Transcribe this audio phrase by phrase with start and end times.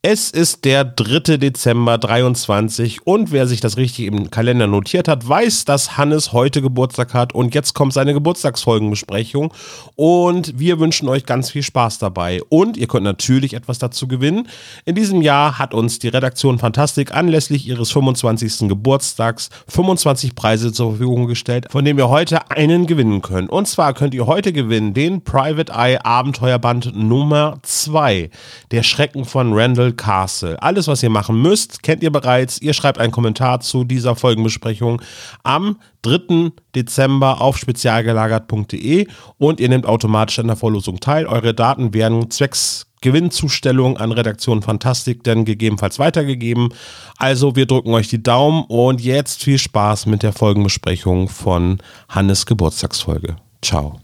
[0.00, 1.38] Es ist der 3.
[1.38, 6.62] Dezember 23 und wer sich das richtig im Kalender notiert hat, weiß, dass Hannes heute
[6.62, 9.52] Geburtstag hat und jetzt kommt seine Geburtstagsfolgenbesprechung
[9.96, 14.46] und wir wünschen euch ganz viel Spaß dabei und ihr könnt natürlich etwas dazu gewinnen.
[14.84, 18.68] In diesem Jahr hat uns die Redaktion Fantastik anlässlich ihres 25.
[18.68, 23.48] Geburtstags 25 Preise zur Verfügung gestellt, von denen wir heute einen gewinnen können.
[23.48, 28.30] Und zwar könnt ihr heute gewinnen den Private Eye Abenteuerband Nummer 2,
[28.70, 30.62] der Schrecken von Randall Crystal Castle.
[30.62, 32.60] Alles, was ihr machen müsst, kennt ihr bereits.
[32.60, 35.02] Ihr schreibt einen Kommentar zu dieser Folgenbesprechung
[35.42, 36.52] am 3.
[36.74, 39.06] Dezember auf spezialgelagert.de
[39.38, 41.26] und ihr nehmt automatisch an der Vorlosung teil.
[41.26, 46.70] Eure Daten werden zwecks Gewinnzustellung an Redaktion Fantastik dann gegebenenfalls weitergegeben.
[47.16, 52.44] Also wir drücken euch die Daumen und jetzt viel Spaß mit der Folgenbesprechung von Hannes
[52.44, 53.36] Geburtstagsfolge.
[53.62, 54.00] Ciao.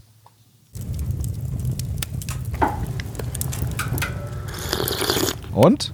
[5.55, 5.93] Und?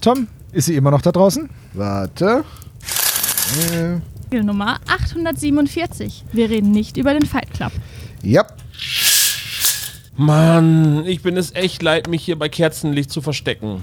[0.00, 1.48] Tom, ist sie immer noch da draußen?
[1.74, 2.44] Warte.
[3.72, 4.40] Äh.
[4.42, 6.24] Nummer 847.
[6.32, 7.72] Wir reden nicht über den Fight Club.
[8.22, 8.44] Ja.
[10.16, 13.82] Mann, ich bin es echt leid, mich hier bei Kerzenlicht zu verstecken.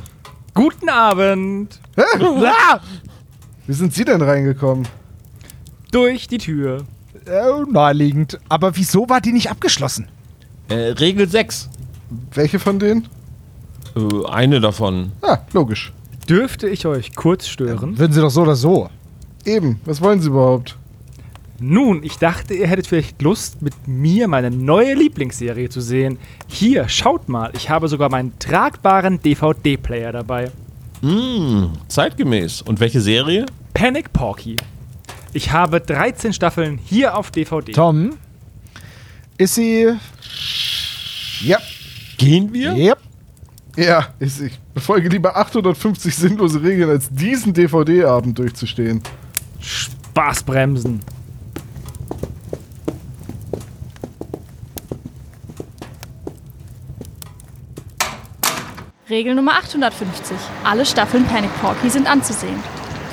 [0.53, 1.79] Guten Abend.
[1.95, 2.79] ah!
[3.67, 4.87] Wie sind Sie denn reingekommen?
[5.91, 6.85] Durch die Tür.
[7.25, 8.39] Äh, naheliegend.
[8.49, 10.07] Aber wieso war die nicht abgeschlossen?
[10.69, 11.69] Äh, Regel 6.
[12.33, 13.07] Welche von denen?
[13.95, 15.11] Äh, eine davon.
[15.21, 15.93] Ah, logisch.
[16.27, 17.97] Dürfte ich euch kurz stören?
[17.97, 18.89] Würden Sie doch so oder so.
[19.45, 20.77] Eben, was wollen Sie überhaupt?
[21.59, 26.17] Nun, ich dachte, ihr hättet vielleicht Lust, mit mir meine neue Lieblingsserie zu sehen.
[26.47, 30.51] Hier, schaut mal, ich habe sogar meinen tragbaren DVD-Player dabei.
[31.01, 32.61] Mmh, zeitgemäß.
[32.63, 33.45] Und welche Serie?
[33.73, 34.57] Panic Porky.
[35.33, 37.71] Ich habe 13 Staffeln hier auf DVD.
[37.71, 38.11] Tom,
[39.37, 39.89] ist sie.
[41.41, 41.59] Ja.
[42.17, 42.73] Gehen wir?
[42.75, 42.97] Yep.
[43.75, 49.01] Ja, ich, ich befolge lieber 850 sinnlose Regeln, als diesen DVD-Abend durchzustehen.
[49.59, 50.99] Spaßbremsen.
[59.09, 60.37] Regel Nummer 850.
[60.63, 62.57] Alle Staffeln Panic Porky sind anzusehen.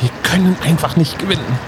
[0.01, 1.59] Wir können einfach nicht gewinnen.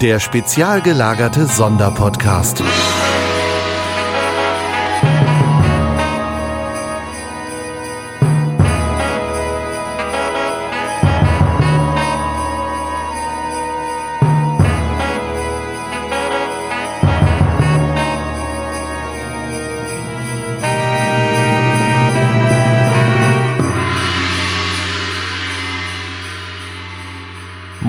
[0.00, 2.62] Der spezial gelagerte Sonderpodcast.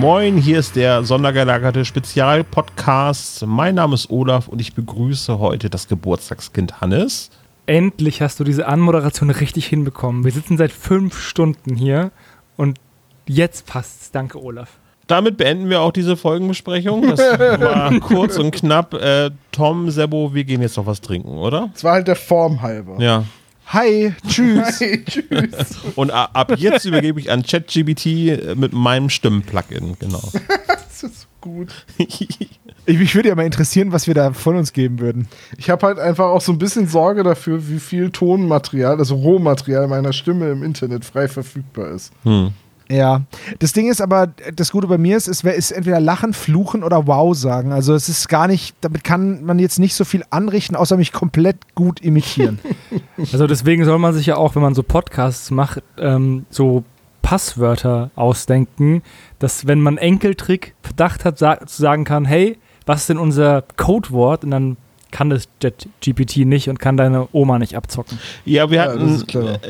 [0.05, 3.43] Moin, hier ist der sondergelagerte Spezialpodcast.
[3.47, 7.31] Mein Name ist Olaf und ich begrüße heute das Geburtstagskind Hannes.
[7.65, 10.23] Endlich hast du diese Anmoderation richtig hinbekommen.
[10.23, 12.11] Wir sitzen seit fünf Stunden hier
[12.55, 12.77] und
[13.25, 14.11] jetzt passt's.
[14.11, 14.77] Danke, Olaf.
[15.07, 17.01] Damit beenden wir auch diese Folgenbesprechung.
[17.09, 17.19] Das
[17.59, 18.93] war kurz und knapp.
[18.93, 21.71] Äh, Tom, Sebo, wir gehen jetzt noch was trinken, oder?
[21.73, 22.97] Es war halt der Form halber.
[22.99, 23.23] Ja.
[23.67, 24.79] Hi, tschüss.
[24.79, 25.77] Hi, tschüss.
[25.95, 30.21] Und ab jetzt übergebe ich an ChatGBT mit meinem Stimmen-Plugin, genau.
[30.67, 31.85] das ist gut.
[32.87, 35.27] Ich, mich würde ja mal interessieren, was wir da von uns geben würden.
[35.57, 39.87] Ich habe halt einfach auch so ein bisschen Sorge dafür, wie viel Tonmaterial, also Rohmaterial
[39.87, 42.13] meiner Stimme im Internet frei verfügbar ist.
[42.21, 42.51] Hm.
[42.89, 43.23] Ja,
[43.59, 47.07] das Ding ist aber, das Gute bei mir ist, es ist entweder lachen, fluchen oder
[47.07, 47.71] wow sagen.
[47.71, 51.11] Also es ist gar nicht, damit kann man jetzt nicht so viel anrichten, außer mich
[51.11, 52.59] komplett gut imitieren.
[53.31, 56.83] Also deswegen soll man sich ja auch, wenn man so Podcasts macht, ähm, so
[57.21, 59.01] Passwörter ausdenken,
[59.39, 64.43] dass wenn man Enkeltrick Verdacht hat, sa sagen kann, hey, was ist denn unser Codewort?
[64.43, 64.77] Und dann
[65.15, 65.47] kann das
[66.01, 68.19] GPT nicht und kann deine Oma nicht abzocken.
[68.43, 69.23] Ja, wir hatten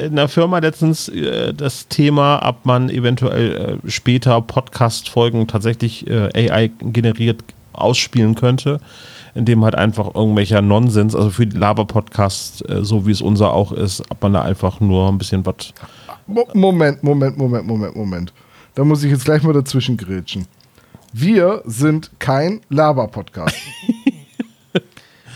[0.03, 6.49] in der Firma letztens äh, das Thema, ob man eventuell äh, später Podcast-Folgen tatsächlich äh,
[6.49, 8.79] AI generiert ausspielen könnte,
[9.35, 13.71] indem halt einfach irgendwelcher Nonsens, also für die Laber-Podcasts, äh, so wie es unser auch
[13.71, 15.75] ist, ob man da einfach nur ein bisschen was.
[16.25, 18.33] Moment, Moment, Moment, Moment, Moment.
[18.73, 20.47] Da muss ich jetzt gleich mal dazwischen grätschen.
[21.13, 23.55] Wir sind kein Laber-Podcast.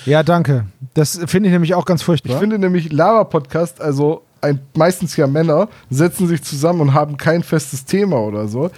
[0.09, 0.65] Ja, danke.
[0.95, 2.33] Das finde ich nämlich auch ganz furchtbar.
[2.33, 7.43] Ich finde nämlich Lava-Podcast, also ein, meistens ja Männer, setzen sich zusammen und haben kein
[7.43, 8.71] festes Thema oder so.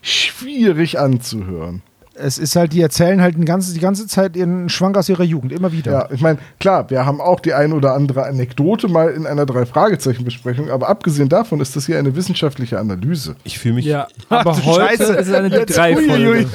[0.00, 1.82] Schwierig anzuhören.
[2.20, 5.22] Es ist halt, die erzählen halt die ganze, die ganze Zeit ihren Schwank aus ihrer
[5.22, 5.92] Jugend, immer wieder.
[5.92, 9.46] Ja, ich meine, klar, wir haben auch die ein oder andere Anekdote mal in einer
[9.46, 13.36] Drei-Fragezeichen-Besprechung, aber abgesehen davon ist das hier eine wissenschaftliche Analyse.
[13.44, 15.12] Ich fühle mich, Ja, Ach aber du heute Scheiße.
[15.14, 15.94] ist es eine drei.
[15.96, 16.46] Folge.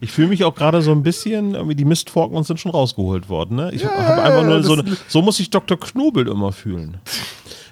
[0.00, 3.28] ich fühle mich auch gerade so ein bisschen, irgendwie die Mistforken uns sind schon rausgeholt
[3.28, 3.56] worden.
[3.56, 3.70] Ne?
[3.72, 5.78] Ich Ja, habe einfach nur so, eine- so muss sich Dr.
[5.78, 6.98] Knobel immer fühlen.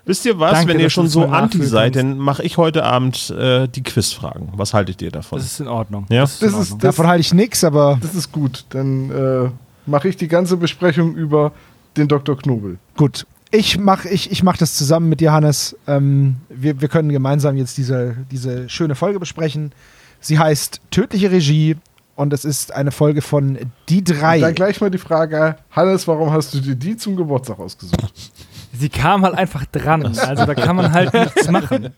[0.07, 3.31] Wisst ihr was, Danke, wenn ihr schon so anti seid, dann mache ich heute Abend
[3.31, 4.49] äh, die Quizfragen.
[4.57, 5.39] Was haltet ihr davon?
[5.39, 6.07] Das ist in Ordnung.
[6.09, 6.23] Ja.
[6.23, 6.79] Das ist in Das ist-.
[6.85, 8.65] Davon halte ich nichts, aber Das ist gut.
[8.71, 9.51] Dann äh,
[9.87, 11.53] mache ich die ganze Besprechung über
[11.97, 12.37] den Dr.
[12.37, 12.79] Knobel.
[12.97, 13.27] gut.
[13.53, 15.77] Ich mache ich, ich mach das zusammen mit dir, Hannes.
[15.89, 19.73] Ähm, wir, wir können gemeinsam jetzt diese, diese schöne Folge besprechen.
[20.21, 21.75] Sie heißt Tödliche Regie
[22.15, 23.59] und es ist eine Folge von
[23.89, 24.53] Die Und dann drei.
[24.53, 28.31] gleich mal die Frage, Hannes, warum hast du dir die zum Geburtstag ausgesucht?
[28.73, 30.07] Sie kam halt einfach dran.
[30.07, 31.91] Also da kann man halt nichts machen.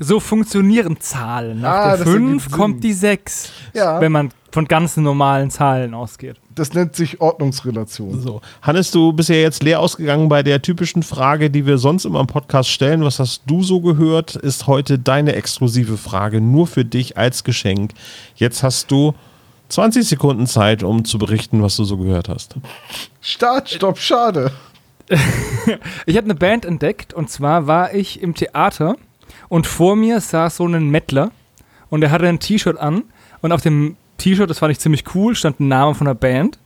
[0.00, 1.60] So funktionieren Zahlen.
[1.60, 2.52] Nach Ah, der das ergibt 5 Sinn.
[2.52, 3.50] kommt die 6.
[3.74, 4.00] Ja.
[4.00, 6.36] Wenn man von ganz normalen Zahlen ausgeht.
[6.54, 8.20] Das nennt sich Ordnungsrelation.
[8.20, 8.40] So.
[8.60, 12.20] Hannes, du bist ja jetzt leer ausgegangen bei der typischen Frage, die wir sonst immer
[12.20, 13.02] im Podcast stellen.
[13.02, 14.36] Was hast du so gehört?
[14.36, 17.92] Ist heute deine exklusive Frage nur für dich als Geschenk.
[18.36, 19.14] Jetzt hast du
[19.70, 22.56] 20 Sekunden Zeit, um zu berichten, was du so gehört hast.
[23.22, 24.52] Start, Stopp, schade.
[26.06, 28.96] Ich habe eine Band entdeckt und zwar war ich im Theater
[29.48, 31.30] und vor mir saß so ein Mettler
[31.90, 33.04] und er hatte ein T-Shirt an
[33.40, 36.58] und auf dem T-Shirt, das fand ich ziemlich cool, stand ein Name von der Band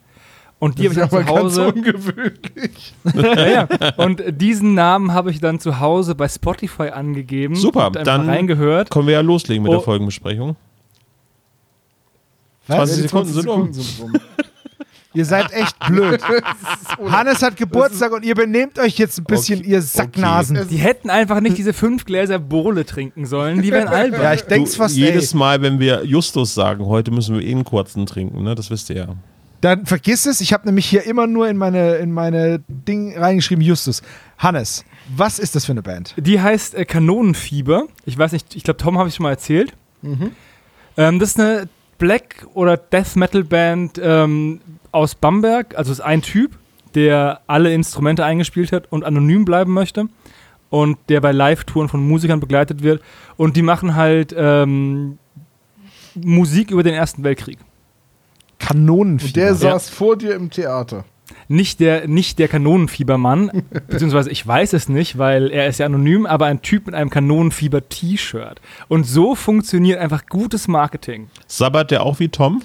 [0.59, 2.95] und die Das habe ist ich dann zu ganz Hause ungewöhnlich.
[3.15, 3.69] ja, ja.
[3.99, 8.91] und diesen Namen habe ich dann zu Hause bei Spotify angegeben Super, dann reingehört.
[8.91, 9.77] Können wir ja loslegen mit Oh.
[9.77, 10.57] der Folgenbesprechung.
[12.69, 12.91] Was?
[12.91, 14.13] 20 Die Sekunden sind um.
[15.17, 16.21] Ihr seid echt blöd.
[17.11, 20.69] Hannes hat Geburtstag und ihr benehmt euch jetzt ein bisschen, Okay, ihr Sacknasen.
[20.69, 24.21] Die hätten einfach nicht diese fünf Gläser Bohle trinken sollen, die wären albern.
[24.21, 25.39] Ja, ich denk's Du, fast, jedes ey.
[25.39, 28.55] Mal, wenn wir Justus sagen, heute müssen wir eh einen kurzen trinken, ne?
[28.55, 29.07] das wisst ihr ja.
[29.63, 33.65] Dann vergiss es, ich habe nämlich hier immer nur in meine, in meine Ding reingeschrieben,
[33.65, 34.03] Justus.
[34.37, 34.85] Hannes,
[35.17, 36.15] was ist das für eine Band?
[36.19, 37.85] Die heißt äh, Kanonenfieber.
[38.05, 39.73] Ich weiß nicht, ich glaube, Tom habe ich schon mal erzählt.
[40.03, 40.33] Mhm.
[40.99, 44.61] Ähm, das ist eine Black- oder Death Metal Band ähm,
[44.97, 45.77] aus Bamberg.
[45.77, 46.59] Also ist ein Typ,
[46.95, 50.07] der alle Instrumente eingespielt hat und anonym bleiben möchte.
[50.69, 53.01] Und der bei Live-Touren von Musikern begleitet wird.
[53.37, 55.19] Und die machen halt ähm,
[56.15, 57.59] Musik über den Ersten Weltkrieg.
[58.59, 59.29] Kanonenfieber.
[59.29, 61.05] Und der saß vor dir im Theater.
[61.49, 66.27] Nicht der, nicht der Kanonenfiebermann, beziehungsweise ich weiß es nicht, weil er ist ja anonym,
[66.27, 68.61] aber ein Typ mit einem Kanonenfieber-T-Shirt.
[68.89, 71.29] Und so funktioniert einfach gutes Marketing.
[71.47, 72.63] Sabbert der auch wie Tom?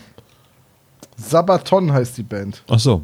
[1.30, 2.64] Sabaton heißt die Band.
[2.70, 3.04] Ach so.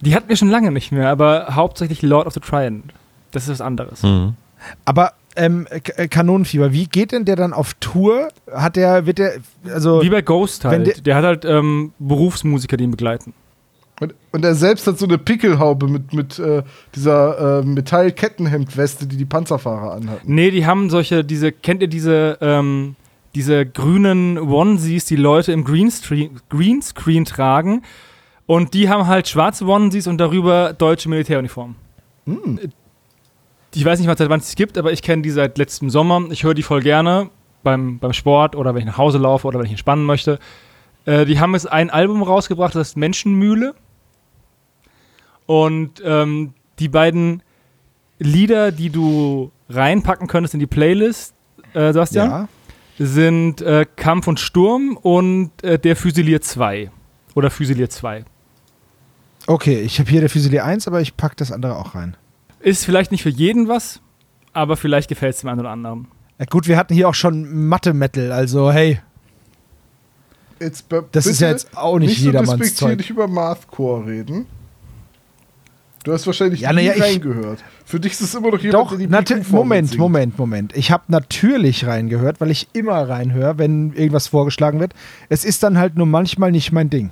[0.00, 2.92] Die hatten wir schon lange nicht mehr, aber hauptsächlich Lord of the Trident.
[3.30, 4.02] Das ist was anderes.
[4.02, 4.34] Mhm.
[4.84, 8.28] Aber ähm, äh, Kanonenfieber, wie geht denn der dann auf Tour?
[8.52, 9.34] Hat der, wird der,
[9.72, 10.86] also Wie bei Ghost halt.
[10.86, 13.32] der- Der, hat halt ähm, Berufsmusiker, die ihn begleiten.
[14.00, 16.62] Und, und er selbst hat so eine Pickelhaube mit, mit äh,
[16.94, 20.34] dieser äh, Metallkettenhemdweste, die die Panzerfahrer anhatten.
[20.34, 22.96] Nee, die haben solche, diese, kennt ihr diese, ähm,
[23.34, 27.82] diese grünen Onesies, die Leute im Greenscreen, Greenscreen tragen?
[28.46, 31.76] Und die haben halt schwarze Onesies und darüber deutsche Militäruniformen.
[33.74, 35.88] Ich weiß nicht, was seit wann es die gibt, aber ich kenne die seit letztem
[35.88, 36.22] Sommer.
[36.30, 37.30] Ich höre die voll gerne
[37.62, 40.38] beim, beim Sport oder wenn ich nach Hause laufe oder wenn ich entspannen möchte.
[41.04, 43.74] Äh, die haben jetzt ein Album rausgebracht, das heißt Menschenmühle.
[45.46, 47.42] Und ähm, die beiden
[48.18, 51.34] Lieder, die du reinpacken könntest in die Playlist,
[51.74, 52.48] äh, Sebastian, ja.
[52.98, 56.90] Sind äh, Kampf und Sturm und äh, der Füsilier 2.
[57.34, 58.24] Oder Füsilier 2.
[59.46, 62.16] Okay, ich habe hier der Füsilier 1, aber ich packe das andere auch rein.
[62.60, 64.00] Ist vielleicht nicht für jeden was,
[64.52, 66.08] aber vielleicht gefällt es dem einen oder anderen.
[66.38, 69.00] Ja, gut, wir hatten hier auch schon Mathe-Metal, also hey,
[71.10, 73.10] das ist ja jetzt auch nicht, nicht so jedermanns despektierlich Zeug.
[73.10, 74.46] über Mathcore reden.
[76.04, 77.60] Du hast wahrscheinlich Ja, nie ja, ich- reingehört.
[77.84, 78.98] Für dich ist es immer noch jemand, Doch, der
[79.38, 80.00] die Moment, singt.
[80.00, 80.76] Moment, Moment.
[80.76, 84.94] Ich habe natürlich reingehört, weil ich immer reinhöre, wenn irgendwas vorgeschlagen wird.
[85.28, 87.10] Es ist dann halt nur manchmal nicht mein Ding.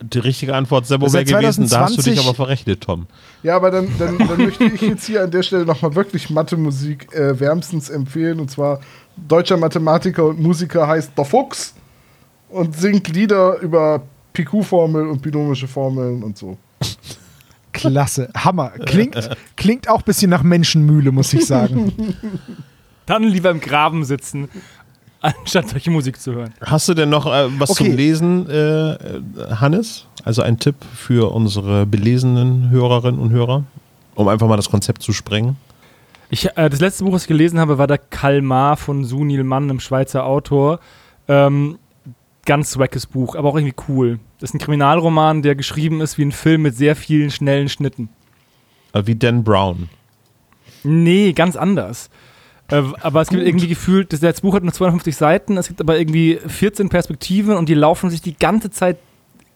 [0.00, 3.06] Die richtige Antwort Sebo wäre gewesen, da hast du dich 2020 aber verrechnet, Tom.
[3.44, 7.12] Ja, aber dann, dann, dann möchte ich jetzt hier an der Stelle nochmal wirklich Mathe-Musik
[7.14, 8.40] äh, wärmstens empfehlen.
[8.40, 8.80] Und zwar
[9.16, 11.74] deutscher Mathematiker und Musiker heißt Der Fuchs
[12.48, 14.02] und singt Lieder über
[14.32, 16.56] PQ-Formeln und binomische Formeln und so.
[17.90, 18.70] Klasse, Hammer.
[18.70, 21.92] Klingt, klingt auch ein bisschen nach Menschenmühle, muss ich sagen.
[23.06, 24.48] Dann lieber im Graben sitzen,
[25.20, 26.54] anstatt solche Musik zu hören.
[26.60, 27.84] Hast du denn noch äh, was Okay.
[27.84, 28.96] zum Lesen, äh,
[29.56, 30.06] Hannes?
[30.24, 33.64] Also ein Tipp für unsere belesenen Hörerinnen und Hörer,
[34.14, 35.56] um einfach mal das Konzept zu sprengen?
[36.30, 39.64] Ich, äh, das letzte Buch, was ich gelesen habe, war der Kalmar von Sunil Mann,
[39.64, 40.78] einem Schweizer Autor.
[41.28, 41.78] Ähm,
[42.44, 44.18] ganz wackes Buch, aber auch irgendwie cool.
[44.38, 48.08] Das ist ein Kriminalroman, der geschrieben ist wie ein Film mit sehr vielen schnellen Schnitten.
[48.92, 49.88] Äh, Wie Dan Brown.
[50.84, 52.10] Nee, ganz anders.
[52.68, 55.80] Äh, aber es gibt irgendwie gefühlt, das, das Buch hat nur 250 Seiten, es gibt
[55.80, 58.98] aber irgendwie 14 Perspektiven und die laufen sich die ganze Zeit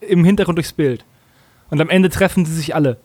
[0.00, 1.04] im Hintergrund durchs Bild.
[1.70, 2.98] Und am Ende treffen sie sich alle.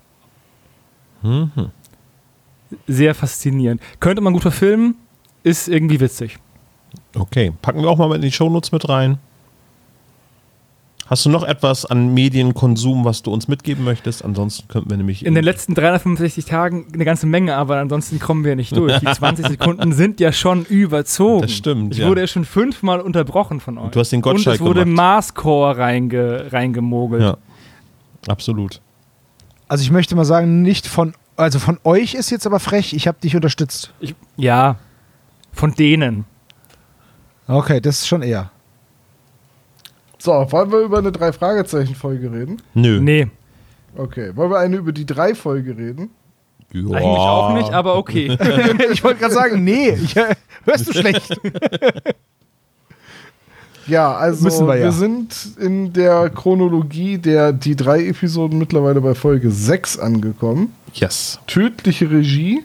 [2.88, 3.82] Sehr faszinierend.
[4.00, 4.96] Könnte man gut verfilmen,
[5.44, 6.38] ist irgendwie witzig.
[7.16, 9.18] Okay, packen wir auch mal in die Shownotes mit rein.
[11.12, 14.24] Hast du noch etwas an Medienkonsum, was du uns mitgeben möchtest?
[14.24, 15.25] Ansonsten könnten wir nämlich.
[15.25, 18.98] In den letzten 365 Tagen eine ganze Menge, aber ansonsten kommen wir nicht durch.
[19.00, 21.41] Die 20 Sekunden sind ja schon überzogen.
[21.41, 22.08] Das stimmt, Ich ja.
[22.08, 23.91] wurde ja schon fünfmal unterbrochen von euch.
[23.91, 24.86] du hast den Und Gottschalk es wurde.
[24.86, 27.22] Marscore reinge, reingemogelt.
[27.24, 27.38] Ja,
[28.30, 28.80] absolut.
[29.68, 33.10] Also ich möchte mal sagen, nicht von, also von euch ist jetzt aber frech, ich
[33.10, 33.94] habe dich unterstützt.
[34.00, 34.77] Ich, ja,
[35.51, 36.24] von denen.
[37.50, 38.50] Okay, das ist schon eher.
[40.22, 42.62] So, wollen wir über eine Drei-Fragezeichen-Folge reden?
[42.75, 43.00] Nö.
[43.01, 43.28] Nee,
[43.96, 44.36] Okay.
[44.36, 46.12] Wollen wir eine über die Drei-Folge reden?
[46.74, 46.96] Ja.
[46.96, 48.28] eigentlich auch nicht, aber okay.
[48.94, 51.40] ich wollte gerade sagen, nee, ich, hörst du schlecht.
[53.88, 54.92] Ja, also Müssen wir wir, ja.
[54.92, 60.74] sind in der Chronologie der die drei Episoden mittlerweile bei Folge 6 angekommen.
[60.94, 61.40] Yes.
[61.48, 62.63] Tödliche Regie,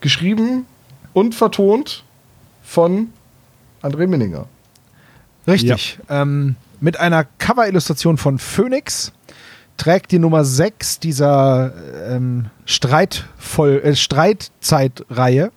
[0.00, 0.66] geschrieben
[1.12, 2.02] und vertont
[2.64, 3.10] von
[3.80, 4.46] André Minninger.
[5.46, 5.98] Richtig.
[6.08, 9.12] Ähm, mit einer Cover-Illustration von Phoenix
[9.76, 11.72] trägt die Nummer 6 dieser
[12.08, 15.50] ähm, Streitvoll äh, Streitzeitreihe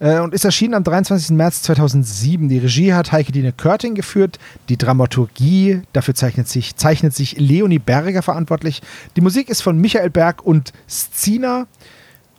[0.00, 1.30] äh, und ist erschienen am 23.
[1.30, 2.48] März 2007.
[2.48, 4.38] Die Regie hat Heike Dine Körting geführt.
[4.68, 8.82] Die Dramaturgie, dafür zeichnet sich, zeichnet sich Leonie Berger verantwortlich.
[9.16, 11.66] Die Musik ist von Michael Berg und Szina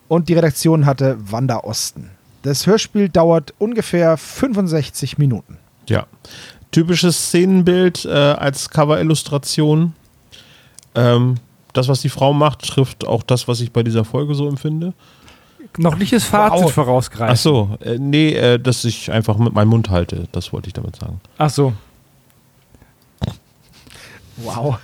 [0.08, 2.10] und die Redaktion hatte Wanda Osten.
[2.42, 5.58] Das Hörspiel dauert ungefähr 65 Minuten.
[5.86, 6.06] Ja.
[6.72, 9.94] Typisches Szenenbild äh, als Cover-Illustration.
[10.94, 11.36] Ähm,
[11.72, 14.92] das, was die Frau macht, trifft auch das, was ich bei dieser Folge so empfinde.
[15.78, 16.72] Noch nicht das Fazit Wow.
[16.72, 17.32] vorausgreifen.
[17.34, 20.26] Ach so, äh, nee, äh, dass ich einfach mit meinem Mund halte.
[20.32, 21.20] Das wollte ich damit sagen.
[21.38, 21.72] Ach so.
[24.38, 24.78] Wow.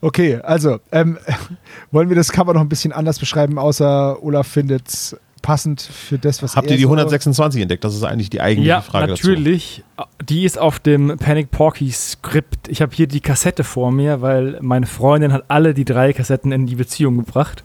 [0.00, 1.18] Okay, also, ähm,
[1.90, 6.18] wollen wir das Cover noch ein bisschen anders beschreiben, außer Olaf findet es passend für
[6.18, 7.82] das, was Habt er ihr die so- 126 entdeckt?
[7.84, 9.82] Das ist eigentlich die eigentliche Ja, Frage natürlich.
[10.28, 12.68] Die ist auf dem Panic Porky Skript.
[12.68, 16.52] Ich habe hier die Kassette vor mir, weil meine Freundin hat alle die drei Kassetten
[16.52, 17.64] in die Beziehung gebracht.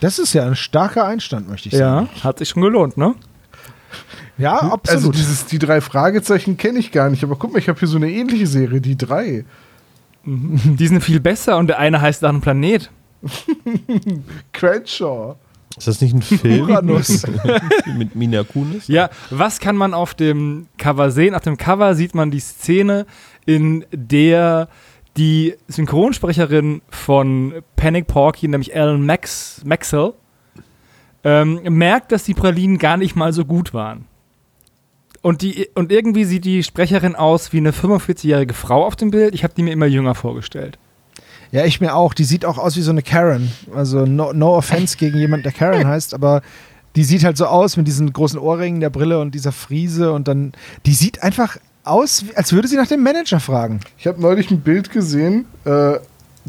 [0.00, 2.08] Das ist ja ein starker Einstand, möchte ich sagen.
[2.16, 3.14] Ja, hat sich schon gelohnt, ne?
[4.36, 5.14] Ja, Also absolut.
[5.16, 7.96] dieses, die drei Fragezeichen kenne ich gar nicht, aber guck mal, ich habe hier so
[7.96, 9.44] eine ähnliche Serie, die drei.
[10.26, 12.90] Die sind viel besser und der eine heißt nach einem Planet.
[14.52, 15.36] Crenshaw.
[15.76, 17.26] Ist das nicht ein Film Uranus.
[17.98, 18.86] mit Mina Kunis?
[18.86, 21.34] Ja, was kann man auf dem Cover sehen?
[21.34, 23.06] Auf dem Cover sieht man die Szene,
[23.44, 24.68] in der
[25.16, 30.14] die Synchronsprecherin von Panic Porky, nämlich Alan Max, Maxwell,
[31.22, 34.06] ähm, merkt, dass die Pralinen gar nicht mal so gut waren.
[35.22, 39.34] Und, die, und irgendwie sieht die Sprecherin aus wie eine 45-jährige Frau auf dem Bild.
[39.34, 40.78] Ich habe die mir immer jünger vorgestellt.
[41.54, 42.14] Ja, ich mir auch.
[42.14, 43.52] Die sieht auch aus wie so eine Karen.
[43.72, 46.42] Also no, no offense gegen jemand, der Karen heißt, aber
[46.96, 50.26] die sieht halt so aus mit diesen großen Ohrringen, der Brille und dieser Friese und
[50.26, 50.52] dann,
[50.84, 53.78] die sieht einfach aus, als würde sie nach dem Manager fragen.
[53.98, 56.00] Ich habe neulich ein Bild gesehen, äh,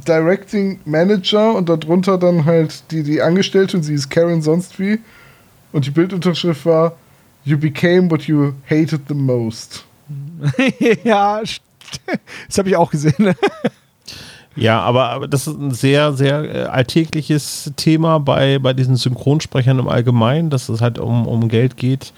[0.08, 4.98] Directing Manager und darunter dann halt die, die Angestellte und sie ist Karen sonst wie.
[5.72, 6.94] Und die Bildunterschrift war
[7.44, 9.86] You became what you hated the most.
[11.04, 11.42] ja,
[12.48, 13.36] das habe ich auch gesehen.
[14.56, 19.90] Ja, aber, das ist ein sehr, sehr äh, alltägliches Thema bei, bei diesen Synchronsprechern im
[19.90, 22.14] Allgemeinen, dass es halt um, um Geld geht,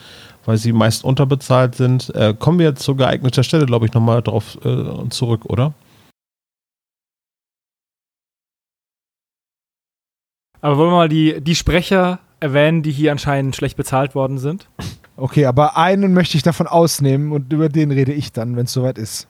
[0.45, 2.13] weil sie meist unterbezahlt sind.
[2.13, 5.73] Äh, kommen wir zu geeigneter Stelle, glaube ich, nochmal drauf äh, zurück, oder?
[10.61, 14.67] Aber wollen wir mal die, die Sprecher erwähnen, die hier anscheinend schlecht bezahlt worden sind?
[15.15, 18.73] Okay, aber einen möchte ich davon ausnehmen und über den rede ich dann, wenn es
[18.73, 19.27] soweit ist.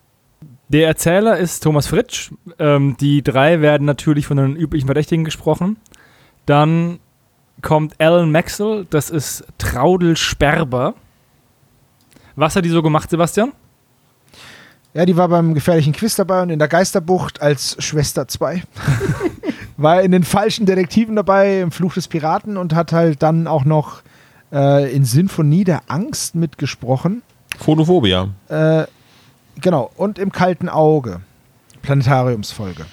[0.69, 2.31] Der Erzähler ist Thomas Fritsch.
[2.59, 5.77] Ähm, die drei werden natürlich von den üblichen Verdächtigen gesprochen.
[6.45, 6.99] Dann
[7.61, 10.93] kommt Alan Maxwell, das ist Traudel Sperber.
[12.35, 13.53] Was hat die so gemacht, Sebastian?
[14.93, 18.63] Ja, die war beim gefährlichen Quiz dabei und in der Geisterbucht als Schwester 2.
[19.77, 23.63] war in den falschen Detektiven dabei, im Fluch des Piraten und hat halt dann auch
[23.63, 24.01] noch
[24.51, 27.21] äh, in Sinfonie der Angst mitgesprochen.
[27.59, 28.29] Phonophobia.
[28.49, 28.85] Äh,
[29.61, 31.21] genau, und im kalten Auge.
[31.81, 32.85] Planetariumsfolge.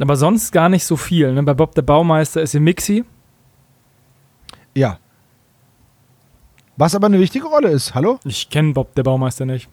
[0.00, 1.32] Aber sonst gar nicht so viel.
[1.34, 1.42] Ne?
[1.42, 3.04] Bei Bob der Baumeister ist sie Mixi.
[4.74, 4.98] Ja.
[6.76, 8.18] Was aber eine wichtige Rolle ist, hallo?
[8.24, 9.68] Ich kenne Bob der Baumeister nicht.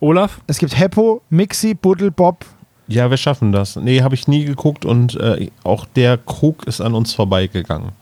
[0.00, 0.40] Olaf?
[0.48, 2.44] Es gibt Heppo, Mixi, Buddel, Bob.
[2.88, 3.76] Ja, wir schaffen das.
[3.76, 7.92] Nee, habe ich nie geguckt und äh, auch der Krug ist an uns vorbeigegangen.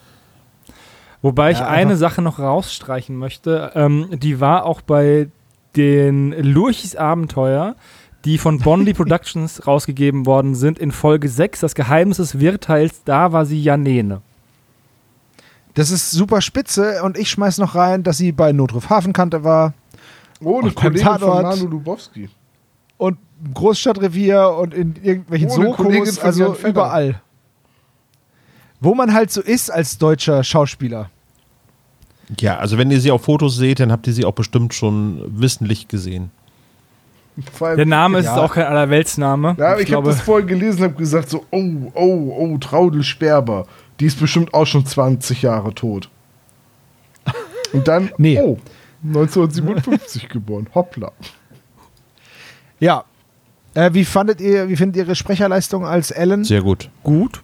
[1.22, 3.72] Wobei ich Ja, eine einfach- Sache noch rausstreichen möchte.
[3.74, 5.28] Ähm, die war auch bei
[5.76, 7.76] den Lurchis Abenteuer,
[8.24, 13.32] die von Bondi Productions rausgegeben worden sind, in Folge 6, das Geheimnis des Wirteils, da
[13.32, 14.20] war sie Janene.
[15.74, 19.74] Das ist super spitze und ich schmeiß noch rein, dass sie bei Notruf Hafenkante war
[20.42, 21.42] Oh, eine Kollegin von.
[21.42, 22.28] Manu Lubowski.
[22.98, 27.20] und im Großstadtrevier und in irgendwelchen Oh, Sokos, also überall.
[28.80, 31.10] Wo man halt so ist als deutscher Schauspieler.
[32.40, 35.22] Ja, also wenn ihr sie auf Fotos seht, dann habt ihr sie auch bestimmt schon
[35.28, 36.30] wissentlich gesehen.
[37.60, 38.36] Allem- Der Name ist Ja.
[38.38, 39.56] auch kein Allerweltsname.
[39.58, 41.64] Ja, aber ich, habe glaube, das vorher gelesen und habe gesagt so, oh,
[41.94, 43.66] oh, oh, Traudel Sperber.
[44.00, 46.08] Die ist bestimmt auch schon 20 Jahre tot.
[47.72, 48.40] Und dann, Nee.
[48.40, 48.58] oh,
[49.04, 50.66] 1957 geboren.
[50.74, 51.12] Hoppla.
[52.80, 53.04] Ja.
[53.74, 56.44] Äh, wie fandet ihr, wie findet ihr ihre Sprecherleistung als Ellen?
[56.44, 56.88] Sehr gut.
[57.02, 57.42] gut.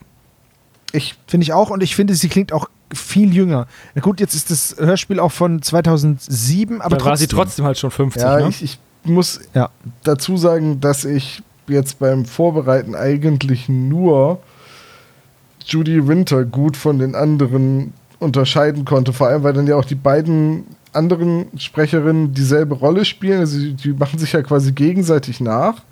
[0.93, 3.67] Ich, Finde ich auch und ich finde, sie klingt auch viel jünger.
[3.95, 7.39] Na gut, jetzt ist das Hörspiel auch von 2007, aber da war sie trotzdem.
[7.39, 8.49] trotzdem halt schon 50, ja, ne?
[8.49, 9.71] ich, ich muss Ja.
[10.05, 14.41] dazu sagen, dass ich jetzt beim Vorbereiten eigentlich nur
[15.65, 19.13] Judy Winter gut von den anderen unterscheiden konnte.
[19.13, 23.41] Vor allem, weil dann ja auch die beiden anderen Sprecherinnen dieselbe Rolle spielen.
[23.41, 25.83] Also die, die machen sich ja quasi gegenseitig nach.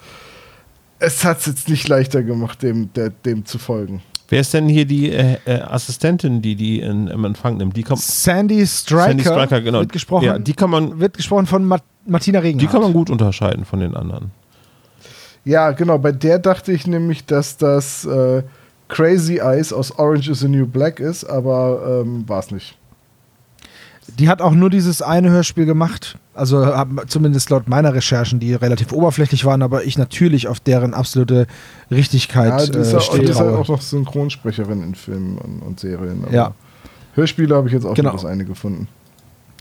[0.98, 4.02] Es hat es jetzt nicht leichter gemacht, dem, der, dem zu folgen.
[4.30, 7.76] Wer ist denn hier die äh, äh, Assistentin, die die in, im Empfang nimmt?
[7.76, 8.00] Die kommt.
[8.00, 9.80] Sandy Striker, Sandy Striker, genau.
[9.80, 12.72] wird gesprochen, Ja, die kann man, wird gesprochen von Ma Martina die Regenhardt.
[12.72, 14.30] kann man gut unterscheiden von den anderen.
[15.44, 15.98] Ja, genau.
[15.98, 18.42] Bei der dachte ich nämlich, dass das äh,
[18.88, 22.76] Crazy Eyes aus Orange is the New Black ist, aber ähm, war es nicht.
[24.18, 26.18] Die hat auch nur dieses eine Hörspiel gemacht.
[26.34, 26.64] Also
[27.06, 31.46] zumindest laut meiner Recherchen, die relativ oberflächlich waren, aber ich natürlich auf deren absolute
[31.90, 33.58] Richtigkeit Ja, die ist, äh, ja, und die ist halt stehe.
[33.58, 36.24] auch noch Synchronsprecherin in Filmen und, und Serien.
[36.30, 36.52] Ja.
[37.14, 38.10] Hörspiele habe ich jetzt auch Genau.
[38.10, 38.88] nur das eine gefunden.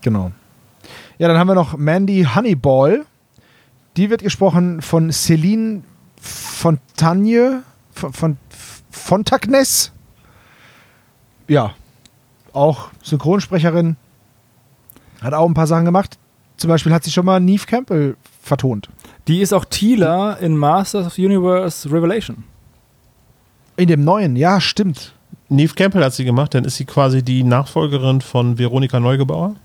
[0.01, 0.31] Genau.
[1.17, 3.05] Ja, dann haben wir noch Mandy Honeyball.
[3.97, 5.83] Die wird gesprochen von Celine
[6.21, 7.63] Fontagne.
[7.91, 8.37] Von, von
[8.91, 9.91] Fontagnes.
[11.47, 11.71] Ja.
[12.53, 13.97] Auch Synchronsprecherin.
[15.21, 16.17] Hat auch ein paar Sachen gemacht.
[16.57, 18.89] Zum Beispiel hat sie schon mal Neve Campbell vertont.
[19.27, 22.43] Die ist auch Tila in Masters of the Universe Revelation.
[23.77, 25.13] In dem neuen, ja, stimmt.
[25.47, 29.55] Neve Campbell hat sie gemacht, dann ist sie quasi die Nachfolgerin von Veronika Neugebauer.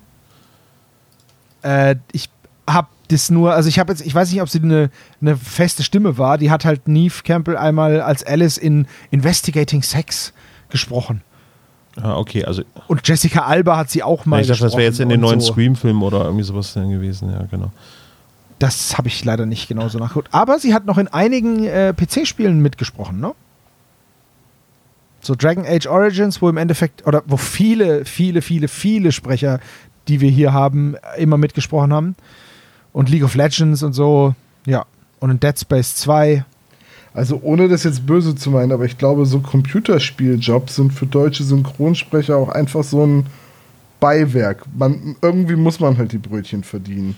[1.62, 2.30] Äh, ich
[2.68, 4.90] habe das nur, also ich habe jetzt, ich weiß nicht, ob sie eine,
[5.20, 6.38] eine feste Stimme war.
[6.38, 10.32] Die hat halt Neve Campbell einmal als Alice in Investigating Sex
[10.70, 11.22] gesprochen.
[12.00, 15.00] Ah, okay, also Und Jessica Alba hat sie auch mal ich dachte, das wäre jetzt
[15.00, 15.52] in den neuen so.
[15.52, 17.70] Scream-Filmen oder irgendwie sowas dann gewesen, ja, genau.
[18.58, 20.28] Das habe ich leider nicht genauso nachgeguckt.
[20.32, 23.32] Aber sie hat noch in einigen äh, PC-Spielen mitgesprochen, ne?
[25.20, 29.60] So Dragon Age Origins, wo im Endeffekt, oder wo viele, viele, viele, viele Sprecher,
[30.08, 32.16] die wir hier haben, immer mitgesprochen haben.
[32.92, 34.34] Und League of Legends und so,
[34.66, 34.84] ja.
[35.20, 36.44] Und in Dead Space 2.
[37.14, 41.44] Also ohne das jetzt böse zu meinen, aber ich glaube, so Computerspieljobs sind für deutsche
[41.44, 43.26] Synchronsprecher auch einfach so ein
[44.00, 44.64] Beiwerk.
[44.76, 47.16] Man, irgendwie muss man halt die Brötchen verdienen.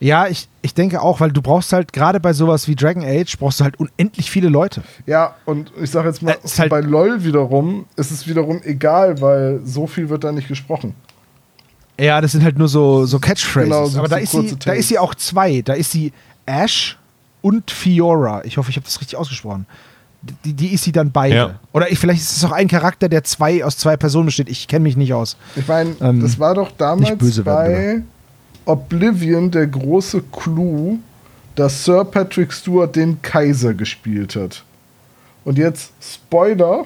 [0.00, 3.36] Ja, ich, ich denke auch, weil du brauchst halt, gerade bei sowas wie Dragon Age,
[3.38, 4.82] brauchst du halt unendlich viele Leute.
[5.06, 9.20] Ja, und ich sage jetzt mal, Äh, halt- bei LOL wiederum ist es wiederum egal,
[9.20, 10.94] weil so viel wird da nicht gesprochen.
[11.98, 13.70] Ja, das sind halt nur so, so Catchphrases.
[13.70, 15.62] Genau, so- Aber da, ist sie, da ist sie auch zwei.
[15.62, 16.12] Da ist sie
[16.46, 16.97] Ash
[17.42, 18.44] und Fiora.
[18.44, 19.66] Ich hoffe, ich habe das richtig ausgesprochen.
[20.44, 21.34] Die, die ist sie dann beide.
[21.36, 21.60] Ja.
[21.72, 24.48] Oder ich, vielleicht ist es auch ein Charakter, der zwei aus zwei Personen besteht.
[24.48, 25.36] Ich kenne mich nicht aus.
[25.54, 28.08] Ich meine, Ähm, das war doch damals böse bei werden,
[28.64, 30.98] Oblivion der große Clou,
[31.54, 34.64] dass Sir Patrick Stewart den Kaiser gespielt hat.
[35.44, 36.84] Und jetzt Spoiler,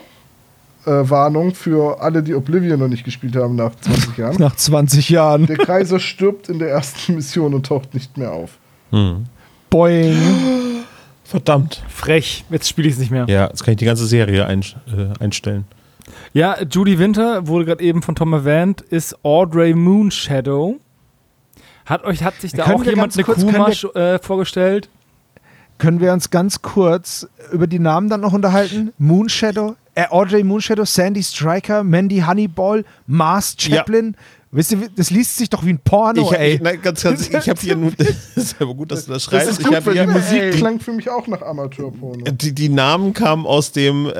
[0.84, 4.36] äh, Warnung für alle, die Oblivion noch nicht gespielt haben nach 20 Jahren.
[4.38, 5.46] Nach 20 Jahren.
[5.46, 8.58] Der Kaiser stirbt in der ersten Mission und taucht nicht mehr auf.
[8.90, 9.24] Hm.
[9.72, 10.16] Boing.
[11.24, 11.82] Verdammt.
[11.88, 13.24] Frech, jetzt spiele ich es nicht mehr.
[13.26, 15.64] Ja, jetzt kann ich die ganze Serie ein, äh, einstellen.
[16.34, 20.76] Ja, Judy Winter, wurde gerade eben von Tom erwähnt, ist Audrey Moonshadow.
[21.86, 24.88] Hat euch hat sich da Können auch jemand eine sch- äh, vorgestellt?
[25.78, 28.92] Können wir uns ganz kurz über die Namen dann noch unterhalten?
[28.98, 34.16] Moonshadow, äh, Audrey Moonshadow, Sandy Striker, Mandy Honeyball, Mars Chaplin.
[34.54, 36.54] Wisst ihr, das liest sich doch wie ein Porno, ich, ey.
[36.54, 37.90] ich, nein, ganz, ganz, ich habe hier nur.
[38.34, 39.46] Das ist aber gut, dass du das schreibst.
[39.48, 40.06] Das ist ich gut, habe weil hier.
[40.06, 40.50] die Musik ey.
[40.50, 42.30] klang für mich auch nach Amateurporno.
[42.30, 44.12] Die, die Namen kamen aus dem äh,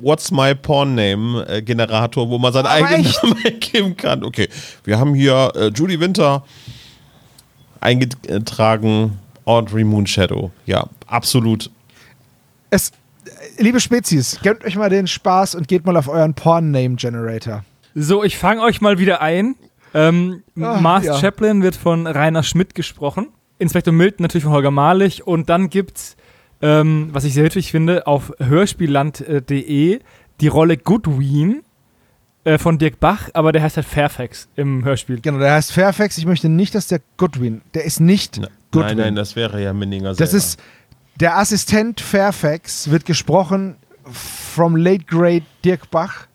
[0.00, 3.22] What's My Porn Name äh, Generator, wo man seinen Aber eigenen echt?
[3.22, 4.24] Namen eingeben kann.
[4.24, 4.48] Okay,
[4.84, 6.42] wir haben hier äh, Judy Winter
[7.80, 10.52] eingetragen, Audrey Moonshadow.
[10.64, 11.70] Ja, absolut.
[12.70, 12.92] Es,
[13.58, 17.62] liebe Spezies, gönnt euch mal den Spaß und geht mal auf euren Porn-Name-Generator.
[17.94, 19.54] So, ich fange euch mal wieder ein.
[19.96, 21.18] Ähm, Ah, Mars ja.
[21.18, 23.28] Chaplin wird von Rainer Schmidt gesprochen.
[23.58, 25.26] Inspektor Milton natürlich von Holger Malich.
[25.26, 26.16] Und dann gibt's,
[26.60, 30.00] ähm, was ich sehr wichtig finde, auf hörspielland.de
[30.40, 31.62] die Rolle Goodwin
[32.44, 35.20] äh, von Dirk Bach, aber der heißt halt Fairfax im Hörspiel.
[35.20, 36.18] Genau, der heißt Fairfax.
[36.18, 38.88] Ich möchte nicht, dass der Goodwin, der ist nicht Na, Goodwin.
[38.98, 40.36] nein, nein, das wäre ja Minninger Das selber.
[40.36, 40.60] ist
[41.18, 43.76] der Assistent Fairfax wird gesprochen
[44.12, 46.26] from late great Dirk Bach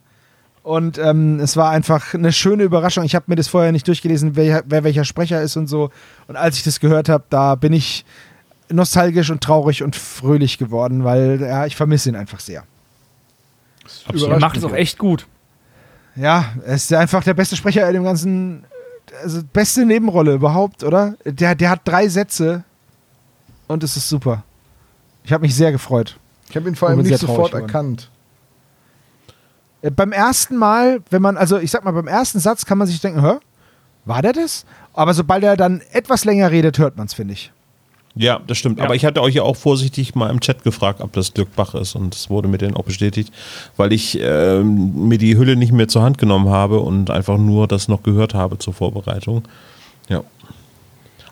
[0.64, 3.04] und ähm, es war einfach eine schöne Überraschung.
[3.04, 5.90] Ich habe mir das vorher nicht durchgelesen, wer, wer welcher Sprecher ist und so.
[6.28, 8.06] Und als ich das gehört habe, da bin ich
[8.70, 12.64] nostalgisch und traurig und fröhlich geworden, weil ja, ich vermisse ihn einfach sehr.
[14.14, 15.26] Er macht es auch echt gut.
[16.16, 18.66] Ja, er ist einfach der beste Sprecher in dem ganzen,
[19.24, 21.16] also beste Nebenrolle überhaupt, oder?
[21.26, 22.64] Der, der hat drei Sätze
[23.68, 24.44] und es ist super.
[25.24, 26.18] Ich habe mich sehr gefreut.
[26.50, 27.66] Ich habe ihn vor allem nicht sofort geworden.
[27.66, 28.10] erkannt.
[29.82, 32.88] Äh, Beim ersten Mal, wenn man, also ich sag mal, beim ersten Satz kann man
[32.88, 33.38] sich denken, hä?
[34.06, 34.66] War der das?
[34.94, 37.52] Aber sobald er dann etwas länger redet, hört man es, finde ich.
[38.16, 38.80] Ja, das stimmt.
[38.80, 38.86] Ja.
[38.86, 41.76] Aber ich hatte euch ja auch vorsichtig mal im Chat gefragt, ob das Dirk Bach
[41.76, 41.96] ist.
[41.96, 43.34] Und es wurde mir dann auch bestätigt,
[43.78, 47.68] weil ich ähm, mir die Hülle nicht mehr zur Hand genommen habe und einfach nur
[47.68, 49.44] das noch gehört habe zur Vorbereitung.
[50.10, 50.24] Ja.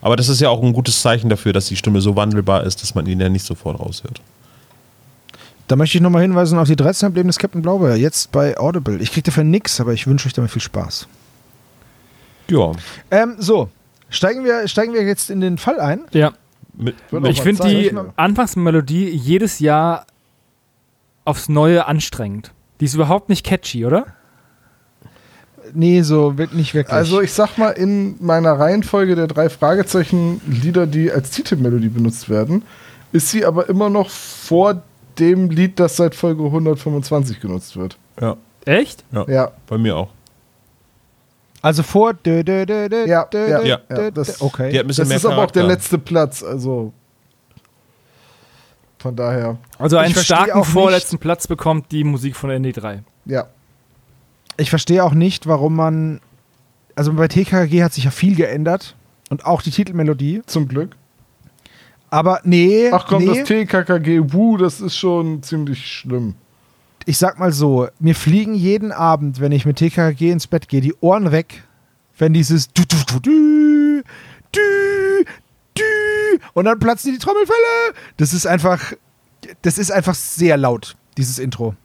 [0.01, 2.81] Aber das ist ja auch ein gutes Zeichen dafür, dass die Stimme so wandelbar ist,
[2.81, 4.21] dass man ihn ja nicht sofort raushört.
[5.69, 8.99] Da möchte ich nochmal hinweisen auf die 13 Leben des Captain Blaubeer, jetzt bei Audible.
[9.03, 11.07] Ich kriege dafür nix, aber ich wünsche euch damit viel Spaß.
[12.47, 12.71] Ja.
[13.11, 13.69] Ähm, so,
[14.09, 16.01] steigen wir, steigen wir jetzt in den Fall ein.
[16.11, 16.33] Ja.
[17.21, 20.07] Ich finde die Anfangsmelodie jedes Jahr
[21.23, 22.51] aufs Neue anstrengend.
[22.79, 24.07] Die ist überhaupt nicht catchy, oder?
[25.75, 26.95] Nee, so wird nicht wirklich.
[26.95, 32.63] Also ich sag mal, in meiner Reihenfolge der drei Fragezeichen-Lieder, die als Titelmelodie benutzt werden,
[33.11, 34.81] ist sie aber immer noch vor
[35.19, 37.97] dem Lied, das seit Folge 125 genutzt wird.
[38.21, 39.03] ja, Echt?
[39.11, 40.09] ja, Ja, bei mir auch.
[41.61, 42.13] Also vor.
[42.13, 44.71] Dö, dö, dö, dö, Ja, dö, ja, ja, dö, das- okay.
[44.87, 45.63] Das ist aber auch der Charakter.
[45.63, 46.93] letzte Platz, also
[48.97, 52.99] von daher, Also einen starken auch nicht- vorletzten Platz bekommt die Musik von ND3.
[53.25, 53.47] ja.
[54.57, 56.19] Ich verstehe auch nicht, warum man.
[56.93, 58.93] Also bei TKG hat sich ja viel geändert.
[59.29, 60.41] Und auch die Titelmelodie.
[60.47, 60.97] Zum Glück.
[62.09, 66.35] Aber nee, Ach komm, nee das TKKG, wuh, das ist schon ziemlich schlimm.
[67.05, 70.81] ich sag mal so, mir fliegen jeden Abend, wenn ich mit TKG ins Bett gehe,
[70.81, 71.63] die Ohren weg,
[72.17, 74.03] wenn dieses du, du, du, du,
[74.51, 75.23] du,
[75.75, 75.83] du,
[76.53, 77.93] und dann platzen die Trommelfälle.
[78.17, 78.93] Das ist einfach,
[79.61, 81.75] das ist einfach sehr laut, dieses Intro.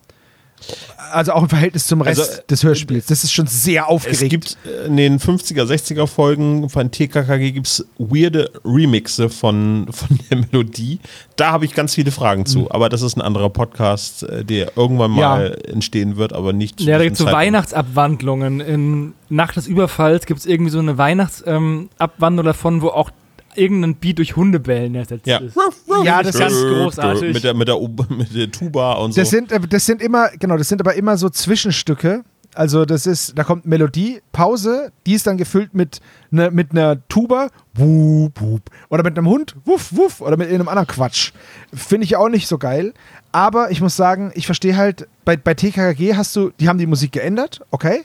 [1.13, 3.07] Also auch im Verhältnis zum Rest Also, des Hörspiels.
[3.07, 4.23] Das ist schon sehr aufgeregt.
[4.23, 9.87] Es gibt äh, in den 50er, 60er Folgen von TKKG gibt es weirde Remixe von,
[9.93, 11.01] von der Melodie.
[11.37, 12.71] Da habe ich ganz viele Fragen zu.
[12.71, 15.19] Aber das ist ein anderer Podcast, äh, der irgendwann Mhm.
[15.19, 15.29] Ja.
[15.37, 17.47] mal entstehen wird, aber nicht zu Ja, da gibt es so Zeitpunkt.
[17.47, 18.61] Weihnachtsabwandlungen.
[18.61, 23.11] In Nacht des Überfalls gibt es irgendwie so eine Weihnachtsabwandlung ähm, davon, wo auch
[23.57, 25.39] irgendein Beat durch Hundebellen ersetzt Ja.
[25.39, 25.57] ist.
[26.05, 27.35] Ja, das ganz Äh, großartig.
[27.35, 29.21] Mit der, mit, der, mit der Tuba und so.
[29.21, 32.25] Das sind, äh, das sind immer, genau, das sind aber immer so Zwischenstücke.
[32.57, 36.99] Also das ist, da kommt Melodie, Pause, die ist dann gefüllt mit, ne, mit einer
[37.09, 41.33] Tuba, wup, wup, oder mit einem Hund, wuff, wuff, oder mit irgendeinem anderen Quatsch.
[41.75, 42.95] Finde ich auch nicht so geil.
[43.33, 46.87] Aber ich muss sagen, ich verstehe halt, bei, bei TKKG hast du, die haben die
[46.87, 48.05] Musik geändert, okay,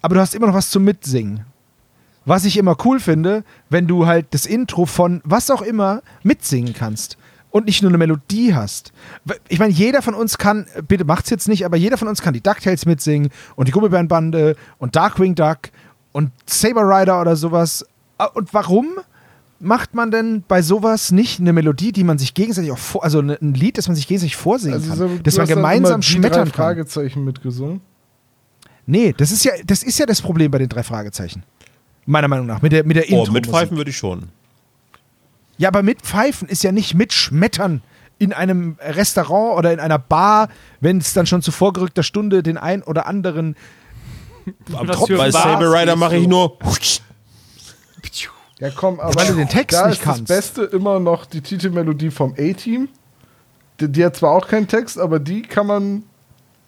[0.00, 1.44] aber du hast immer noch was zum Mitsingen.
[2.24, 6.72] Was ich immer cool finde, wenn du halt das Intro von was auch immer mitsingen
[6.72, 7.16] kannst
[7.50, 8.92] und nicht nur eine Melodie hast.
[9.48, 12.32] Ich meine, jeder von uns kann, bitte macht's jetzt nicht, aber jeder von uns kann
[12.32, 15.58] die DuckTales mitsingen und die Gummibärenbande und Darkwing Duck
[16.12, 17.84] und Saber Rider oder sowas.
[18.18, 18.86] Ah, Und warum
[19.58, 23.20] macht man denn bei sowas nicht eine Melodie, die man sich gegenseitig auch vor, also
[23.22, 26.00] ne- ein Lied, das man sich gegenseitig vorsingen Also, kann, so- dass du man gemeinsam
[26.00, 26.52] die schmettern drei kann?
[26.52, 27.80] Fragezeichen mitgesungen.
[28.86, 31.44] Nee, das ist ja, das ist ja das Problem bei den drei Fragezeichen.
[32.04, 33.32] Meiner Meinung nach, mit der, mit der oh, Intro.
[33.32, 34.28] mit Pfeifen würde ich schon.
[35.56, 37.82] Ja, aber mit Pfeifen ist ja nicht mit Schmettern
[38.18, 40.48] in einem Restaurant oder in einer Bar,
[40.80, 43.56] wenn es dann schon zu vorgerückter Stunde den ein oder anderen
[44.72, 46.58] Am Tropfen bei Saber Rider mache ich nur.
[48.58, 50.30] Ja, komm, aber weil du den Text da nicht ist kannst.
[50.30, 52.88] das Beste immer noch die Titelmelodie vom A-Team.
[53.80, 56.04] Die, die hat zwar auch keinen Text, aber die kann man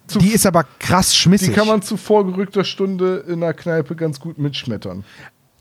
[0.07, 1.49] zu, Die ist aber krass schmissig.
[1.49, 5.03] die kann man zu vorgerückter Stunde in der Kneipe ganz gut mitschmettern.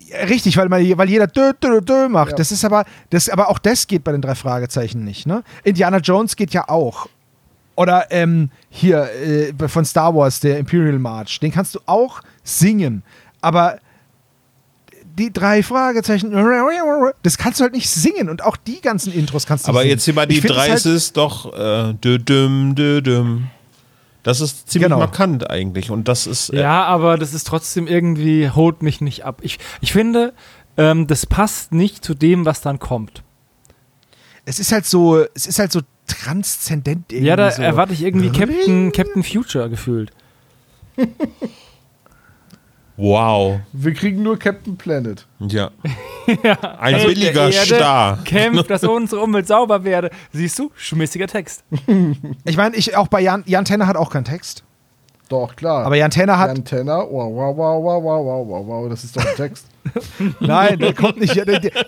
[0.01, 2.33] Ja, Richtig, weil, man, weil jeder dö, dö, dö macht.
[2.33, 2.37] Ja.
[2.37, 5.27] Das ist aber, das, aber auch das geht bei den drei Fragezeichen nicht.
[5.27, 5.43] Ne?
[5.63, 7.09] Indiana Jones geht ja auch.
[7.77, 11.41] Oder ähm, hier äh, von Star Wars, der Imperial March.
[11.41, 13.03] Den kannst du auch singen.
[13.41, 13.79] Aber
[15.19, 16.33] die drei Fragezeichen.
[17.23, 19.91] Das kannst du halt nicht singen und auch die ganzen Intros kannst du Aber nicht
[19.91, 20.17] jetzt hier singen.
[20.17, 23.45] mal die drei ist halt, es doch äh, dü-düm, dü-düm.
[24.25, 24.99] Das ist ziemlich Genau.
[24.99, 25.91] markant eigentlich.
[25.93, 26.49] Und das ist.
[26.51, 29.39] Äh, Ja, aber das ist trotzdem irgendwie, holt mich nicht ab.
[29.43, 30.33] Ich, ich finde,
[30.77, 33.23] ähm, das passt nicht zu dem, was dann kommt.
[34.47, 37.29] es ist halt so, es ist halt so transzendent irgendwie.
[37.29, 37.63] ja, da so.
[37.63, 40.11] erwarte ich irgendwie Captain, Captain Future gefühlt.
[42.97, 43.61] Wow.
[43.73, 45.27] Wir kriegen nur Captain Planet.
[45.41, 45.71] Ja.
[46.43, 46.59] ja.
[46.79, 48.19] Ein Held billiger Star.
[48.25, 50.11] Kämpft, dass unsere Umwelt sauber werde.
[50.33, 50.71] Siehst du?
[50.77, 51.65] Schmissiger Text.
[52.45, 54.63] ich meine, ich auch bei Jan, Jan Tenner hat auch keinen Text.
[55.29, 55.87] Doch, klar.
[55.87, 56.49] Aber Jan Tenner hat.
[56.49, 59.67] Jan Tenner, wow, wow, wow, wow, wow, wow, wow, wow, das ist doch ein Text.
[60.39, 61.37] Nein, der kommt nicht.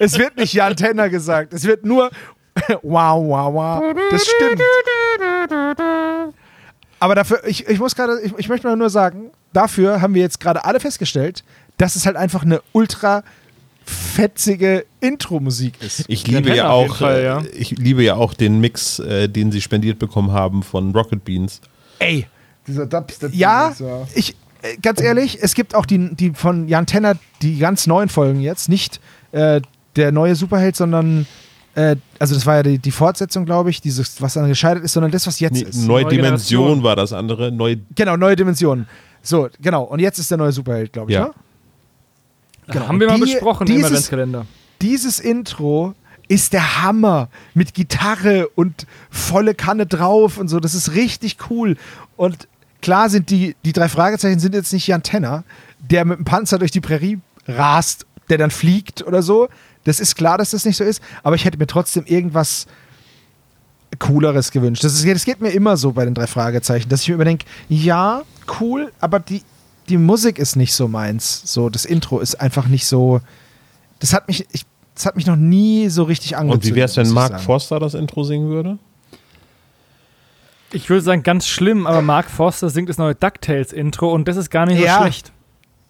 [0.01, 1.53] Es wird nicht Jan Tenner gesagt.
[1.53, 2.11] Es wird nur
[2.83, 3.95] wow, wow, wow.
[4.11, 4.62] Das stimmt.
[6.99, 10.23] Aber dafür, ich, ich muss gerade, ich, ich möchte mal nur sagen, dafür haben wir
[10.23, 11.42] jetzt gerade alle festgestellt,
[11.79, 13.25] dass es halt einfach eine ultra
[13.85, 16.05] fetzige Intro-Musik ist.
[16.09, 17.42] Ich liebe ja auch, Fall, äh, ja.
[17.57, 21.61] ich liebe ja auch den Mix, äh, den sie spendiert bekommen haben von Rocket Beans.
[22.01, 22.27] Ey,
[22.66, 23.33] Dieser Dubstep.
[23.33, 24.09] ja, ja.
[24.14, 28.09] ich, äh, ganz ehrlich, es gibt auch die, die von Jan Tenner, die ganz neuen
[28.09, 29.01] Folgen jetzt, nicht
[29.33, 29.61] äh,
[29.95, 31.27] der neue Superheld, sondern,
[31.77, 34.95] äh, also das war ja die, die Fortsetzung, glaube ich, dieses, was dann gescheitert ist,
[34.95, 35.87] sondern das, was jetzt Nee, ist.
[35.87, 36.83] Neue Neue Dimension Generation.
[36.83, 37.53] war das andere.
[37.53, 38.88] Neue, Genau, neue Dimensionen.
[39.27, 39.83] So, genau.
[39.85, 41.27] Und jetzt ist der neue Superheld, glaube ich, Ja.
[41.27, 41.35] ne?
[42.69, 42.89] Genau.
[42.89, 44.47] Haben wir mal Die- besprochen im dieses- Adventskalender.
[44.83, 45.95] Dieses Intro
[46.29, 50.59] ist der Hammer mit Gitarre und volle Kanne drauf und so.
[50.61, 51.77] Das ist richtig cool.
[52.17, 52.49] Und
[52.83, 55.45] klar sind die, die drei Fragezeichen sind jetzt nicht Jan Tenner,
[55.79, 59.49] der mit dem Panzer durch die Prärie rast, der dann fliegt oder so.
[59.85, 61.01] Das ist klar, dass das nicht so ist.
[61.23, 62.67] Aber ich hätte mir trotzdem irgendwas
[63.99, 64.83] Cooleres gewünscht.
[64.85, 67.47] Das, ist, das geht mir immer so bei den drei Fragezeichen, dass ich mir überdenke,
[67.69, 68.23] ja,
[68.61, 69.43] cool, aber die,
[69.89, 71.43] die Musik ist nicht so meins.
[71.45, 73.21] So, das Intro ist einfach nicht so.
[74.01, 74.63] Das hat mich, ich,
[74.95, 76.65] das hat mich noch nie so richtig angezündet.
[76.65, 77.43] und wie wäre es, wenn Mark sagen.
[77.45, 78.79] Forster das Intro singen würde?
[80.73, 84.51] Ich würde sagen, ganz schlimm, aber Mark Forster singt das neue DuckTales-Intro und das ist
[84.51, 84.97] gar nicht Ja.
[84.97, 85.33] so schlecht.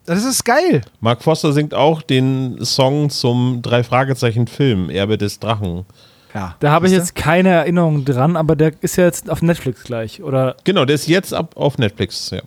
[0.05, 0.83] Das ist geil.
[1.01, 5.85] Mark Forster singt auch den Song zum drei Fragezeichen Film Erbe des Drachen.
[6.37, 6.55] Ja.
[6.61, 10.22] Da habe ich jetzt keine Erinnerung dran, aber der ist ja jetzt auf Netflix gleich.
[10.22, 12.29] Oder Genau, der ist jetzt ab auf Netflix.
[12.31, 12.42] Ja.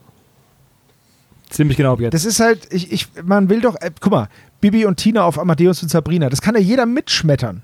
[1.50, 2.14] ziemlich genau ab jetzt.
[2.14, 4.28] Das ist halt, ich, ich, man will doch, äh, guck mal,
[4.62, 7.64] Bibi und Tina auf Amadeus und Sabrina, das kann ja jeder mitschmettern.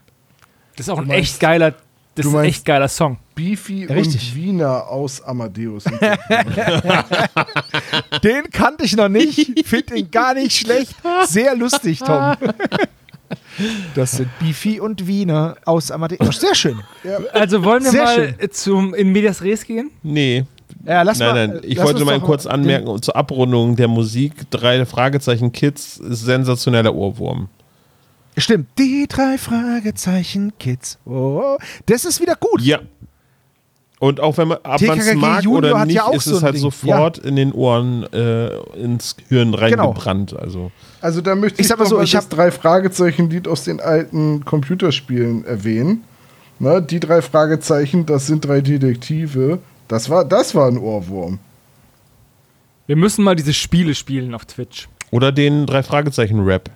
[0.75, 1.75] Das ist auch ein meinst- echt geiler,
[2.15, 3.17] das ist ein echt geiler Song.
[3.35, 4.31] Beefy Richtig.
[4.31, 5.85] und Wiener aus Amadeus.
[5.85, 6.01] Und.
[8.23, 10.95] Den kannte ich noch nicht, finde den gar nicht schlecht.
[11.27, 12.35] Sehr lustig, Tom.
[13.95, 16.39] Das sind Bifi und Wiener aus Amadeus.
[16.39, 16.79] Sehr schön.
[17.33, 18.51] Also wollen wir Sehr mal schön.
[18.51, 19.91] zum in Medias Res gehen?
[20.03, 20.45] Nee,
[20.85, 21.59] Ja, lass nein, mal, nein.
[21.63, 26.93] Ich lass wollte mal kurz den- anmerken, zur Abrundung der Musik, drei Fragezeichen Kids sensationeller
[26.93, 27.47] Ohrwurm.
[28.37, 30.97] Stimmt, die drei Fragezeichen Kids.
[31.05, 32.61] Oh, das ist wieder gut.
[32.61, 32.79] Ja.
[33.99, 36.35] Und auch wenn man, es TKKG mag Junior oder hat nicht, ja auch ist so
[36.37, 36.61] es halt Ding.
[36.61, 39.57] sofort in den Ohren, äh, ins Hirn Genau.
[39.57, 40.37] reingebrannt.
[40.37, 40.71] Also.
[41.01, 43.79] Also da möchte Ich ich, sag mal so, ich das hab- drei Fragezeichen-Lied aus den
[43.79, 46.03] alten Computerspielen erwähnen.
[46.59, 49.59] Ne, die drei Fragezeichen, das sind drei Detektive.
[49.87, 51.39] Das war, das war ein Ohrwurm.
[52.87, 54.87] Wir müssen mal diese Spiele spielen auf Twitch.
[55.11, 56.69] Oder den drei Fragezeichen Rap.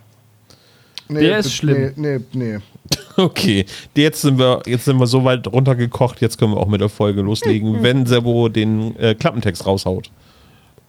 [1.08, 1.94] Nee, Der ist schlimm.
[1.96, 2.60] Nee, nee, nee.
[3.18, 6.80] Okay, jetzt sind wir, jetzt sind wir so weit runtergekocht, jetzt können wir auch mit
[6.80, 10.10] der Folge loslegen, wenn Sebo den äh, Klappentext raushaut.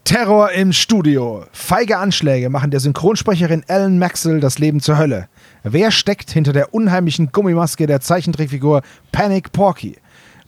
[0.04, 1.44] Terror im Studio.
[1.52, 5.28] Feige Anschläge machen der Synchronsprecherin Ellen Maxwell das Leben zur Hölle.
[5.62, 8.82] Wer steckt hinter der unheimlichen Gummimaske der Zeichentrickfigur
[9.12, 9.96] Panic Porky?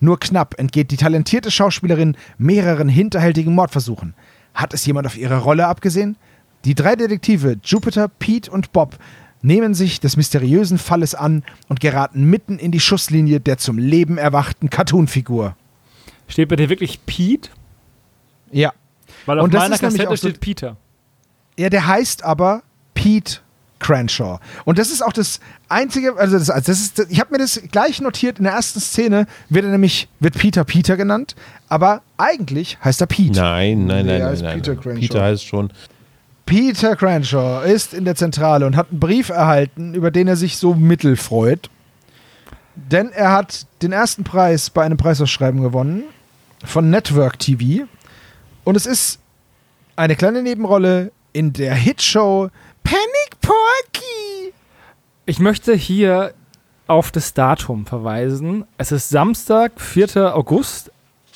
[0.00, 4.14] Nur knapp entgeht die talentierte Schauspielerin mehreren hinterhältigen Mordversuchen.
[4.54, 6.16] Hat es jemand auf ihre Rolle abgesehen?
[6.64, 8.98] Die drei Detektive Jupiter, Pete und Bob
[9.42, 14.18] nehmen sich des mysteriösen Falles an und geraten mitten in die Schusslinie der zum Leben
[14.18, 15.56] erwachten Cartoonfigur.
[16.28, 17.50] Steht bei dir wirklich Pete?
[18.50, 18.72] Ja.
[19.26, 20.76] Weil auf Und das meiner ist nämlich Kassette auch so- steht Peter.
[21.58, 22.62] Ja, der heißt aber
[22.94, 23.38] Pete
[23.78, 24.38] Cranshaw.
[24.64, 27.60] Und das ist auch das einzige, also das, also das ist, ich habe mir das
[27.72, 31.34] gleich notiert, in der ersten Szene wird er nämlich, wird Peter Peter genannt,
[31.68, 33.38] aber eigentlich heißt er Pete.
[33.40, 34.62] Nein, nein, Nee, nein, nein.
[34.62, 35.00] Peter nein.
[35.00, 35.72] Peter heißt schon.
[36.46, 40.56] Peter Cranshaw ist in der Zentrale und hat einen Brief erhalten, über den er sich
[40.56, 41.70] so mittel freut.
[42.74, 46.04] Denn er hat den ersten Preis bei einem Preisausschreiben gewonnen
[46.64, 47.86] von Network TV.
[48.64, 49.18] Und es ist
[49.96, 52.50] eine kleine Nebenrolle in der Hitshow
[52.82, 54.52] Panic Porky.
[55.26, 56.34] Ich möchte hier
[56.86, 58.64] auf das Datum verweisen.
[58.78, 60.34] Es ist Samstag, 4.
[60.34, 60.90] August.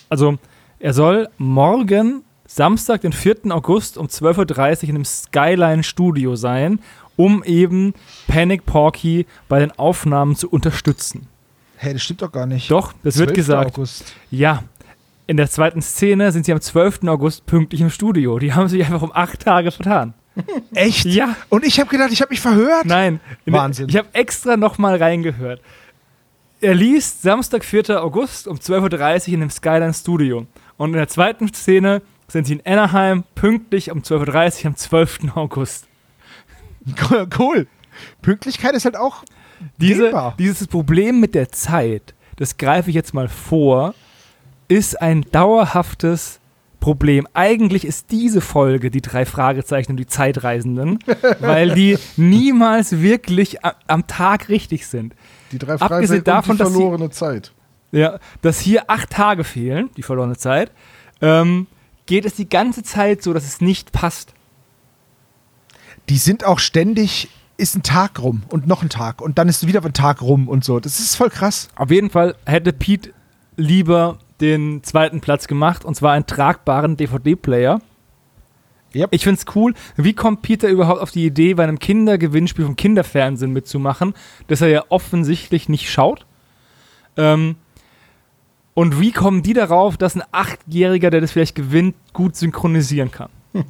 [0.08, 0.38] Also
[0.78, 3.36] er soll morgen, Samstag, den 4.
[3.50, 6.78] August um 12.30 Uhr in einem Skyline Studio sein.
[7.16, 7.94] um eben
[8.28, 11.26] Panic Porky bei den Aufnahmen zu unterstützen.
[11.76, 12.70] Hey, das stimmt doch gar nicht.
[12.70, 13.36] Doch, das wird 12.
[13.36, 13.74] gesagt.
[13.74, 14.14] August.
[14.30, 14.64] Ja.
[15.26, 17.04] In der zweiten Szene sind sie am 12.
[17.08, 18.38] August pünktlich im Studio.
[18.38, 20.12] Die haben sich einfach um acht Tage vertan.
[20.74, 21.06] Echt?
[21.06, 21.34] Ja.
[21.48, 22.84] Und ich habe gedacht, ich habe mich verhört.
[22.84, 23.18] Nein.
[23.46, 23.88] Wahnsinn.
[23.88, 25.60] Ich habe extra nochmal reingehört.
[26.60, 28.02] Er liest Samstag, 4.
[28.02, 30.46] August um 12.30 Uhr in dem Skyline Studio.
[30.76, 35.18] Und in der zweiten Szene sind sie in Anaheim pünktlich um 12.30 Uhr am 12.
[35.36, 35.86] August.
[37.38, 37.66] Cool.
[38.22, 39.24] Pünktlichkeit ist halt auch
[39.78, 40.34] Diese, Dehnbar.
[40.38, 43.94] dieses Problem mit der Zeit, das greife ich jetzt mal vor,
[44.68, 46.40] ist ein dauerhaftes
[46.80, 47.26] Problem.
[47.32, 50.98] Eigentlich ist diese Folge die drei Fragezeichen und die Zeitreisenden,
[51.40, 55.14] weil die niemals wirklich am Tag richtig sind.
[55.52, 55.88] Die drei Abgesehen
[56.22, 57.52] Fragezeichen davon, die dass sie- verlorene Zeit.
[57.92, 60.70] Ja, dass hier acht Tage fehlen, die verlorene Zeit,
[61.22, 61.66] ähm,
[62.06, 64.32] geht es die ganze Zeit so, dass es nicht passt.
[66.08, 69.66] die sind auch ständig, ist ein Tag rum und noch ein Tag und dann ist
[69.66, 70.78] wieder ein Tag rum und so.
[70.78, 71.68] Das ist voll krass.
[71.74, 73.12] Auf jeden Fall hätte Pete
[73.56, 77.80] lieber den zweiten Platz gemacht und zwar einen tragbaren DVD-Player.
[78.94, 79.08] Yep.
[79.12, 79.74] Ich finde es cool.
[79.96, 84.14] Wie kommt Peter überhaupt auf die Idee, bei einem Kindergewinnspiel vom Kinderfernsehen mitzumachen,
[84.46, 86.26] das er ja offensichtlich nicht schaut?
[87.16, 87.56] Ähm,
[88.76, 93.30] und wie kommen die darauf, dass ein Achtjähriger, der das vielleicht gewinnt, gut synchronisieren kann?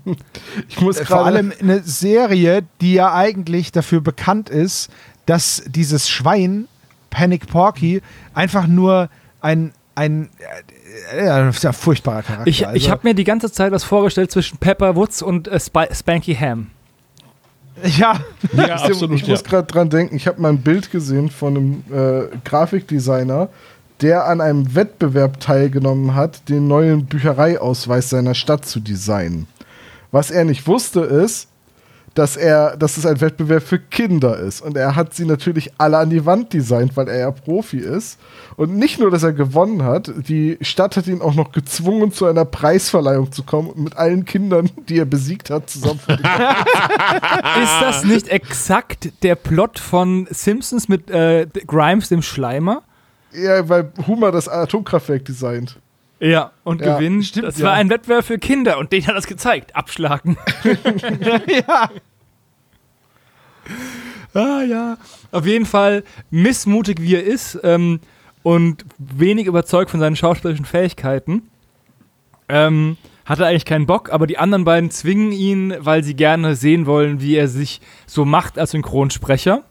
[0.69, 4.90] Ich muss Äh, Vor gerade allem eine Serie, die ja eigentlich dafür bekannt ist,
[5.25, 6.66] dass dieses Schwein,
[7.11, 8.03] Panic Porky,
[8.35, 9.09] einfach nur
[9.40, 10.29] ein, ein
[11.12, 12.49] äh, äh, das ist ja ein furchtbarer Charakter.
[12.49, 15.61] Ich, ich also, habe mir die ganze Zeit was vorgestellt zwischen Pepper Woods und äh,
[15.61, 16.66] Spi Spanky Ham.
[17.97, 18.19] ja,
[18.55, 22.37] Ja, ich muss gerade dran denken, ich habe mal ein Bild gesehen von einem äh,
[22.45, 23.51] Grafikdesigner,
[24.02, 29.46] der an einem Wettbewerb teilgenommen hat, den neuen Büchereiausweis seiner Stadt zu designen.
[30.11, 31.48] Was er nicht wusste, ist,
[32.16, 34.62] dass er, dass es ein Wettbewerb für Kinder ist.
[34.62, 38.18] Und er hat sie natürlich alle an die Wand designt, weil er ja Profi ist.
[38.56, 42.24] Und nicht nur, dass er gewonnen hat, die Stadt hat ihn auch noch gezwungen, zu
[42.24, 46.00] einer Preisverleihung zu kommen und mit allen Kindern, die er besiegt hat, zusammen.
[46.09, 46.18] Ist
[47.82, 52.82] das nicht exakt der Plot von Simpsons mit äh, Grimes, dem Schleimer?
[53.33, 55.79] Ja, weil Hummer das Atomkraftwerk designt.
[56.19, 57.27] Ja, und Ja, gewinnt.
[57.27, 57.67] stimmt, das ja.
[57.67, 59.77] war ein Wettbewerb für Kinder und den hat er es gezeigt.
[59.77, 60.39] Abschlagen.
[61.69, 61.91] ja.
[64.33, 64.97] ah ja.
[65.31, 68.01] Auf jeden Fall missmutig wie er ist ähm,
[68.43, 71.51] und wenig überzeugt von seinen schauspielerischen Fähigkeiten,
[72.49, 76.55] ähm, hat er eigentlich keinen Bock, aber die anderen beiden zwingen ihn, weil sie gerne
[76.55, 79.65] sehen wollen, wie er sich so macht als Synchronsprecher.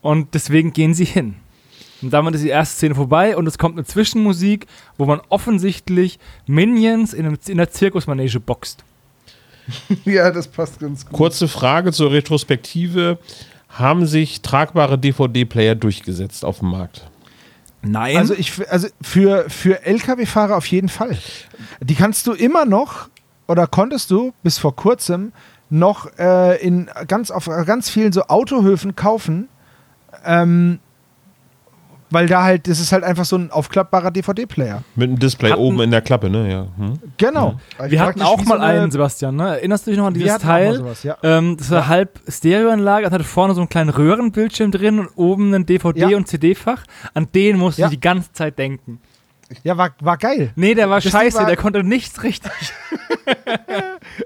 [0.00, 1.36] Und deswegen gehen sie hin.
[2.02, 4.66] Und damit ist die erste Szene vorbei und es kommt eine Zwischenmusik,
[4.98, 8.84] wo man offensichtlich Minions in, einem, in der Zirkusmanege boxt.
[10.04, 11.12] Ja, das passt ganz gut.
[11.12, 13.18] Kurze Frage zur Retrospektive.
[13.68, 17.08] Haben sich tragbare DVD-Player durchgesetzt auf dem Markt?
[17.80, 18.16] Nein.
[18.16, 21.16] Also, ich, also für, für Lkw-Fahrer auf jeden Fall.
[21.80, 23.08] Die kannst du immer noch,
[23.46, 25.32] oder konntest du bis vor kurzem
[25.70, 29.48] noch äh, in ganz, auf ganz vielen so Autohöfen kaufen.
[30.24, 30.80] Ähm,
[32.12, 34.82] weil da halt, das ist halt einfach so ein aufklappbarer DVD-Player.
[34.96, 36.50] Mit einem Display Hatten- oben in der Klappe, ne?
[36.50, 36.66] Ja.
[36.76, 36.98] Hm.
[37.16, 37.58] Genau.
[37.86, 39.48] wir hatten auch mal so einen, Sebastian, ne?
[39.56, 40.76] Erinnerst du dich noch an Wir dieses hatten auch mal Teil?
[40.76, 41.16] sowas, ja.
[41.22, 45.52] Ähm, das war halb Stereoanlage, das hatte vorne so einen kleinen Röhrenbildschirm drin und oben
[45.54, 46.16] ein DVD- Ja.
[46.16, 46.84] und CD-Fach.
[47.14, 47.86] An den musste Ja.
[47.88, 49.00] ich die ganze Zeit denken.
[49.64, 50.50] Ja, war, war geil.
[50.56, 52.50] Nee, der war Das scheiße, war- der konnte nichts richtig.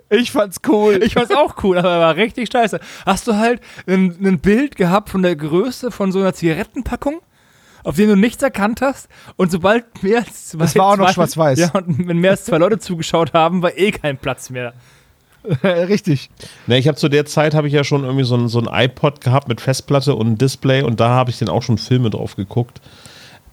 [0.09, 1.01] Ich fand's cool.
[1.03, 2.81] Ich fand's auch cool, aber er war richtig scheiße.
[3.05, 7.21] Hast du halt ein, ein Bild gehabt von der Größe von so einer Zigarettenpackung,
[7.87, 10.59] auf dem du nichts erkannt hast und sobald mehr als zwei...
[10.65, 11.59] Das war auch noch zwei- schwarz-weiß.
[11.59, 14.73] Ja, und wenn mehr als zwei Leute zugeschaut haben, war eh kein Platz mehr.
[15.63, 16.29] Richtig.
[16.67, 18.69] Ne, ich habe zu der Zeit habe ich ja schon irgendwie so ein, so ein
[18.69, 22.35] iPod gehabt mit Festplatte und Display und da habe ich dann auch schon Filme drauf
[22.37, 22.81] geguckt.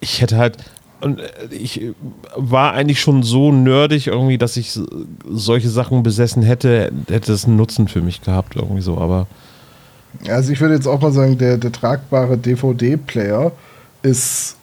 [0.00, 0.56] Ich hätte halt
[1.00, 1.92] und äh, ich äh,
[2.34, 4.86] war eigentlich schon so nerdig irgendwie, dass ich so-
[5.30, 9.28] solche Sachen besessen hätte, hätte es einen Nutzen für mich gehabt irgendwie so, aber
[10.28, 13.52] Also ich würde jetzt auch mal sagen, der, der tragbare DVD-Player
[14.04, 14.56] ist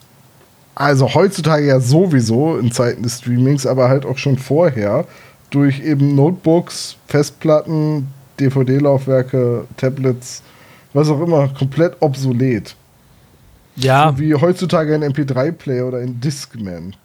[0.75, 5.05] also heutzutage ja sowieso in Zeiten des Streamings, aber halt auch schon vorher
[5.49, 8.07] durch eben Notebooks, Festplatten,
[8.39, 10.41] DVD-Laufwerke, Tablets,
[10.93, 12.75] was auch immer, komplett obsolet.
[13.75, 16.95] Ja, Wie heutzutage ein MP3-Player oder ein Discman.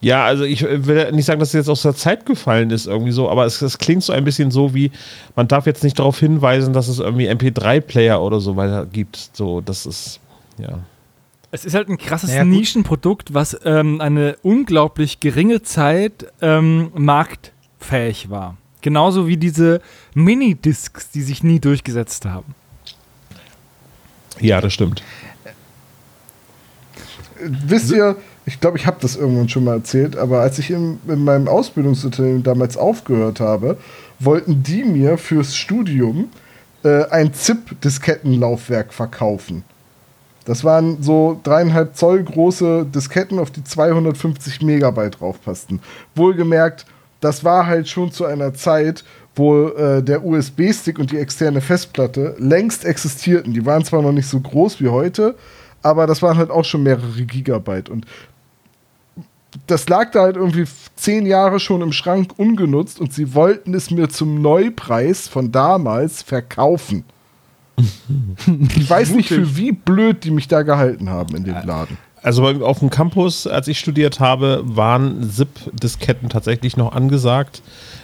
[0.00, 3.12] Ja, also ich will nicht sagen, dass es jetzt aus der Zeit gefallen ist, irgendwie
[3.12, 4.90] so, aber es, es klingt so ein bisschen so wie,
[5.36, 9.30] man darf jetzt nicht darauf hinweisen, dass es irgendwie MP3-Player oder so weiter gibt.
[9.34, 10.20] So, das ist,
[10.60, 10.78] ja.
[11.52, 12.44] Es ist halt ein krasses Naja.
[12.44, 18.56] Nischenprodukt, was ähm, eine unglaublich geringe Zeit ähm, marktfähig war.
[18.82, 19.80] Genauso wie diese
[20.14, 22.54] Minidiscs, die sich nie durchgesetzt haben.
[24.38, 25.02] Ja, das stimmt.
[27.42, 30.98] Wisst ihr, ich glaube, ich habe das irgendwann schon mal erzählt, aber als ich in,
[31.06, 33.76] in meinem Ausbildungsunternehmen damals aufgehört habe,
[34.18, 36.28] wollten die mir fürs Studium
[36.84, 39.64] äh, ein ZIP-Diskettenlaufwerk verkaufen.
[40.50, 45.78] Das waren so dreieinhalb Zoll große Disketten, auf die 250 Megabyte draufpassten.
[46.16, 46.86] Wohlgemerkt,
[47.20, 49.04] das war halt schon zu einer Zeit,
[49.36, 53.54] wo äh, der USB-Stick und die externe Festplatte längst existierten.
[53.54, 55.36] Die waren zwar noch nicht so groß wie heute,
[55.82, 57.88] aber das waren halt auch schon mehrere Gigabyte.
[57.88, 58.06] Und
[59.68, 60.64] das lag da halt irgendwie
[60.96, 66.22] zehn Jahre schon im Schrank ungenutzt und sie wollten es mir zum Neupreis von damals
[66.22, 67.04] verkaufen.
[68.76, 71.98] Ich weiß nicht, für wie blöd die mich da gehalten haben in dem Laden.
[72.22, 77.62] Also auf dem Campus, als ich studiert habe, waren ZIP-Disketten tatsächlich noch angesagt.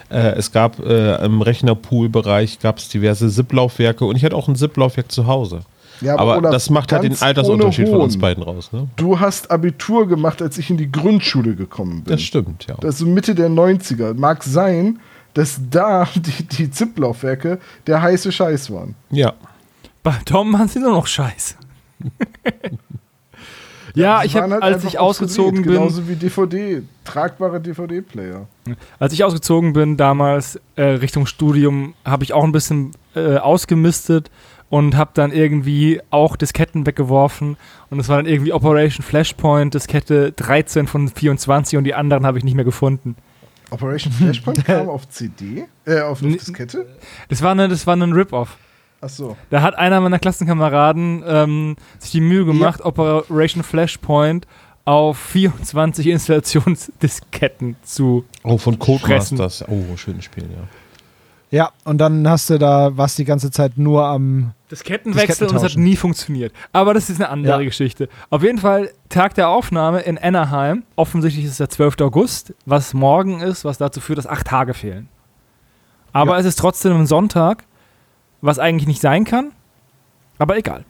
[0.09, 4.57] Äh, es gab äh, im Rechnerpool-Bereich gab es diverse ZIP-Laufwerke und ich hatte auch ein
[4.57, 5.61] ZIP-Laufwerk zu Hause.
[6.01, 8.71] Ja, aber Olaf, das macht halt den Altersunterschied von uns beiden raus.
[8.73, 8.89] Ne?
[8.97, 12.13] Du hast Abitur gemacht, als ich in die Grundschule gekommen bin.
[12.13, 12.77] Das stimmt, ja.
[12.81, 14.15] Das ist Mitte der 90er.
[14.15, 15.01] Mag sein,
[15.35, 18.95] dass da die, die ZIP-Laufwerke der heiße Scheiß waren.
[19.11, 19.35] ja.
[20.07, 21.57] Bei Tom waren sie nur noch scheiß.
[23.97, 28.47] ja, ich habe, halt als ich ausgezogen bin, Genauso wie DVD, tragbare DVD-Player.
[29.01, 34.31] als ich ausgezogen bin damals äh, Richtung Studium, habe ich auch ein bisschen äh, ausgemistet
[34.71, 37.57] und habe dann irgendwie auch Disketten weggeworfen
[37.91, 42.39] und es war dann irgendwie Operation Flashpoint Diskette 13 von 24 und die anderen habe
[42.39, 43.17] ich nicht mehr gefunden.
[43.71, 45.65] Operation Flashpoint kam auf CD?
[45.85, 46.21] Äh, auf.
[46.21, 46.87] Diskette?
[47.29, 48.57] Das war eine, das war ein Rip-Off.
[49.07, 49.37] Achso.
[49.51, 54.47] Da hat einer meiner Klassenkameraden ähm, sich die Mühe gemacht, Operation Flashpoint
[54.85, 58.25] auf 24 Installationsdisketten zu.
[58.45, 58.79] Oh, von.
[58.79, 59.65] Codemasters.
[59.69, 60.69] Oh, schönes Spiel, ja.
[61.53, 64.53] Ja, und dann hast du da, was die ganze Zeit nur am.
[64.71, 66.53] Disketten Disketten wechseln und es hat nie funktioniert.
[66.73, 67.65] Aber das ist eine andere Ja.
[67.65, 68.09] Geschichte.
[68.31, 70.83] Auf jeden Fall Tag der Aufnahme in Anaheim.
[70.97, 72.01] Offensichtlich ist es der 12.
[72.01, 75.09] August, was morgen ist, was dazu führt, dass acht Tage fehlen.
[76.13, 76.41] Aber Ja.
[76.41, 77.65] es ist trotzdem ein Sonntag,
[78.47, 79.53] was eigentlich nicht sein kann.
[80.39, 80.85] Aber egal.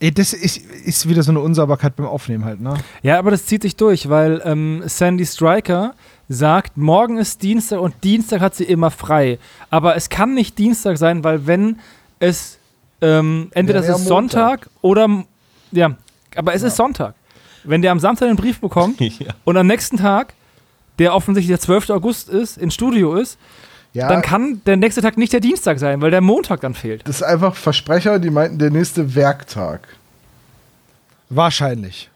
[0.00, 2.74] Das ist, ist wieder so eine Unsauberkeit beim Aufnehmen halt, ne?
[3.02, 5.94] Ja, aber das zieht sich durch, weil ähm, Sandy Stryker
[6.28, 9.38] sagt, morgen ist Dienstag und Dienstag hat sie immer frei.
[9.70, 11.78] Aber es kann nicht Dienstag sein, weil wenn
[12.18, 12.58] es
[13.00, 14.64] ähm, entweder es ist ja Montag.
[14.64, 15.24] Sonntag oder
[15.72, 15.96] ja,
[16.34, 17.14] aber es ist Sonntag.
[17.64, 19.34] Wenn der am Samstag den Brief bekommt ja.
[19.44, 20.34] und am nächsten Tag,
[20.98, 21.90] der offensichtlich der 12.
[21.90, 23.38] August ist, ins Studio ist,
[23.96, 27.02] Ja, dann kann der nächste Tag nicht der Dienstag sein, weil der Montag dann fehlt.
[27.08, 29.88] das ist einfach Versprecher, die meinten der nächste Werktag.
[31.28, 32.10] Wahrscheinlich.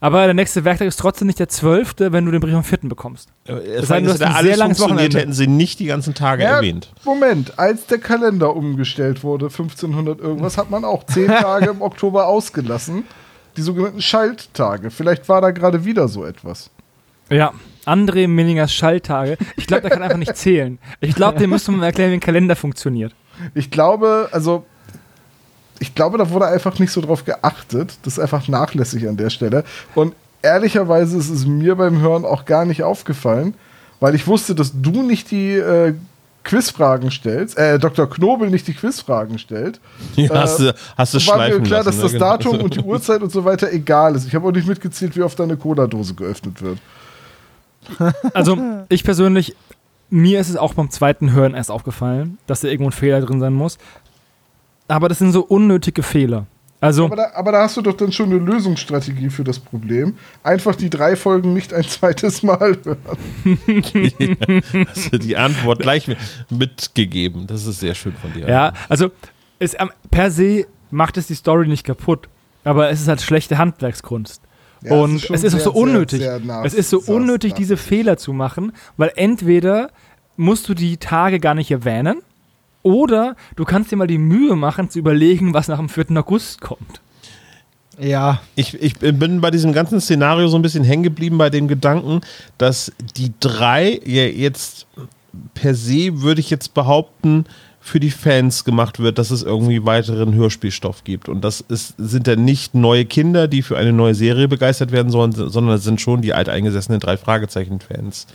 [0.00, 2.80] Aber der nächste Werktag ist trotzdem nicht der 12., wenn du den Brief am 4.
[2.82, 3.30] bekommst.
[3.44, 5.18] Es sei denn, du hast ein alles sehr langes funktioniert, Wochenende.
[5.18, 6.92] hätten sie nicht die ganzen Tage Ja, erwähnt.
[7.04, 12.26] Moment, als der Kalender umgestellt wurde, 1500 irgendwas, hat man auch zehn Tage im Oktober
[12.26, 13.04] ausgelassen.
[13.56, 14.90] Die sogenannten Schalttage.
[14.90, 16.68] Vielleicht war da gerade wieder so etwas.
[17.30, 17.52] Ja,
[17.86, 19.36] André Millingers Schalltage.
[19.56, 20.78] Ich glaube, der kann einfach nicht zählen.
[21.00, 23.14] Ich glaube, dem müsste man mal erklären, wie ein Kalender funktioniert.
[23.54, 24.64] Ich glaube, also,
[25.78, 27.98] ich glaube, da wurde einfach nicht so drauf geachtet.
[28.02, 29.64] Das ist einfach nachlässig an der Stelle.
[29.94, 33.54] Und ehrlicherweise ist es mir beim Hören auch gar nicht aufgefallen,
[33.98, 35.94] weil ich wusste, dass du nicht die äh,
[36.42, 38.08] Quizfragen stellst, äh, Dr.
[38.08, 39.78] Knobel nicht die Quizfragen stellt.
[40.16, 41.86] Ja, Äh, hast du, hast du war mir klar, lassen.
[41.86, 42.18] dass das ne?
[42.18, 42.30] Genau.
[42.30, 44.26] Datum und die Uhrzeit und so weiter egal ist.
[44.26, 46.78] Ich habe auch nicht mitgezählt, wie oft da eine Cola-Dose geöffnet wird.
[48.34, 49.54] Also, ich persönlich,
[50.10, 53.40] mir ist es auch beim zweiten Hören erst aufgefallen, dass da irgendwo ein Fehler drin
[53.40, 53.78] sein muss.
[54.88, 56.46] Aber das sind so unnötige Fehler.
[56.82, 60.14] Also, Aber da, aber da hast du doch dann schon eine Lösungsstrategie für das Problem.
[60.42, 62.96] Einfach die drei Folgen nicht ein zweites Mal hören.
[64.88, 66.18] Hast du die Antwort gleich mit-
[66.48, 67.46] mitgegeben.
[67.46, 68.48] Das ist sehr schön von dir.
[68.48, 69.10] ja, also,
[69.58, 69.76] es,
[70.10, 72.28] per se macht es die Story nicht kaputt.
[72.64, 74.42] Aber es ist halt schlechte Handwerkskunst.
[74.82, 76.20] Ja, und ist es ist auch sehr, so sehr, unnötig.
[76.20, 77.76] sehr nach- es ist so sehr unnötig, diese.
[77.76, 79.90] Fehler zu machen, weil entweder
[80.36, 82.22] musst du die Tage gar nicht erwähnen
[82.82, 86.16] oder du kannst dir mal die Mühe machen, zu überlegen, was nach dem 4.
[86.16, 87.00] August kommt.
[87.98, 88.40] Ja.
[88.54, 92.22] Ich, ich bin bei diesem ganzen Szenario so ein bisschen hängen geblieben bei dem Gedanken,
[92.56, 94.86] dass die drei ja jetzt
[95.54, 97.44] per se, würde ich jetzt behaupten,
[97.82, 101.28] für die Fans gemacht wird, dass es irgendwie weiteren Hörspielstoff gibt.
[101.28, 105.10] Und das ist, sind dann nicht neue Kinder, die für eine neue Serie begeistert werden
[105.10, 108.26] sollen, sondern es sind schon die alteingesessenen drei Fragezeichen-Fans.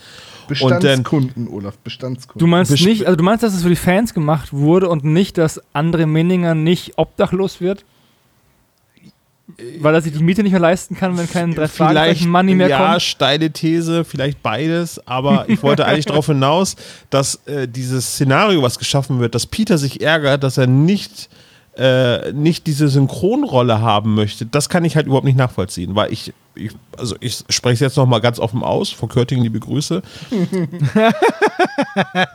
[0.62, 2.40] Und dann- Bestandskunden, Olaf, Bestandskunden.
[2.40, 5.38] Du meinst nicht, also du meinst, dass es für die Fans gemacht wurde und nicht,
[5.38, 7.84] dass André Minninger nicht obdachlos wird?
[9.80, 12.68] Weil er sich die Miete nicht mehr leisten kann, wenn kein drei Fragezeichen Money mehr
[12.68, 13.02] ja, kommt.
[13.02, 16.76] steile These, vielleicht beides, aber ich wollte eigentlich darauf hinaus,
[17.10, 21.30] dass äh, dieses Szenario, was geschaffen wird, dass Peter sich ärgert, dass er nicht,
[21.78, 26.34] äh, nicht diese Synchronrolle haben möchte, das kann ich halt überhaupt nicht nachvollziehen, weil ich,
[26.56, 30.02] ich also ich spreche es jetzt nochmal ganz offen aus, vor Körting liebe Grüße.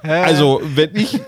[0.02, 1.20] also, wenn ich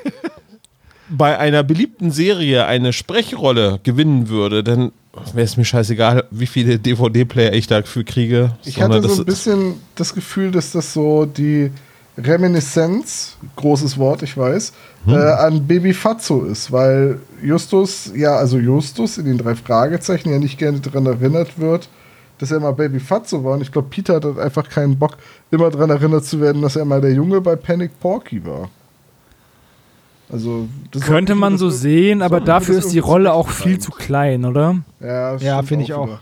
[1.10, 4.92] bei einer beliebten Serie eine Sprechrolle gewinnen würde, dann
[5.34, 8.56] wäre es mir scheißegal, wie viele DVD-Player ich dafür kriege.
[8.64, 11.70] Ich hatte so ein bisschen das Gefühl, dass das so die
[12.18, 14.72] Reminiszenz, großes Wort, ich weiß,
[15.04, 15.14] Hm.
[15.14, 20.38] äh, an Baby Fatso ist, weil Justus, ja, also Justus in den drei Fragezeichen ja
[20.38, 21.88] nicht gerne daran erinnert wird,
[22.38, 23.54] dass er mal Baby Fatso war.
[23.54, 25.16] Und ich glaube, Peter hat halt einfach keinen Bock,
[25.50, 28.70] immer daran erinnert zu werden, dass er mal der Junge bei Panic Porky war.
[30.32, 34.44] Also, das Könnte man so sehen, aber dafür ist die Rolle auch viel zu klein,
[34.46, 34.76] oder?
[34.98, 36.06] Ja, Ja, finde ich auch.
[36.06, 36.20] wieder.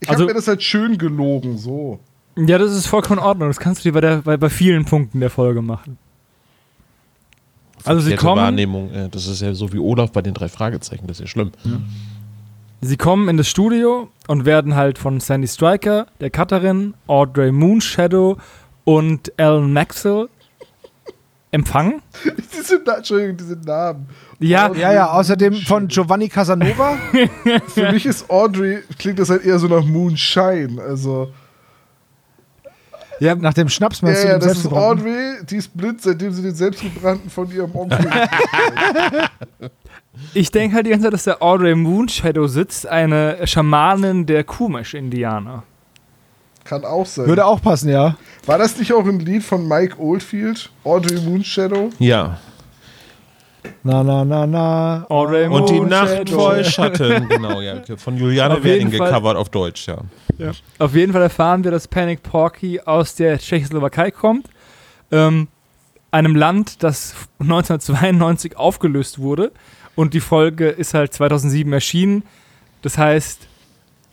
[0.00, 2.00] Ich Also- habe mir das halt schön gelogen, so.
[2.36, 3.48] Ja, das ist vollkommen in Ordnung.
[3.48, 5.98] Das kannst du dir bei, der, bei, bei vielen Punkten der Folge machen.
[7.84, 11.06] Also sie kommen, Wahrnehmung, äh, das ist ja so wie Olaf bei den drei Fragezeichen,
[11.06, 11.50] das ist ja schlimm.
[12.80, 18.36] sie kommen in das Studio und werden halt von Sandy Stryker, der Cutterin, Audrey Moonshadow
[18.84, 20.28] und Alan Maxwell
[21.52, 22.02] empfangen.
[22.52, 24.08] Diese, Entschuldigung, diese Namen.
[24.40, 26.96] Ja, Ja, ja, außerdem von Giovanni Casanova.
[27.68, 30.80] Für mich ist Audrey, klingt das halt eher so nach Moonshine.
[30.82, 31.32] Also,
[33.22, 34.72] ja, Nach dem Schnaps ja, du ja, das ist?
[34.72, 38.00] Audrey, die ist blind, seitdem sie den selbstgebrannten von ihrem Onkel.
[40.34, 45.62] ich denke halt die ganze Zeit, dass der Audrey Moonshadow sitzt, eine Schamanin der Kumisch-Indianer.
[46.64, 47.26] Kann auch sein.
[47.26, 48.16] Würde auch passen, ja.
[48.46, 50.70] War das nicht auch ein Lied von Mike Oldfield?
[50.84, 51.90] Audrey Moonshadow?
[51.98, 52.38] Ja.
[53.84, 55.06] Na, na, na, na.
[55.08, 55.80] Audrey Und die.
[55.80, 57.82] Nacht voll Schatten, genau, ja.
[57.96, 59.98] Von Juliane Werding gecovert auf Deutsch, ja.
[60.78, 64.46] Auf jeden Fall erfahren wir, dass Panic Porky aus der Tschechoslowakei kommt.
[65.10, 65.48] Ähm,
[66.10, 69.52] einem Land, das 1992 aufgelöst wurde.
[69.94, 72.24] Und die Folge ist halt 2007 erschienen.
[72.82, 73.46] Das heißt,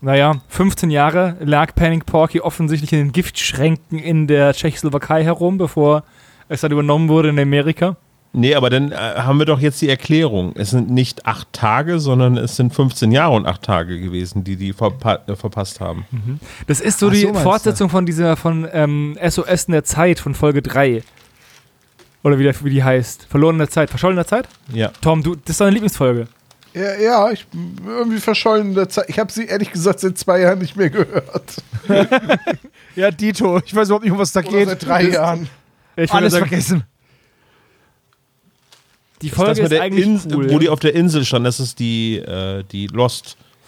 [0.01, 6.03] naja, 15 Jahre lag Panic Porky offensichtlich in den Giftschränken in der Tschechoslowakei herum, bevor
[6.47, 7.97] es dann übernommen wurde in Amerika.
[8.31, 10.53] Nee, aber dann äh, haben wir doch jetzt die Erklärung.
[10.55, 14.55] Es sind nicht acht Tage, sondern es sind 15 Jahre und acht Tage gewesen, die
[14.55, 16.05] die verpa äh, verpasst haben.
[16.67, 17.33] Das ist so Ach die so?
[17.33, 21.01] Fortsetzung von dieser, von ähm, SOS in der Zeit, von Folge 3.
[22.21, 23.25] Oder wie, der, wie die heißt.
[23.29, 23.89] Verlorene Zeit.
[23.89, 24.47] Verschollene Zeit?
[24.73, 24.91] Ja.
[25.01, 26.27] Tom, du, das ist deine Lieblingsfolge.
[26.79, 29.05] Ja, ja, ich bin irgendwie verschollen in der Zeit.
[29.09, 31.61] Ich habe sie ehrlich gesagt seit zwei Jahren nicht mehr gehört.
[32.95, 33.61] Ja, Dito.
[33.65, 34.67] Ich weiß überhaupt nicht, um was da Oder geht.
[34.69, 35.49] seit drei Jahren.
[35.95, 36.83] Ich Alles sagen, vergessen.
[39.21, 40.49] die Folge ist der eigentlich Ins- cool.
[40.49, 42.87] Wo die auf der Insel stand, das ist die, äh, die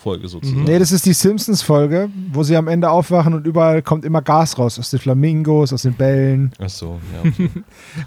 [0.01, 0.63] Lost-Folge sozusagen.
[0.63, 4.57] Nee, das ist die Simpsons-Folge, wo sie am Ende aufwachen und überall kommt immer Gas
[4.57, 4.79] raus.
[4.79, 6.51] Aus den Flamingos, aus den Bällen.
[6.59, 7.31] Ach so, ja.
[7.31, 7.49] Okay.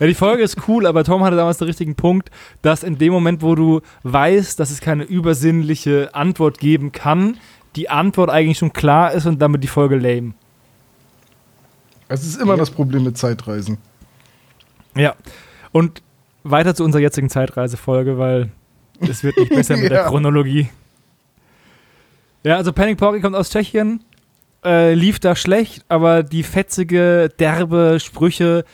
[0.01, 2.31] ja, die Folge ist cool, aber Tom hatte damals den richtigen Punkt,
[2.63, 7.39] dass in dem Moment, wo du weißt, dass es keine übersinnliche Antwort geben kann,
[7.77, 10.35] die Antwort eigentlich schon klar ist und damit die Folge lame.
[12.09, 13.79] Es ist immer das Problem mit Zeitreisen.
[14.97, 15.15] Ja.
[15.73, 16.03] Und
[16.45, 18.51] weiter zu unserer jetzigen Zeitreisefolge, weil
[19.01, 20.09] es wird nicht besser mit der Ja.
[20.09, 20.69] Chronologie.
[22.45, 24.05] Ja, also Panic Porky kommt aus Tschechien,
[24.65, 28.65] äh, lief da schlecht, aber die fetzige, derbe Sprüche,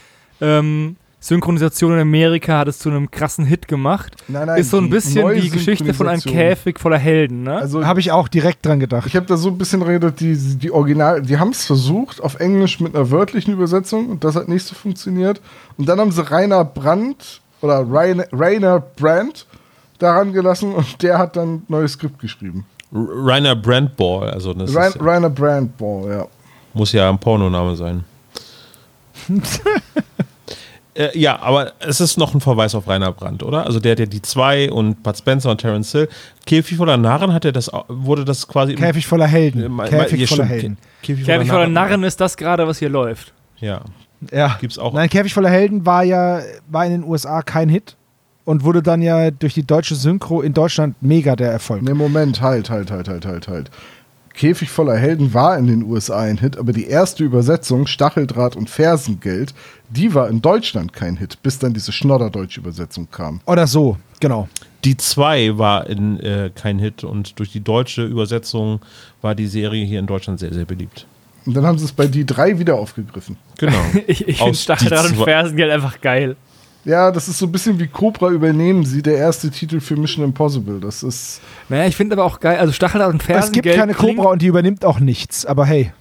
[0.40, 4.16] ähm, Synchronisation in Amerika hat es zu einem krassen Hit gemacht.
[4.26, 6.22] Nein, nein, Ist so ein bisschen die Geschichte von einem.
[6.22, 7.58] Käfig voller Helden, ne?
[7.58, 9.06] Also, Habe ich auch direkt dran gedacht.
[9.06, 12.40] ich habe da so ein bisschen redet, die, die Original, die haben es versucht auf
[12.40, 15.42] Englisch mit einer wörtlichen Übersetzung und das hat nicht so funktioniert.
[15.76, 19.46] Und dann haben sie Rainer Brandt oder Rainer, Rainer Brandt
[19.98, 22.64] daran gelassen und der hat dann ein neues Skript geschrieben.
[22.92, 26.26] Rainer Brandball, also das Rein, ist, Rainer Brandt, boah, ja.
[26.74, 28.04] muss ja ein Pornoname sein.
[30.94, 33.64] äh, ja, aber es ist noch ein Verweis auf Rainer Brandt, oder?
[33.64, 36.08] Also der hat ja die zwei und Bud Spencer und Terence Hill.
[36.46, 38.72] Käfig voller Narren hat er das, wurde das quasi.
[38.72, 39.70] im- Käfig voller äh, Helden.
[39.70, 40.78] ma- Käfig voller stimmt, Helden.
[41.02, 43.32] Kä- Käfig, Käfig voller Narren ist das gerade, was hier läuft.
[43.60, 43.82] Ja,
[44.32, 44.56] Ja.
[44.60, 44.92] gibt's auch.
[44.92, 47.96] Nein, Käfig voller Helden war ja war in den USA kein Hit
[48.50, 51.82] und wurde dann ja durch die deutsche Synchro in Deutschland mega der Erfolg.
[51.82, 53.70] Ne, Moment, halt, halt, halt, halt, halt, halt.
[54.34, 58.68] Käfig voller Helden war in den USA ein Hit, aber die erste Übersetzung, Stacheldraht und
[58.68, 59.54] Fersengeld,
[59.88, 63.40] die war in Deutschland kein Hit, bis dann diese schnodderdeutsche Übersetzung kam.
[63.46, 64.48] Oder so, genau.
[64.82, 68.80] Die zwei war in, äh, kein Hit und durch die deutsche Übersetzung
[69.22, 71.06] war die Serie hier in Deutschland sehr, sehr beliebt.
[71.46, 73.36] Und dann haben sie es bei die drei wieder aufgegriffen.
[73.58, 73.78] Genau.
[74.08, 76.36] Ich, ich finde Aus Stacheldraht und Fersengeld einfach geil.
[76.84, 80.24] Ja, das ist so ein bisschen wie Cobra übernehmen sie, der erste Titel für Mission
[80.24, 80.80] Impossible.
[80.80, 81.40] Das ist.
[81.68, 83.62] Naja, ich finde aber auch geil, also Stacheldraht und Es Fersengeld.
[83.64, 85.92] gibt keine klingt- Cobra und die übernimmt auch nichts, aber hey.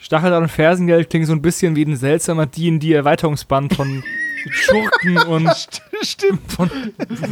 [0.00, 4.02] Stacheldraht und Fersengeld klingt so ein bisschen wie ein seltsamer D&D-Erweiterungsband von
[4.50, 5.50] Schurken und
[6.02, 6.52] Stimmt.
[6.52, 6.70] von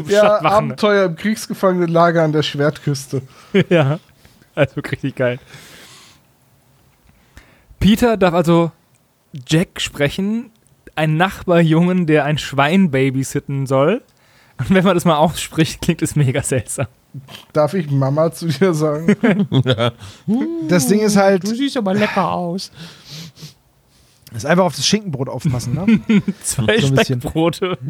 [0.09, 0.40] Ja.
[0.43, 3.20] Abenteuer im Kriegsgefangenenlager an der Schwertküste.
[3.68, 3.99] ja,
[4.55, 5.38] also richtig geil.
[7.78, 8.70] Peter darf also
[9.47, 10.51] Jack sprechen,
[10.95, 14.03] ein Nachbarjungen, der ein Schwein babysitten soll.
[14.59, 16.86] Und wenn man das mal ausspricht, klingt es mega seltsam.
[17.53, 19.16] Darf ich Mama zu dir sagen?
[20.68, 22.70] Das Ding ist halt, Du siehst aber lecker aus.
[24.34, 26.22] ist einfach auf das Schinkenbrot aufpassen, ne?
[26.43, 27.20] Zwei So ein bisschen.
[27.20, 27.78] Speckbrote.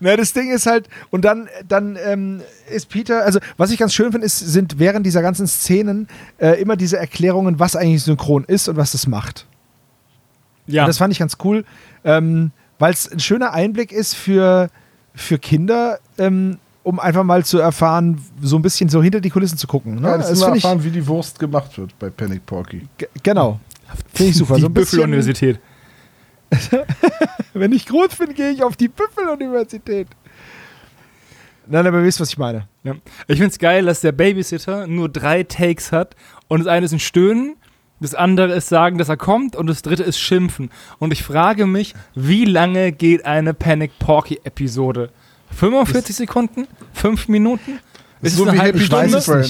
[0.00, 3.94] Na, das Ding ist halt, und dann, dann ähm, ist Peter, also was ich ganz
[3.94, 8.44] schön finde, ist, sind während dieser ganzen Szenen äh, immer diese Erklärungen, was eigentlich synchron
[8.44, 9.46] ist und was das macht.
[10.66, 11.64] Ja, Und das fand ich ganz cool,
[12.04, 14.68] ähm, weil es ein schöner Einblick ist für,
[15.14, 19.58] für Kinder, ähm, um einfach mal zu erfahren, so ein bisschen so hinter die Kulissen
[19.58, 19.96] zu gucken.
[19.96, 20.08] Ne?
[20.08, 22.86] Ja, das das ist finde ich, erfahren, wie die Wurst gemacht wird bei Panic Porky.
[23.22, 23.60] genau.
[24.12, 24.56] Finde ich super.
[24.56, 25.58] die so Büffeluniversität.
[27.54, 30.08] wenn ich groß bin, gehe ich auf die Büffeluniversität.
[31.66, 32.68] Nein, aber ihr wisst, was ich meine.
[32.84, 32.94] Ja.
[33.26, 36.14] Ich finde es geil, dass der Babysitter nur drei Takes hat
[36.48, 37.56] und das eine ist ein Stöhnen,
[37.98, 40.70] das andere ist sagen, dass er kommt und das dritte ist schimpfen.
[40.98, 45.10] Und ich frage mich, wie lange geht eine Panic Porky Episode?
[45.52, 46.66] 45 Sekunden?
[46.92, 47.80] 5 Minuten?
[48.20, 49.46] Das Ist es eine halbe Stunde?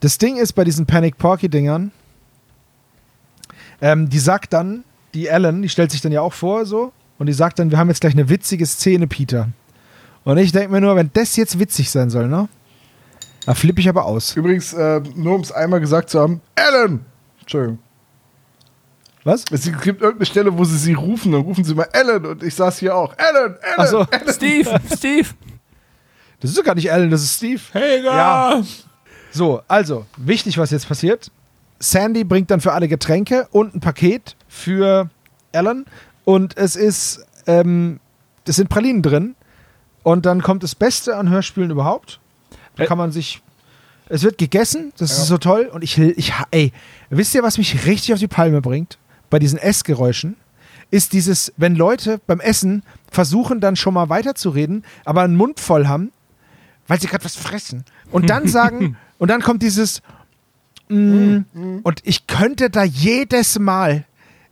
[0.00, 1.92] Das Ding ist bei diesen Panic Porky-Dingern,
[3.84, 4.82] ähm, die sagt dann,
[5.12, 7.76] die Ellen, die stellt sich dann ja auch vor so, und die sagt dann, wir
[7.76, 9.48] haben jetzt gleich eine witzige Szene, Peter.
[10.24, 12.48] Und ich denke mir nur, wenn das jetzt witzig sein soll, ne?
[13.44, 14.34] Da flippe ich aber aus.
[14.36, 17.04] Übrigens, äh, nur um es einmal gesagt zu haben, Ellen!
[17.40, 17.78] Entschuldigung.
[19.22, 19.44] Was?
[19.50, 22.54] Es gibt irgendeine Stelle, wo sie sie rufen, dann rufen sie mal Ellen und ich
[22.54, 23.14] saß hier auch.
[23.18, 23.54] Ellen!
[23.60, 23.78] Ellen!
[23.80, 25.28] Achso, Steve, Steve.
[26.40, 27.60] das ist doch gar nicht Ellen, das ist Steve.
[27.72, 28.16] Helga!
[28.16, 28.62] Ja.
[29.30, 31.30] So, also, wichtig, was jetzt passiert.
[31.90, 35.10] Sandy bringt dann für alle Getränke und ein Paket für
[35.52, 35.84] Alan.
[36.24, 38.00] Und es ist, ähm,
[38.46, 39.34] es sind Pralinen drin.
[40.02, 42.20] Und dann kommt das Beste an Hörspielen überhaupt.
[42.76, 43.42] Da Ä- kann man sich.
[44.08, 45.22] Es wird gegessen, das Ja.
[45.22, 45.70] ist so toll.
[45.72, 46.72] Und ich, ich, ey,
[47.08, 48.98] wisst ihr, was mich richtig auf die Palme bringt?
[49.30, 50.36] Bei diesen Essgeräuschen?
[50.90, 55.86] Ist dieses, wenn Leute beim Essen versuchen, dann schon mal weiterzureden, aber einen Mund voll
[55.86, 56.12] haben,
[56.86, 57.84] weil sie gerade was fressen.
[58.10, 60.02] Und dann sagen, und dann kommt dieses,
[60.94, 64.04] mm, und ich könnte da jedes Mal,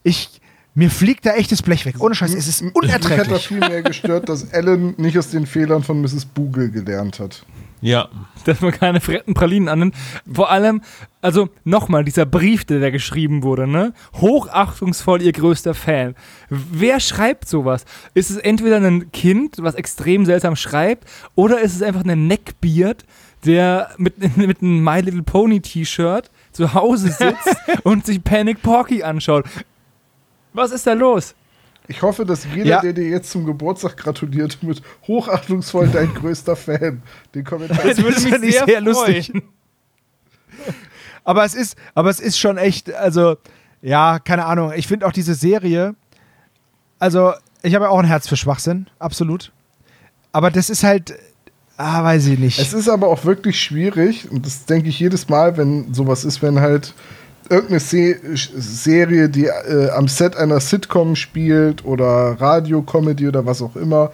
[0.03, 0.41] ich,
[0.75, 1.97] mir fliegt da echtes Blech weg.
[2.01, 3.49] Ohne Scheiß, es ist Mich hat da unerträglich.
[3.49, 6.25] viel mehr gestört, dass Ellen nicht aus den Fehlern von Mrs.
[6.27, 7.45] Bogle gelernt hat.
[7.83, 8.09] Ja.
[8.45, 9.97] dass man keine fretten Pralinen annimmt.
[10.33, 10.83] Vor allem,
[11.21, 13.93] also nochmal, dieser Brief, der da geschrieben wurde, ne?
[14.15, 16.15] Hochachtungsvoll ihr größter Fan.
[16.49, 17.85] Wer schreibt sowas?
[18.15, 23.05] Ist es entweder ein Kind, was extrem seltsam schreibt, oder ist es einfach ein Neckbeard,
[23.45, 29.03] der mit, mit einem My Little Pony T-Shirt zu Hause sitzt und sich Panic Porky
[29.03, 29.47] anschaut?
[30.53, 31.35] Was ist da los?
[31.89, 32.81] Ich hoffe, dass jeder, Ja.
[32.81, 37.03] der dir jetzt zum Geburtstag gratuliert, mit hochachtungsvoll dein größter Fan
[37.35, 37.79] den Kommentar.
[37.85, 39.33] Das würde mich sehr sehr lustig.
[41.25, 43.37] Aber es ist, aber es ist schon echt, also,
[43.81, 44.73] ja, keine Ahnung.
[44.77, 45.95] Ich finde auch diese Serie,
[46.99, 47.33] also,
[47.63, 49.53] ich habe ja auch ein Herz für Schwachsinn, absolut.
[50.33, 51.15] Aber das ist halt,
[51.77, 52.59] ah, weiß ich nicht.
[52.59, 56.43] Es ist aber auch wirklich schwierig, und das denke ich jedes Mal, wenn sowas ist,
[56.43, 56.95] wenn halt
[57.49, 63.77] irgendeine Se Serie, die äh, am Set einer Sitcom spielt oder Radio-Comedy oder was auch
[63.77, 64.13] immer,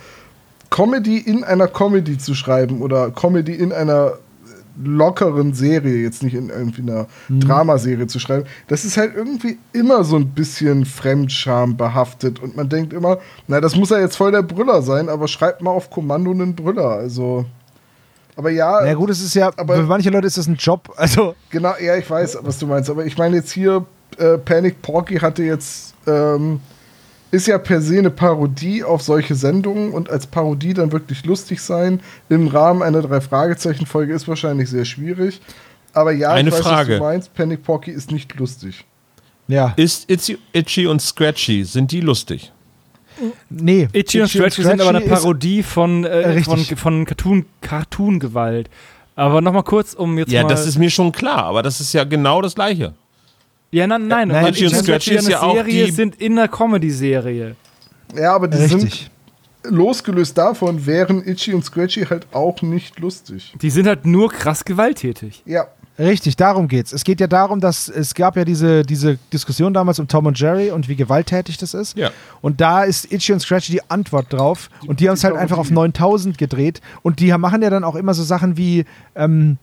[0.70, 4.18] Comedy in einer Comedy zu schreiben oder Comedy in einer
[4.82, 10.04] lockeren Serie, jetzt nicht in irgendwie einer Dramaserie zu schreiben, das ist halt irgendwie immer
[10.04, 14.32] so ein bisschen Fremdscham behaftet und man denkt immer, na, das muss ja jetzt voll
[14.32, 17.44] der Brüller sein, aber schreibt mal auf Kommando einen Brüller, also.
[18.36, 20.92] Aber ja, ja gut, es ist ja, aber- für manche Leute ist das ein Job,
[20.96, 22.88] also, Genau, ja, ich weiß, was du meinst.
[22.88, 23.84] Aber ich meine jetzt hier,
[24.16, 26.60] äh, Panic Porky hatte jetzt, ähm,
[27.30, 31.60] ist ja per se eine Parodie auf solche Sendungen und als Parodie dann wirklich lustig
[31.60, 35.40] sein im Rahmen einer Drei-Fragezeichen-Folge ist wahrscheinlich sehr schwierig.
[35.92, 36.92] Aber ja, Eine ich weiß, Frage.
[36.92, 37.34] was du meinst.
[37.34, 38.84] Panic Porky ist nicht lustig.
[39.48, 39.72] ja.
[39.76, 42.52] Ist Itchy, Itchy und Scratchy, sind die lustig?
[43.50, 43.88] Nee.
[43.92, 48.70] Itchy und Stretchy sind aber eine Parodie von, äh, von, von Cartoon, Cartoon-Gewalt.
[49.16, 50.48] Aber nochmal kurz, um jetzt Ja, mal...
[50.48, 52.94] das ist mir schon klar, aber das ist ja genau das Gleiche.
[53.70, 54.28] Ja, nein, nein.
[54.28, 57.56] Nein, weil Itchy und Scratchy ist ja auch Serie die- sind in der Comedy-Serie.
[58.16, 59.10] Ja, aber die sind Richtig.
[59.64, 63.52] losgelöst davon, wären Itchy und Scratchy halt auch nicht lustig.
[63.60, 65.42] Die sind halt nur krass gewalttätig.
[65.44, 65.66] Ja.
[65.98, 66.92] Richtig, darum geht's.
[66.92, 70.38] Es geht ja darum, dass es gab ja diese, diese Diskussion damals um Tom und
[70.38, 71.96] Jerry und wie gewalttätig das ist.
[71.98, 72.10] Ja.
[72.40, 74.70] Und da ist Itchy und Scratchy die Antwort drauf.
[74.86, 75.74] Und die haben es halt einfach auf Parodie.
[75.74, 76.80] 9000 gedreht.
[77.02, 78.84] Und die machen ja dann auch immer so Sachen wie,
[79.16, 79.58] ähm,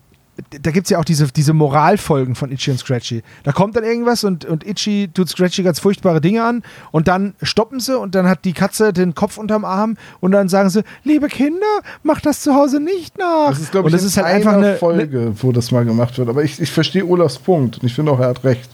[0.61, 3.23] da gibt es ja auch diese, diese Moralfolgen von Itchy und Scratchy.
[3.43, 7.35] Da kommt dann irgendwas und, und Itchy tut Scratchy ganz furchtbare Dinge an und dann
[7.41, 10.83] stoppen sie und dann hat die Katze den Kopf unterm Arm und dann sagen sie,
[11.03, 11.65] liebe Kinder,
[12.03, 13.49] macht das zu Hause nicht nach.
[13.49, 16.17] Das ist, glaube ich, das in ist halt einfach eine, Folge, wo das mal gemacht
[16.17, 16.27] wird.
[16.27, 18.69] Aber ich, ich verstehe Olafs Punkt und ich finde auch, er hat recht.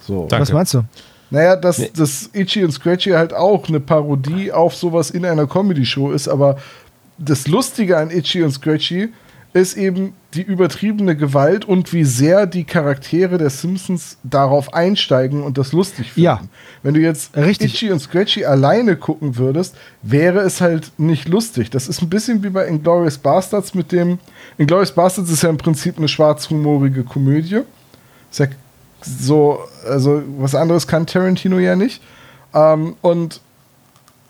[0.00, 0.26] So.
[0.28, 0.42] Danke.
[0.42, 0.82] Was meinst du?
[1.30, 1.90] Naja, dass Nee.
[1.94, 6.56] das Itchy und Scratchy halt auch eine Parodie auf sowas in einer Comedy-Show ist, aber
[7.18, 9.10] das Lustige an Itchy und Scratchy
[9.54, 15.58] ist eben die übertriebene Gewalt und wie sehr die Charaktere der Simpsons darauf einsteigen und
[15.58, 16.24] das lustig finden.
[16.24, 16.40] Ja.
[16.82, 17.74] Wenn du jetzt Richtig.
[17.74, 21.68] Itchy und Scratchy alleine gucken würdest, wäre es halt nicht lustig.
[21.68, 24.18] Das ist ein bisschen wie bei Inglourious Bastards mit dem.
[24.56, 27.60] Inglourious Bastards ist ja im Prinzip eine schwarzhumorige Komödie.
[28.30, 28.46] Ist ja
[29.02, 32.02] so, also was anderes kann Tarantino ja nicht.
[32.54, 33.42] Ähm, und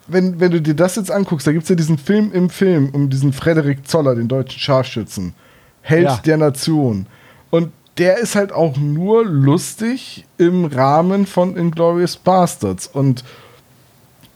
[0.08, 2.90] wenn, wenn du dir das jetzt anguckst, da gibt es ja diesen Film im Film
[2.92, 5.34] um diesen Frederik Zoller, den deutschen Scharfschützen.
[5.80, 6.20] Held Ja.
[6.24, 7.06] der Nation.
[7.50, 12.86] Und der ist halt auch nur lustig im Rahmen von Inglourious Bastards.
[12.86, 13.24] Und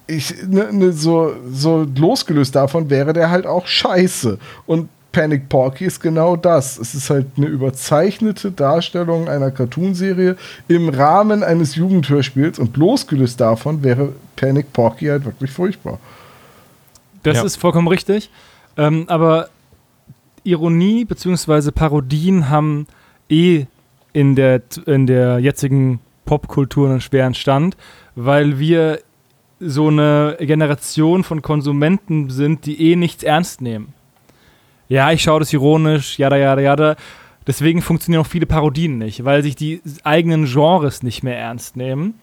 [0.07, 4.39] ich, ne, ne, so, so losgelöst davon wäre der halt auch scheiße.
[4.67, 6.77] Und Panic Porky ist genau das.
[6.77, 10.37] Es ist halt eine überzeichnete Darstellung einer Cartoonserie
[10.69, 15.99] im Rahmen eines Jugendhörspiels und losgelöst davon wäre Panic Porky halt wirklich furchtbar.
[17.23, 17.45] Das Ja.
[17.45, 18.29] ist vollkommen richtig.
[18.77, 19.49] Ähm, aber
[20.45, 21.71] Ironie bzw.
[21.71, 22.87] Parodien haben
[23.31, 23.65] eh
[24.13, 27.75] in der, in der jetzigen Popkultur einen schweren Stand,
[28.17, 29.01] weil wir
[29.61, 33.95] so eine Generation von Konsumenten sind, die eh nichts ernst nehmen.
[34.89, 36.97] Ja, ich schaue das ironisch, jada, jada, jada.
[37.47, 42.15] Deswegen funktionieren auch viele Parodien nicht, weil sich die eigenen Genres nicht mehr ernst nehmen.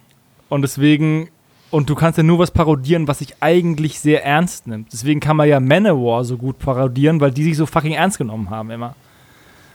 [0.49, 1.29] Und deswegen,
[1.71, 4.91] und du kannst ja nur was parodieren, was sich eigentlich sehr ernst nimmt.
[4.91, 8.49] Deswegen kann man ja Manowar so gut parodieren, weil die sich so fucking ernst genommen
[8.49, 8.95] haben immer.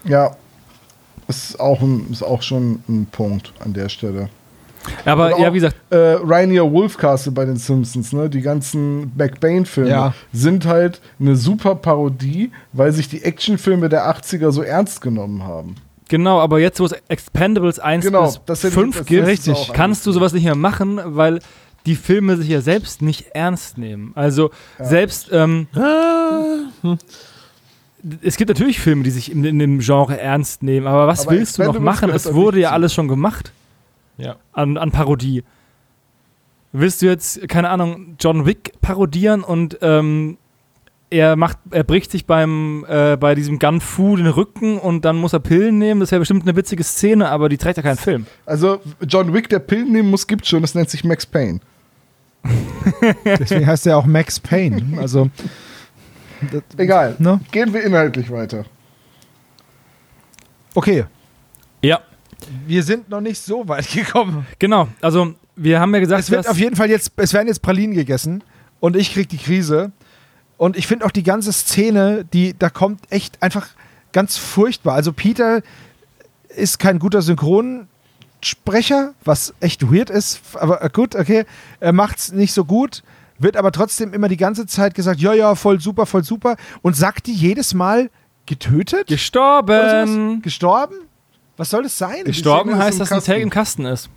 [0.04, 0.36] Ja,
[1.28, 4.28] ist auch, ein, ist auch schon ein Punkt an der Stelle.
[5.04, 8.28] Aber Oder ja, wie gesagt, äh, Rainier Wolfcastle bei den Simpsons, ne?
[8.30, 10.14] Die ganzen McBain-Filme Ja.
[10.32, 15.74] sind halt eine super Parodie, weil sich die Actionfilme der 80er so ernst genommen haben.
[16.08, 19.22] genau, aber jetzt, wo es Expendables 1 Genau, bis das hätte ich- 5 das gibt,
[19.22, 19.54] ist Richtig.
[19.54, 21.40] auch kannst du sowas nicht mehr machen, weil
[21.86, 24.12] die Filme sich ja selbst nicht ernst nehmen.
[24.14, 24.50] Also
[24.80, 25.66] selbst ähm,
[28.22, 31.32] es gibt natürlich Filme, die sich in, in dem Genre ernst nehmen, aber was Aber
[31.36, 32.10] willst du noch machen?
[32.10, 33.52] Es wurde ja alles schon gemacht
[34.18, 34.36] Ja.
[34.52, 35.44] an, an Parodie.
[36.72, 40.36] Willst du jetzt, keine Ahnung, John Wick parodieren und ähm,
[41.10, 45.16] er macht, er bricht sich beim äh, bei diesem Gun Fu den Rücken und dann
[45.16, 46.00] muss er Pillen nehmen.
[46.00, 48.26] Das wäre bestimmt eine witzige Szene, aber die trägt ja keinen Film.
[48.44, 50.60] Also, John Wick, der Pillen nehmen muss, gibt schon.
[50.60, 51.60] Das nennt sich Max Payne.
[53.24, 54.98] Deswegen heißt er auch Max Payne.
[54.98, 55.30] Also,
[56.76, 57.16] Egal.
[57.18, 57.40] ne?
[57.50, 58.64] Gehen wir inhaltlich weiter.
[60.74, 61.06] Okay,
[61.82, 62.00] Ja,
[62.66, 64.46] wir sind noch nicht so weit gekommen.
[64.58, 64.88] genau.
[65.00, 67.94] Also wir haben ja gesagt, Es wird auf jeden Fall jetzt, es werden jetzt Pralinen
[67.94, 68.44] gegessen
[68.80, 69.92] und ich krieg die Krise.
[70.56, 73.68] Und ich finde auch die ganze Szene, die, da kommt echt einfach
[74.12, 74.94] ganz furchtbar.
[74.94, 75.62] Also Peter
[76.48, 81.44] ist kein guter Synchronsprecher, was echt weird ist, aber gut, okay.
[81.80, 83.02] Er macht's nicht so gut,
[83.38, 86.56] wird aber trotzdem immer die ganze Zeit gesagt, ja, ja, voll super, voll super.
[86.82, 88.10] Und sagt die jedes Mal
[88.46, 89.06] getötet?
[89.06, 90.42] Gestorben.
[90.42, 90.94] Gestorben?
[91.58, 92.24] Was soll das sein?
[92.24, 93.20] Gestorben ist heißt, dass ein.
[93.22, 94.08] Tag im Kasten ist.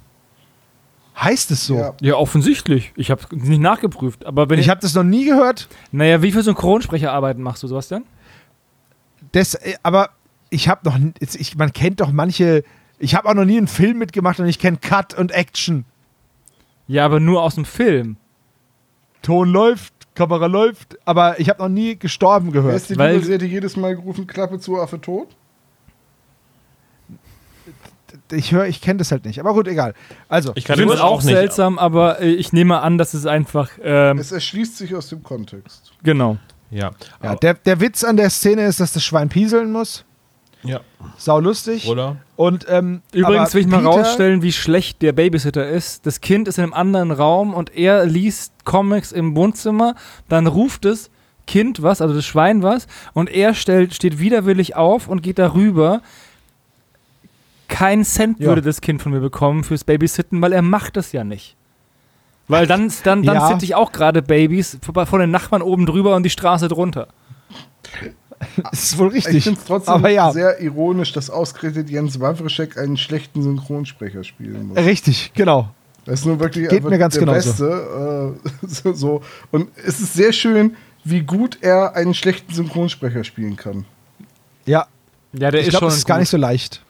[1.20, 1.76] Heißt es so?
[1.76, 1.94] Ja.
[2.02, 2.94] Ja, offensichtlich.
[2.96, 4.26] Ich habe nicht nachgeprüft.
[4.26, 5.68] Aber wenn Ich habe das noch nie gehört.
[5.92, 8.04] naja, wie viele Synchronsprecherarbeiten machst du sowas denn?
[9.34, 10.12] Das, äh, aber
[10.50, 12.64] ich habe noch, ich, man kennt doch manche,
[12.98, 15.86] ich habe auch noch nie einen Film mitgemacht und ich kenne Cut und Action.
[16.88, 18.18] Ja, aber nur aus dem Film.
[19.22, 22.76] Ton läuft, Kamera läuft, aber ich habe noch nie gestorben gehört.
[22.76, 25.28] ist die Weil- jedes Mal gerufen, Klappe zu, Affe tot?
[28.34, 29.40] Ich höre, ich kenne das halt nicht.
[29.40, 29.94] Aber gut, egal.
[30.30, 31.34] Also, Ich finde es auch nicht.
[31.34, 35.24] seltsam, aber äh, ich nehme an, dass es einfach, ähm, Es erschließt sich aus dem
[35.24, 35.92] Kontext.
[36.04, 36.38] genau.
[36.74, 36.92] Ja.
[37.22, 40.06] ja, der, der Witz an der Szene ist, dass das Schwein pieseln muss.
[40.64, 40.80] ja.
[41.18, 41.88] Sau lustig.
[41.88, 42.16] Oder?
[42.38, 46.06] Und, ähm, Übrigens will ich mal Peter- rausstellen, wie schlecht der Babysitter ist.
[46.06, 49.96] Das Kind ist in einem anderen Raum und er liest Comics im Wohnzimmer.
[50.30, 51.10] Dann ruft das
[51.48, 56.02] Kind was, also das Schwein was, und er stellt, steht widerwillig auf und geht darüber.
[57.72, 58.48] Kein Cent Ja.
[58.48, 61.56] würde das Kind von mir bekommen fürs Babysitten, weil er macht das ja nicht.
[62.48, 63.48] Weil dann, dann, dann Ja.
[63.48, 67.08] sitte ich auch gerade Babys vor, vor den Nachbarn oben drüber und die Straße drunter.
[68.64, 69.44] Das ist wohl Ich richtig.
[69.44, 74.70] finde es trotzdem aber ja, sehr ironisch, dass ausgerechnet Jens Wawrczyk einen schlechten Synchronsprecher spielen
[74.70, 74.78] muss.
[74.80, 75.70] richtig, genau.
[76.06, 77.50] Das ist nur wirklich Geht mir ganz der genauso.
[77.68, 78.36] Beste.
[78.64, 79.22] Äh, so, so.
[79.52, 83.86] Und es ist sehr schön, wie gut er einen schlechten Synchronsprecher spielen kann.
[84.66, 84.88] Ja,
[85.34, 86.22] Ja, der ich ist glaube, schon das ist gar gut.
[86.22, 86.84] nicht so leicht.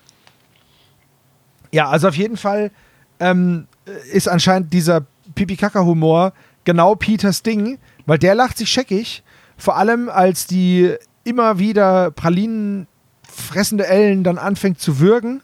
[1.72, 2.72] Ja, also auf jeden Fall
[3.20, 3.68] ähm,
[4.12, 5.06] ist anscheinend dieser
[5.36, 9.24] Pipi-Kaka-Humor genau Peters Ding, weil der lacht sich scheckig,
[9.58, 12.88] vor allem als die immer wieder Pralinen
[13.22, 15.42] fressende Ellen dann anfängt zu würgen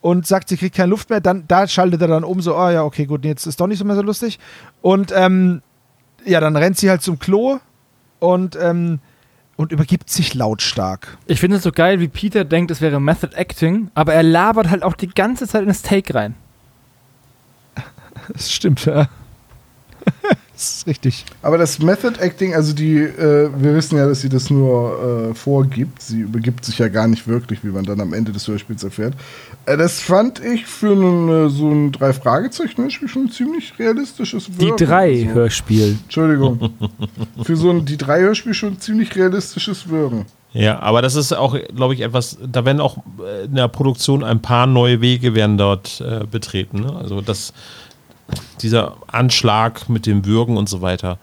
[0.00, 2.68] und sagt, sie kriegt keine Luft mehr, dann da schaltet er dann um, so, oh
[2.70, 4.38] ja, okay, gut, jetzt ist doch nicht so mehr so lustig.
[4.80, 5.62] Und ähm,
[6.24, 7.58] ja, dann rennt sie halt zum Klo
[8.18, 9.00] und, ähm,
[9.56, 11.18] und übergibt sich lautstark.
[11.26, 14.70] Ich finde es so geil, wie Peter denkt, es wäre Method Acting, aber er labert
[14.70, 16.34] halt auch die ganze Zeit in das Take rein.
[18.32, 19.08] Das stimmt, ja.
[20.54, 21.24] Das ist richtig.
[21.42, 25.34] Aber das Method Acting, also die, äh, wir wissen ja, dass sie das nur äh,
[25.34, 26.02] vorgibt.
[26.02, 29.14] Sie übergibt sich ja gar nicht wirklich, wie man dann am Ende des Hörspiels erfährt.
[29.66, 34.46] Äh, das fand ich für einen, äh, so ein drei Fragezeichen Hörspiel schon ziemlich realistisches
[34.46, 34.86] Die Wirken.
[34.86, 35.96] drei Also, Hörspiel.
[36.04, 36.70] Entschuldigung.
[37.42, 40.26] für so ein die drei Hörspiel schon ziemlich realistisches Wirken.
[40.54, 44.22] Ja, aber das ist auch, glaube ich, etwas, da werden auch äh, in der Produktion
[44.22, 46.80] ein paar neue Wege werden dort äh, betreten.
[46.80, 46.94] Ne?
[46.94, 47.54] Also das,
[48.60, 51.18] dieser Anschlag mit dem Würgen und so weiter.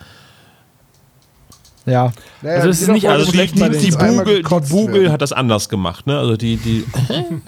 [1.85, 2.11] Ja.
[2.41, 5.69] Naja, Also es ist nicht Also die, die, die, Bugel, die Bugel hat das anders
[5.69, 6.07] gemacht.
[6.07, 6.17] Ne?
[6.17, 6.85] Also die, die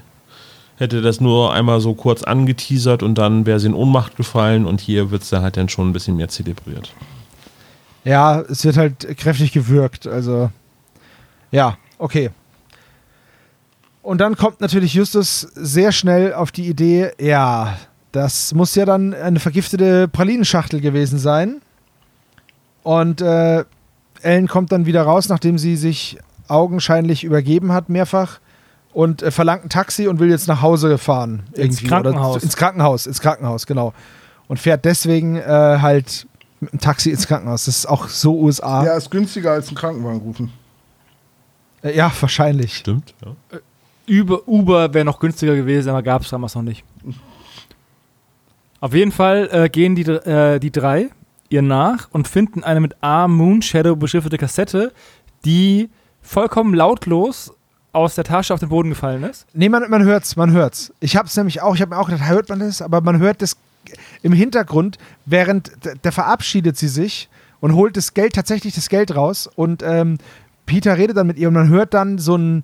[0.78, 4.82] hätte das nur einmal so kurz angeteasert und dann wäre sie in Ohnmacht gefallen und
[4.82, 6.93] hier wird es dann halt dann schon ein bisschen mehr zelebriert.
[8.03, 10.07] Ja, es wird halt kräftig gewürgt.
[10.07, 10.49] Also,
[11.51, 12.32] ja, okay.
[14.01, 17.78] Und dann kommt natürlich Justus sehr schnell auf die Idee, ja,
[18.12, 21.62] das muss ja dann eine vergiftete Pralinenschachtel gewesen sein.
[22.84, 23.64] Und äh,
[24.22, 28.39] Ellen kommt dann wieder raus, nachdem sie sich augenscheinlich übergeben hat, mehrfach.
[28.93, 31.43] Und äh, verlangt ein Taxi und will jetzt nach Hause fahren.
[31.53, 31.88] irgendwie.
[31.88, 32.36] Krankenhaus.
[32.36, 33.93] Oder ins Krankenhaus, ins Krankenhaus, genau.
[34.47, 36.28] Und fährt deswegen äh, halt
[36.59, 37.66] mit dem Taxi ins Krankenhaus.
[37.66, 38.84] Das ist auch so USA.
[38.84, 40.51] Ja, ist günstiger als einen Krankenwagen rufen.
[41.84, 42.76] Äh, ja wahrscheinlich.
[42.78, 43.59] Stimmt, ja.
[44.09, 46.84] Uber, Uber wäre noch günstiger gewesen, aber gab es damals noch nicht.
[48.82, 51.10] Auf jeden Fall äh, gehen die, äh, die drei
[51.50, 54.92] ihr nach und finden eine mit A Moonshadow beschriftete Kassette,
[55.46, 55.90] die
[56.22, 57.54] vollkommen lautlos
[57.94, 59.46] aus der Tasche auf den Boden gefallen ist.
[59.54, 60.92] Nee, man, man hört's, man hört's.
[61.00, 62.82] Ich hab's nämlich auch, ich habe mir auch gedacht, hört man das?
[62.82, 63.56] Aber man hört das
[64.24, 65.72] im Hintergrund, während
[66.04, 67.30] der verabschiedet sie sich
[67.60, 70.18] und holt das Geld, tatsächlich das Geld raus und ähm,
[70.66, 72.64] Peter redet dann mit ihr und man hört dann so ein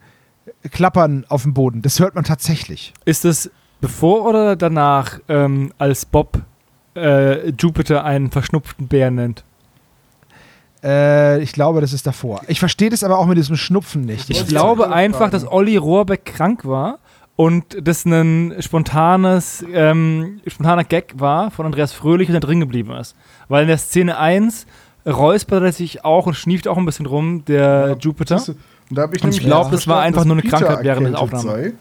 [0.72, 1.82] Klappern auf dem Boden.
[1.82, 2.94] Das hört man tatsächlich.
[3.06, 3.52] Ist es
[3.82, 6.40] bevor oder danach, ähm, als Bob
[6.96, 9.44] äh, Jupiter einen verschnupften Bär nennt?
[10.84, 12.42] Äh, ich glaube, das ist davor.
[12.48, 14.30] Ich verstehe das aber auch mit diesem Schnupfen nicht.
[14.30, 17.00] Ich wollte glaube einfach, dass Olli Rohrbeck krank war
[17.36, 22.92] und das ein spontanes, ähm, spontaner Gag war von Andreas Fröhlich und der drin geblieben
[22.94, 23.16] ist.
[23.48, 24.66] Weil in der Szene 1
[25.06, 28.38] räuspert er sich auch und schnieft auch ein bisschen rum, der Jupiter.
[28.40, 28.58] Siehste,
[28.90, 31.08] Und da ich Und ich nämlich glaub, erst das war einfach nur eine Krankheit während
[31.08, 31.44] der Aufnahme.
[31.44, 31.74] Sei,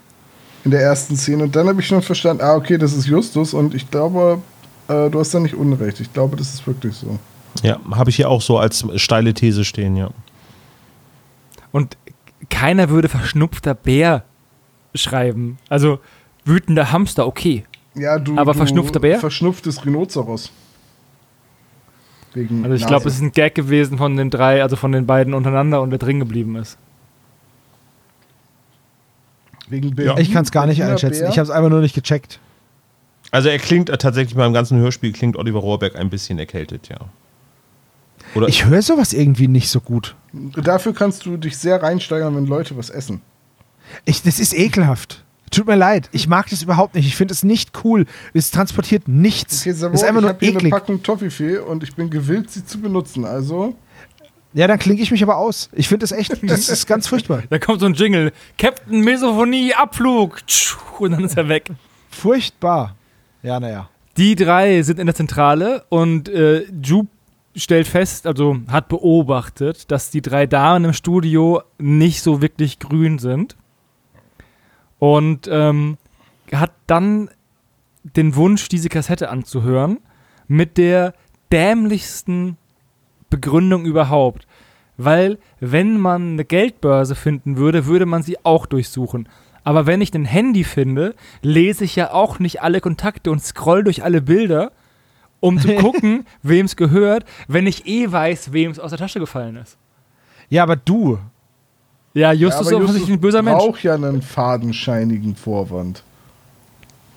[0.67, 1.45] in der ersten Szene.
[1.45, 3.55] Und dann habe ich schon verstanden, ah, okay, das ist Justus.
[3.55, 4.43] Und ich glaube,
[4.89, 6.01] äh, du hast da nicht Unrecht.
[6.01, 7.21] Ich glaube, das ist wirklich so.
[7.63, 10.11] Ja, habe ich hier auch so als steile These stehen, ja.
[11.71, 11.97] Und
[12.51, 14.25] keiner würde verschnupfter Bär
[14.93, 15.57] schreiben.
[15.69, 16.01] Also
[16.45, 17.65] wütender Hamster, okay.
[17.95, 18.37] Ja, du.
[18.37, 19.21] Aber du verschnupfter Bär?
[19.21, 20.51] Verschnupftes Rhinoceros.
[22.35, 25.07] Wegen Also ich glaube, es ist ein Gag gewesen von den drei, also von den
[25.07, 26.77] beiden untereinander und der drin geblieben ist.
[29.69, 31.21] Wegen Berlin, Ich kann es gar nicht einschätzen.
[31.23, 31.31] Bär.
[31.31, 32.39] Ich habe es einfach nur nicht gecheckt.
[33.33, 36.99] Also er klingt äh, tatsächlich beim ganzen Hörspiel klingt Oliver Rohrbeck ein bisschen erkältet, ja.
[38.35, 40.15] Oder Ich höre sowas irgendwie nicht so gut.
[40.33, 43.21] Dafür kannst du dich sehr reinsteigern, wenn Leute was essen.
[44.05, 45.25] Ich, das ist ekelhaft.
[45.51, 46.09] Tut mir leid.
[46.13, 47.07] Ich mag das überhaupt nicht.
[47.07, 48.07] Ich finde es nicht cool.
[48.35, 49.61] Es transportiert nichts.
[49.61, 50.73] Okay, es Savo, ist einfach ich nur habe hier eine eklig.
[50.73, 53.25] Packung Toffifee und ich bin gewillt, sie zu benutzen.
[53.25, 53.75] Also,
[54.57, 55.69] Ja, dann klinge ich mich aber aus.
[55.75, 57.43] Ich finde das echt, das ist ganz furchtbar.
[57.51, 58.33] Da kommt so ein Jingle.
[58.57, 60.39] Captain Misophonie, Abflug.
[60.99, 61.69] Und dann ist er weg.
[62.09, 62.97] Furchtbar.
[63.43, 63.91] Ja, naja.
[64.17, 67.11] Die drei sind in der Zentrale und äh, Jupe
[67.55, 73.19] stellt fest, also hat beobachtet, dass die drei Damen im Studio nicht so wirklich grün
[73.19, 73.57] sind.
[74.99, 75.99] Und ähm,
[76.51, 77.29] hat dann
[78.05, 79.99] den Wunsch, diese Kassette anzuhören,
[80.49, 81.13] mit der
[81.53, 82.57] dämlichsten
[83.31, 84.47] Begründung überhaupt.
[84.97, 89.29] Weil, wenn man eine Geldbörse finden würde, würde man sie auch durchsuchen.
[89.63, 93.85] Aber wenn ich ein Handy finde, lese ich ja auch nicht alle Kontakte und scroll
[93.85, 94.73] durch alle Bilder,
[95.41, 99.19] um zu gucken, wem es gehört, wenn ich eh weiß, wem es aus der Tasche
[99.19, 99.77] gefallen ist.
[100.49, 101.19] Ja, aber du,
[102.15, 103.59] Ja, Justus ist aber offensichtlich ein böser Mensch.
[103.59, 106.03] braucht ja einen fadenscheinigen Vorwand.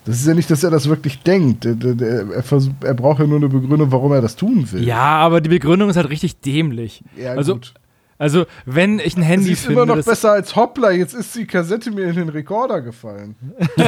[0.10, 1.68] Das ist ja nicht, dass er das wirklich denkt.
[1.68, 4.84] Er, versuch, er braucht ja nur eine Begründung, warum er das tun will.
[4.84, 7.04] Ja, aber die Begründung ist halt richtig dämlich.
[7.16, 7.76] Ja, also, gut.
[8.18, 10.90] also, wenn ich ein Das Handy ist finde, immer noch das, besser als Hoppla.
[10.90, 13.36] Jetzt ist die Kassette mir in den Rekorder gefallen.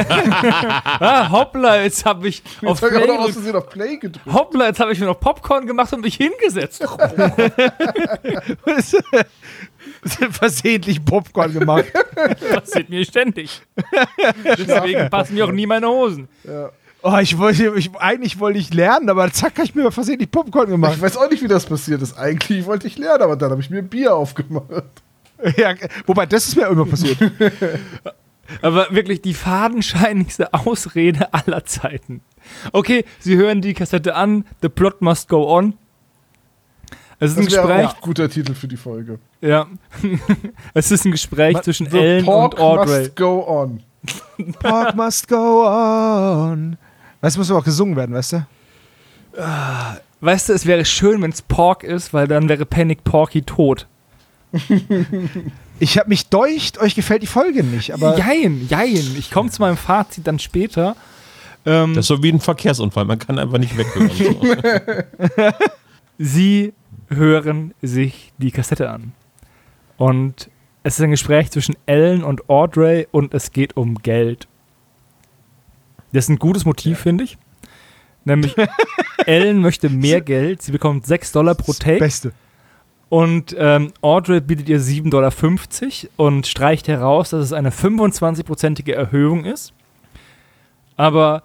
[1.00, 4.32] ah, hoppla, jetzt habe ich auf Jetzt habe Play ich auch noch auf Play gedrückt.
[4.32, 6.84] Hoppla, jetzt habe ich mir noch Popcorn gemacht und mich hingesetzt.
[10.30, 11.86] Versehentlich Popcorn gemacht.
[12.52, 13.62] passiert mir ständig.
[14.44, 16.28] Deswegen passen mir auch nie meine Hosen.
[17.02, 20.68] Oh, ich wollte, ich, eigentlich wollte ich lernen, aber zack, habe ich mir versehentlich Popcorn
[20.68, 20.94] gemacht.
[20.96, 22.16] Ich weiß auch nicht, wie das passiert ist.
[22.16, 24.84] Eigentlich wollte ich lernen, aber dann habe ich mir Bier aufgemacht.
[25.56, 25.74] Ja,
[26.06, 27.18] wobei, das ist mir immer passiert.
[28.60, 32.20] Aber wirklich die fadenscheinigste Ausrede aller Zeiten.
[32.72, 35.74] Okay, Sie hören die Kassette an, The Plot Must Go On.
[37.24, 39.18] Es ist ein Das wäre Gespräch, auch ein guter Titel für die Folge.
[39.40, 39.66] ja.
[40.74, 43.00] es ist ein Gespräch zwischen The Ellen Pork und Audrey.
[43.02, 43.82] must go on.
[44.60, 46.76] Pork must go on.
[47.20, 48.46] Das muss aber auch gesungen werden, weißt du?
[50.20, 53.86] Weißt du, es wäre schön, wenn es Pork ist, weil dann wäre Panic Porky tot.
[55.78, 59.16] Ich habe mich deucht, euch gefällt die Folge nicht, aber jein, jein.
[59.18, 60.94] Ich komme zu meinem Fazit dann später.
[61.66, 64.10] Ähm, Das ist so wie ein Verkehrsunfall, man kann einfach nicht weghören.
[64.16, 65.52] So.
[66.18, 66.72] Sie
[67.16, 69.12] hören sich die Kassette an.
[69.96, 70.50] Und
[70.82, 74.48] es ist ein Gespräch zwischen Ellen und Audrey und es geht um Geld.
[76.12, 77.38] Das ist ein gutes Motiv, finde ich.
[78.24, 78.54] Nämlich,
[79.26, 80.62] Ellen möchte mehr Geld.
[80.62, 81.98] Sie bekommt 6 Dollar pro das Take.
[81.98, 82.32] Beste.
[83.08, 85.32] Und ähm, Audrey bietet ihr 7,50 Dollar
[86.16, 89.74] und streicht heraus, dass es eine 25-prozentige Erhöhung ist.
[90.96, 91.42] Aber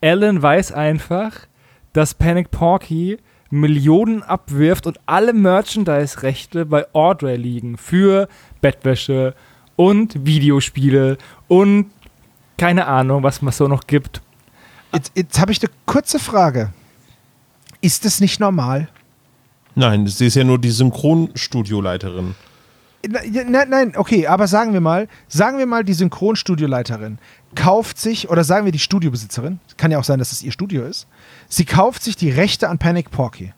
[0.00, 1.48] Ellen weiß einfach,
[1.92, 3.18] dass Panic Porky
[3.54, 8.28] Millionen abwirft und alle Merchandise-Rechte bei Audrey liegen für
[8.60, 9.34] Bettwäsche
[9.76, 11.86] und Videospiele und
[12.58, 14.20] keine Ahnung, was es so noch gibt.
[14.92, 16.72] Jetzt, jetzt habe ich eine kurze Frage.
[17.80, 18.88] Ist das nicht normal?
[19.74, 22.34] Nein, sie ist ja nur die Synchronstudioleiterin.
[23.06, 27.18] Nein, nein, okay, aber sagen wir mal, sagen wir mal, die Synchronstudioleiterin
[27.54, 30.84] kauft sich, oder sagen wir die Studiobesitzerin, kann ja auch sein, dass es ihr Studio
[30.84, 31.06] ist,
[31.48, 33.52] sie kauft sich die Rechte an Panic Porky.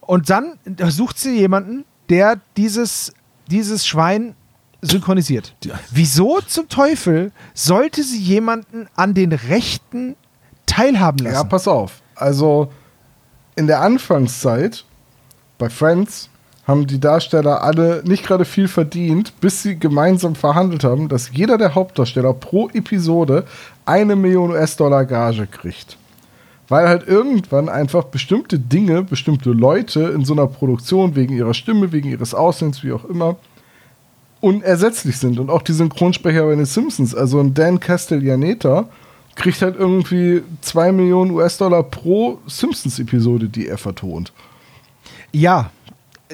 [0.00, 0.58] Und dann
[0.88, 3.12] sucht sie jemanden, der dieses,
[3.50, 4.34] dieses Schwein
[4.80, 5.54] synchronisiert.
[5.90, 10.16] Wieso zum Teufel sollte sie jemanden an den Rechten
[10.66, 11.34] teilhaben lassen?
[11.34, 12.00] Ja, pass auf.
[12.14, 12.72] Also
[13.56, 14.84] in der Anfangszeit
[15.58, 16.30] bei Friends
[16.66, 21.58] haben die Darsteller alle nicht gerade viel verdient, bis sie gemeinsam verhandelt haben, dass jeder
[21.58, 23.44] der Hauptdarsteller pro Episode
[23.86, 25.96] eine Million US-Dollar Gage kriegt.
[26.68, 31.92] Weil halt irgendwann einfach bestimmte Dinge, bestimmte Leute in so einer Produktion wegen ihrer Stimme,
[31.92, 33.36] wegen ihres Aussehens, wie auch immer,
[34.40, 35.38] unersetzlich sind.
[35.38, 38.88] Und auch die Synchronsprecher bei den Simpsons, also ein Dan Castellaneta,
[39.34, 44.32] kriegt halt irgendwie 2 Millionen US-Dollar pro Simpsons-Episode, die er vertont.
[45.32, 45.70] ja,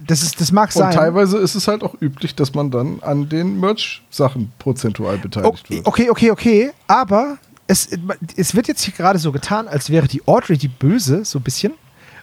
[0.08, 0.92] das, ist, das mag Und sein.
[0.92, 5.74] teilweise ist es halt auch üblich, dass man dann an den Merch-Sachen prozentual beteiligt Okay,
[5.76, 5.86] wird.
[5.86, 6.70] okay, okay, okay.
[6.88, 7.88] Aber es,
[8.36, 11.42] es wird jetzt hier gerade so getan, als wäre die Audrey die Böse, so ein
[11.42, 11.72] bisschen.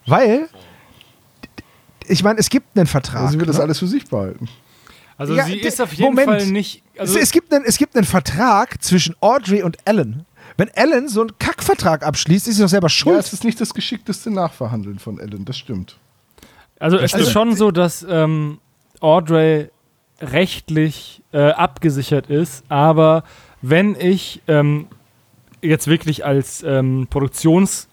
[0.06, 0.48] Weil,
[2.08, 3.22] ich meine, es gibt einen Vertrag.
[3.22, 3.64] Also sie wird das ne?
[3.64, 4.48] alles für sich behalten.
[5.18, 6.28] Also Ja, sie ist auf jeden Moment.
[6.42, 6.84] Fall nicht.
[6.98, 10.26] Also es, es, gibt einen, es gibt einen Vertrag zwischen Audrey und Ellen.
[10.58, 13.20] Wenn Ellen so einen Kackvertrag abschließt, ist sie doch selber Ja, schuld.
[13.20, 15.98] es ist nicht das geschickteste Nachverhandeln von Ellen, das stimmt.
[16.80, 18.60] Also es Also- ist schon so, dass ähm,
[19.00, 19.70] Audrey
[20.20, 23.24] rechtlich äh, abgesichert ist, aber
[23.62, 24.88] wenn ich ähm,
[25.62, 27.88] jetzt wirklich als ähm, Produktions-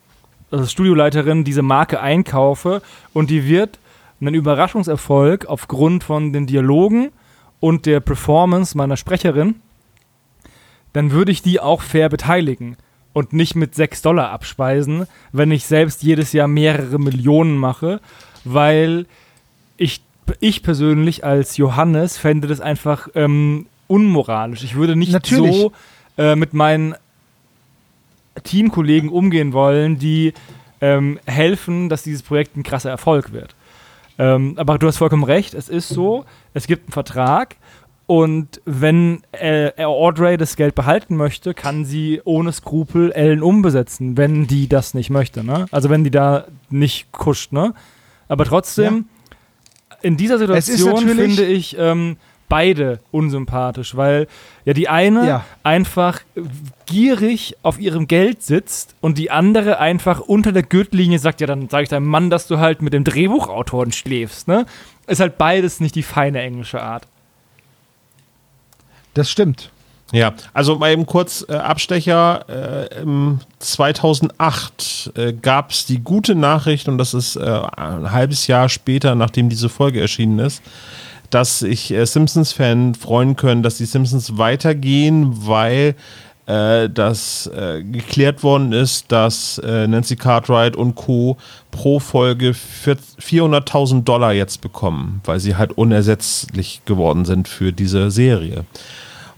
[0.50, 3.78] also Studioleiterin diese Marke einkaufe und die wird
[4.20, 7.10] einen Überraschungserfolg aufgrund von den Dialogen
[7.60, 9.56] und der Performance meiner Sprecherin,
[10.92, 12.76] dann würde ich die auch fair beteiligen
[13.12, 18.00] und nicht mit 6 Dollar abspeisen, wenn ich selbst jedes Jahr mehrere Millionen mache,
[18.44, 19.06] weil
[19.76, 20.02] ich,
[20.40, 24.64] ich persönlich als Johannes fände das einfach ähm, unmoralisch.
[24.64, 25.56] Ich würde nicht Natürlich.
[25.56, 25.72] so
[26.16, 26.94] äh, mit meinen
[28.42, 30.34] Teamkollegen umgehen wollen, die
[30.80, 33.54] ähm, helfen, dass dieses Projekt ein krasser Erfolg wird.
[34.18, 36.24] Ähm, aber du hast vollkommen recht, es ist so,
[36.54, 37.56] es gibt einen Vertrag
[38.06, 44.46] und wenn äh, Audrey das Geld behalten möchte, kann sie ohne Skrupel Ellen umbesetzen, wenn
[44.46, 45.44] die das nicht möchte.
[45.44, 45.66] Ne?
[45.70, 47.52] Also wenn die da nicht kuscht.
[47.52, 47.74] Ne?
[48.26, 49.04] Aber trotzdem,
[50.00, 52.16] in dieser Situation finde ich ähm,
[52.48, 54.26] beide unsympathisch, weil
[54.64, 55.44] ja die eine Ja.
[55.62, 56.20] einfach
[56.86, 61.68] gierig auf ihrem Geld sitzt und die andere einfach unter der Gürtellinie sagt, ja, dann
[61.68, 64.66] sage ich deinem Mann, dass du halt mit dem Drehbuchautoren schläfst, ne?
[65.06, 67.06] Ist halt beides nicht die feine englische Art.
[69.14, 69.70] Das stimmt.
[70.12, 72.44] Ja, also mal eben kurz äh, Abstecher.
[72.48, 77.40] Äh, im 2008 äh, gab es die gute Nachricht, und das ist äh,
[77.76, 80.62] ein halbes Jahr später, nachdem diese Folge erschienen ist,
[81.30, 85.94] dass sich äh, Simpsons-Fan freuen können, dass die Simpsons weitergehen, weil
[86.46, 91.36] äh, das äh, geklärt worden ist, dass äh, Nancy Cartwright und Co.
[91.70, 98.64] pro Folge 400.000 Dollar jetzt bekommen, weil sie halt unersetzlich geworden sind für diese Serie.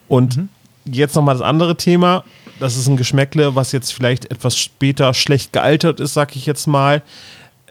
[0.08, 0.48] Und mhm
[0.84, 2.24] jetzt nochmal das andere Thema.
[2.58, 6.66] Das ist ein Geschmäckle, was jetzt vielleicht etwas später schlecht gealtert ist, sag ich jetzt
[6.66, 7.02] mal.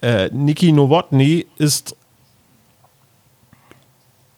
[0.02, 1.96] Äh, Niki Nowotny ist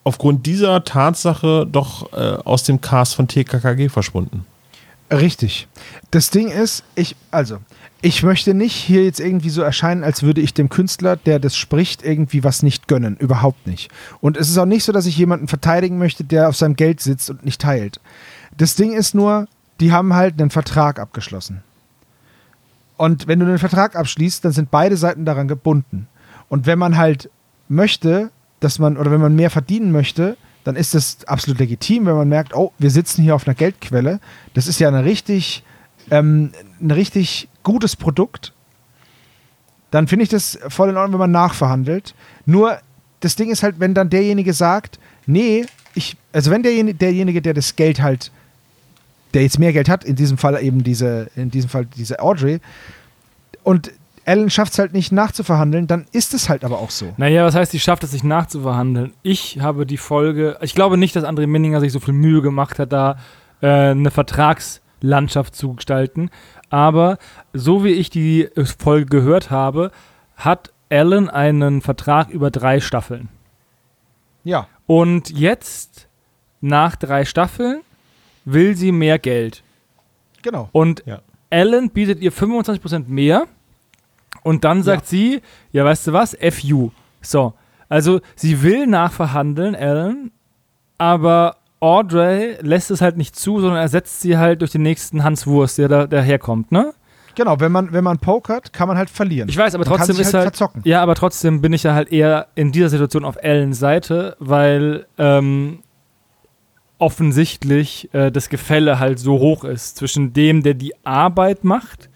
[0.03, 4.45] aufgrund dieser Tatsache doch äh, aus dem Cast von TKKG verschwunden.
[5.11, 5.67] Richtig.
[6.11, 7.57] Das Ding ist, ich, also,
[8.01, 11.55] ich möchte nicht hier jetzt irgendwie so erscheinen, als würde ich dem Künstler, der das
[11.55, 13.17] spricht, irgendwie was nicht gönnen.
[13.17, 13.91] Überhaupt nicht.
[14.21, 17.01] Und es ist auch nicht so, dass ich jemanden verteidigen möchte, der auf seinem Geld
[17.01, 17.99] sitzt und nicht teilt.
[18.57, 19.47] Das Ding ist nur,
[19.81, 21.61] die haben halt einen Vertrag abgeschlossen.
[22.95, 26.07] Und wenn du einen Vertrag abschließt, dann sind beide Seiten daran gebunden.
[26.49, 27.29] Und wenn man halt
[27.67, 28.31] möchte,
[28.61, 32.29] dass man, oder wenn man mehr verdienen möchte, dann ist das absolut legitim, wenn man
[32.29, 34.21] merkt, oh, wir sitzen hier auf einer Geldquelle.
[34.53, 35.63] Das ist ja eine richtig,
[36.09, 38.53] ähm, ein richtig gutes Produkt.
[39.89, 42.15] Dann finde ich das voll in Ordnung, wenn man nachverhandelt.
[42.45, 42.79] Nur
[43.19, 47.53] das Ding ist halt, wenn dann derjenige sagt, nee, ich, also wenn derjenige, derjenige, der
[47.53, 48.31] das Geld halt
[49.33, 52.59] der jetzt mehr Geld hat, in diesem Fall eben diese, in diesem Fall diese Audrey,
[53.63, 53.91] und
[54.25, 57.13] Alan schafft es halt nicht nachzuverhandeln, dann ist es halt aber auch so.
[57.17, 59.13] Naja, was heißt, sie schafft es nicht nachzuverhandeln?
[59.23, 62.79] Ich habe die Folge, ich glaube nicht, dass André Minninger sich so viel Mühe gemacht
[62.79, 63.17] hat, da
[63.61, 66.29] äh, eine Vertragslandschaft zu gestalten.
[66.69, 67.17] Aber
[67.53, 68.49] so wie ich die
[68.79, 69.91] Folge gehört habe,
[70.35, 73.29] hat Alan einen Vertrag über drei Staffeln.
[74.43, 74.67] Ja.
[74.87, 76.07] Und jetzt,
[76.59, 77.81] nach drei Staffeln,
[78.45, 79.63] will sie mehr Geld.
[80.41, 80.69] Genau.
[80.71, 81.21] Und ja.
[81.49, 83.47] Ellen bietet ihr 25% mehr.
[84.43, 85.07] Und dann sagt ja.
[85.07, 86.91] sie, ja, weißt du was, FU.
[87.21, 87.53] So.
[87.89, 90.31] Also, sie will nachverhandeln, Ellen,
[90.97, 95.45] aber Audrey lässt es halt nicht zu, sondern ersetzt sie halt durch den nächsten Hans
[95.47, 96.93] Wurst, der da daherkommt, ne?
[97.35, 99.49] Genau, wenn man, wenn man pokert, kann man halt verlieren.
[99.49, 100.81] Ich weiß, aber man trotzdem ist halt, halt verzocken.
[100.85, 105.07] Ja, aber trotzdem bin ich ja halt eher in dieser Situation auf Ellens Seite, weil
[105.17, 105.79] ähm,
[106.97, 112.10] offensichtlich äh, das Gefälle halt so hoch ist zwischen dem, der die Arbeit macht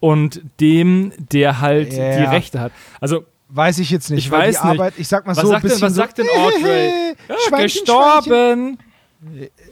[0.00, 2.18] und dem, der halt yeah.
[2.18, 2.72] die Rechte hat.
[3.00, 4.26] Also weiß ich jetzt nicht.
[4.26, 4.80] Ich weiß die nicht.
[4.80, 7.14] Arbeit, ich sag mal was so, sagt denn, was sagt denn Audrey?
[7.28, 8.22] ja, Schweinchen, gestorben.
[8.22, 8.78] Schweinchen.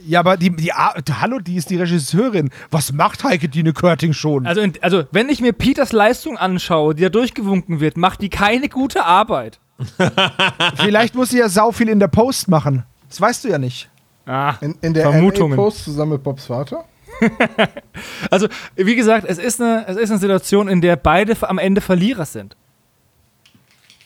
[0.06, 2.50] Ja, aber die, die, hallo, die ist die Regisseurin.
[2.70, 4.46] Was macht Heike Dine Körting schon?
[4.46, 8.68] Also, also, wenn ich mir Peters Leistung anschaue, die da durchgewunken wird, macht die keine
[8.68, 9.58] gute Arbeit.
[10.76, 12.84] Vielleicht muss sie ja sau viel in der Post machen.
[13.08, 13.88] Das weißt du ja nicht.
[14.26, 15.56] Ah, in, in der Vermutungen.
[15.56, 16.84] Post zusammen mit Bobs Vater?
[18.30, 21.80] also, wie gesagt, es ist, eine, es ist eine Situation, in der beide am Ende
[21.80, 22.56] Verlierer sind.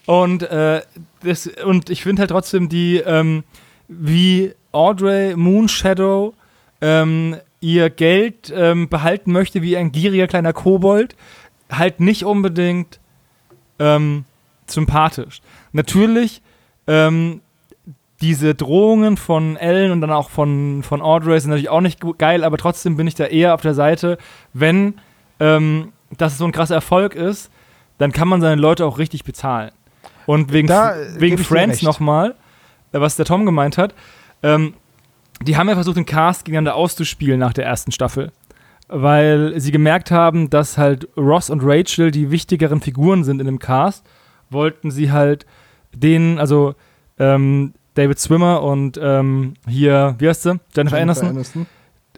[0.07, 0.83] Und, äh,
[1.23, 3.45] das, und ich finde halt trotzdem die, ähm,
[3.89, 6.35] wie Audrey Moonshadow
[6.81, 11.15] ähm, ihr Geld ähm, behalten möchte, wie ein gieriger kleiner Kobold,
[11.71, 12.99] halt nicht unbedingt
[13.79, 14.25] ähm,
[14.67, 15.41] sympathisch.
[15.73, 16.43] Natürlich
[16.87, 17.41] ähm,
[18.23, 22.45] diese Drohungen von Ellen und dann auch von, von Audrey sind natürlich auch nicht geil,
[22.45, 24.17] aber trotzdem bin ich da eher auf der Seite,
[24.53, 24.95] wenn
[25.41, 27.51] ähm, das so ein krasser Erfolg ist,
[27.99, 29.73] dann kann man seine Leute auch richtig bezahlen.
[30.27, 32.37] Und wegen, da, wegen Friends nochmal,
[32.93, 33.93] äh, was der Tom gemeint hat,
[34.45, 34.75] ähm,
[35.43, 38.31] die haben ja versucht, den Cast gegeneinander auszuspielen nach der ersten Staffel.
[38.87, 43.59] Weil sie gemerkt haben, dass halt Ross und Rachel die wichtigeren Figuren sind in dem
[43.59, 44.07] Cast,
[44.51, 45.45] wollten sie halt
[45.93, 46.75] denen, also
[47.19, 50.61] ähm, David Swimmer und ähm, hier, wie heißt sie?
[50.75, 51.67] Jennifer, Jennifer Aniston, Aniston.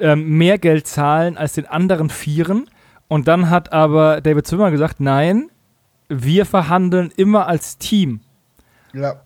[0.00, 2.68] Ähm, mehr Geld zahlen als den anderen Vieren.
[3.08, 5.50] Und dann hat aber David Swimmer gesagt, nein,
[6.08, 8.20] wir verhandeln immer als Team.
[8.92, 9.22] Ja.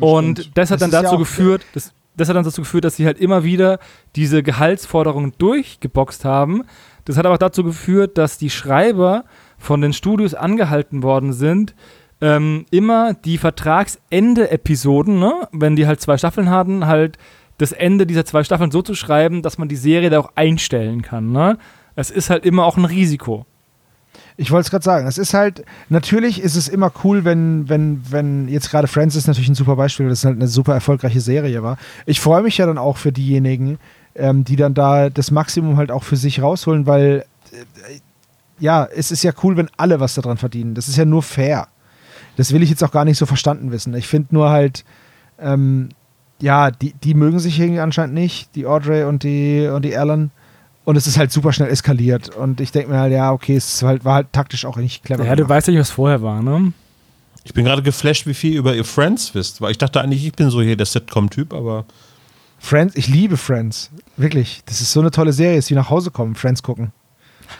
[0.00, 2.96] Und das hat das dann dazu ja geführt, das, das hat dann dazu geführt, dass
[2.96, 3.78] sie halt immer wieder
[4.16, 6.64] diese Gehaltsforderungen durchgeboxt haben.
[7.04, 9.24] Das hat aber dazu geführt, dass die Schreiber
[9.56, 11.74] von den Studios angehalten worden sind,
[12.20, 17.18] ähm, immer die Vertragsende-Episoden, ne, wenn die halt zwei Staffeln hatten, halt
[17.58, 21.02] das Ende dieser zwei Staffeln so zu schreiben, dass man die Serie da auch einstellen
[21.02, 21.32] kann.
[21.32, 21.58] Ne?
[21.96, 23.44] Es ist halt immer auch ein Risiko.
[24.36, 28.02] Ich wollte es gerade sagen, es ist halt, natürlich ist es immer cool, wenn, wenn,
[28.08, 31.20] wenn jetzt gerade Friends ist natürlich ein super Beispiel, weil das halt eine super erfolgreiche
[31.20, 31.76] Serie war.
[32.06, 33.78] Ich freue mich ja dann auch für diejenigen,
[34.14, 37.98] ähm, die dann da das Maximum halt auch für sich rausholen, weil äh,
[38.60, 40.74] ja, es ist ja cool, wenn alle was daran verdienen.
[40.74, 41.68] Das ist ja nur fair.
[42.38, 43.92] Das will ich jetzt auch gar nicht so verstanden wissen.
[43.94, 44.84] Ich finde nur halt,
[45.40, 45.88] ähm,
[46.40, 50.30] ja, die, die mögen sich irgendwie anscheinend nicht, die Audrey und die, und die Alan.
[50.84, 52.28] Und es ist halt super schnell eskaliert.
[52.36, 55.02] Und ich denke mir halt, ja, okay, es ist halt, war halt taktisch auch nicht
[55.02, 55.24] clever.
[55.24, 55.50] Ja, du gemacht.
[55.50, 56.72] weißt ja nicht, was vorher war, ne?
[57.42, 60.32] Ich bin gerade geflasht, wie viel über ihr Friends wisst, weil ich dachte eigentlich, ich
[60.32, 61.86] bin so hier der Sitcom-Typ, aber
[62.60, 63.90] Friends, ich liebe Friends.
[64.16, 64.62] Wirklich.
[64.66, 66.92] Das ist so eine tolle Serie, ist wie nach Hause kommen, Friends gucken.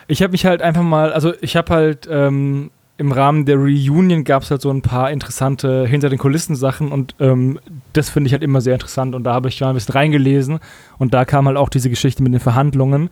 [0.07, 4.25] Ich habe mich halt einfach mal, also ich habe halt ähm, im Rahmen der Reunion
[4.25, 7.61] gab es halt so ein paar interessante hinter den Kulissen Sachen und ähm,
[7.93, 10.59] das finde ich halt immer sehr interessant und da habe ich mal ein bisschen reingelesen
[10.99, 13.09] und da kam halt auch diese Geschichte mit den Verhandlungen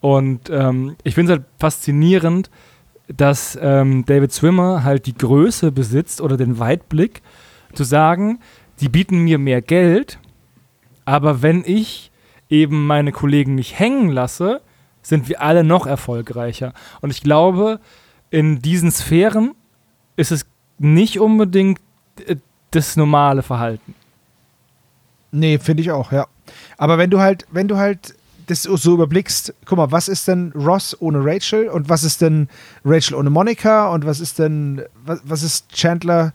[0.00, 2.48] und ähm, ich finde es halt faszinierend,
[3.08, 7.20] dass ähm, David Swimmer halt die Größe besitzt oder den Weitblick
[7.74, 8.38] zu sagen,
[8.80, 10.20] die bieten mir mehr Geld,
[11.04, 12.12] aber wenn ich
[12.48, 14.60] eben meine Kollegen nicht hängen lasse,
[15.02, 16.72] sind wir alle noch erfolgreicher.
[17.00, 17.80] Und ich glaube,
[18.34, 19.54] in diesen Sphären
[20.16, 20.44] ist es
[20.78, 21.78] nicht unbedingt
[22.26, 22.34] äh,
[22.72, 23.94] das normale Verhalten.
[25.30, 26.26] Nee, finde ich auch, ja.
[26.76, 28.16] Aber wenn du halt, wenn du halt
[28.48, 32.48] das so überblickst, guck mal, was ist denn Ross ohne Rachel und was ist denn
[32.84, 36.32] Rachel ohne Monica und was ist denn, was, was ist Chandler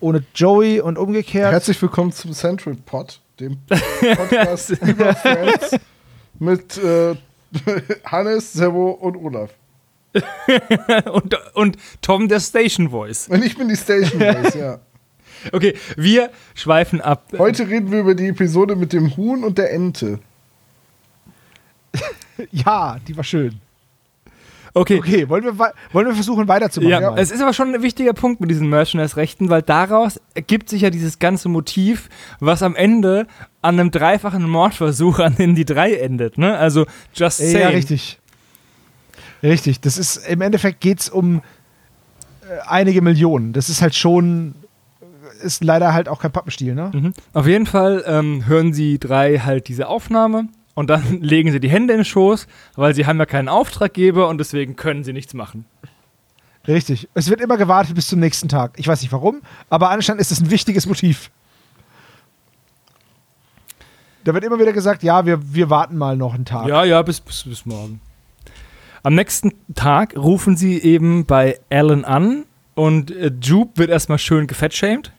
[0.00, 1.52] ohne Joey und umgekehrt?
[1.52, 5.76] Herzlich willkommen zum Central Pod, dem Podcast über Friends
[6.38, 7.14] mit äh,
[8.06, 9.50] Hannes, Servo und Olaf.
[11.12, 13.28] und, und Tom, der Station Voice.
[13.28, 14.80] Und ich bin die Station Voice, ja.
[15.52, 17.26] Okay, wir schweifen ab.
[17.36, 20.18] Heute reden wir über die Episode mit dem Huhn und der Ente.
[22.50, 23.60] Ja, die war schön.
[24.76, 25.56] Okay, Okay, wollen wir,
[25.92, 26.90] wollen wir versuchen weiterzumachen?
[26.90, 30.82] Ja, es ist aber schon ein wichtiger Punkt mit diesen Merchandise-Rechten, weil daraus ergibt sich
[30.82, 32.08] ja dieses ganze Motiv,
[32.40, 33.28] was am Ende
[33.62, 36.38] an einem dreifachen Mordversuch an den die drei endet.
[36.38, 36.58] Ne?
[36.58, 37.56] Also, just saying.
[37.56, 38.18] Ja, richtig.
[39.44, 39.80] Richtig.
[39.80, 41.42] Das ist, im Endeffekt geht es um äh,
[42.66, 43.52] einige Millionen.
[43.52, 44.54] Das ist halt schon,
[45.42, 46.90] ist leider halt auch kein Pappenstiel, ne?
[46.92, 47.12] Mhm.
[47.34, 51.68] Auf jeden Fall ähm, hören sie drei halt diese Aufnahme und dann legen sie die
[51.68, 55.34] Hände in den Schoß, weil sie haben ja keinen Auftraggeber und deswegen können sie nichts
[55.34, 55.66] machen.
[56.66, 57.10] Richtig.
[57.12, 58.72] Es wird immer gewartet bis zum nächsten Tag.
[58.78, 61.30] Ich weiß nicht warum, aber anscheinend ist es ein wichtiges Motiv.
[64.24, 66.66] Da wird immer wieder gesagt, ja, wir, wir warten mal noch einen Tag.
[66.66, 68.00] Ja, ja, bis, bis, bis morgen.
[69.04, 74.46] Am nächsten Tag rufen sie eben bei Alan an und äh, Jupe wird erstmal schön
[74.46, 75.12] gefettshamed.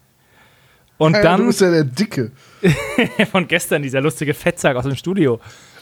[0.98, 2.32] Und Ja, dann du bist ja der Dicke.
[3.32, 5.40] von gestern, dieser lustige Fettsack aus dem Studio.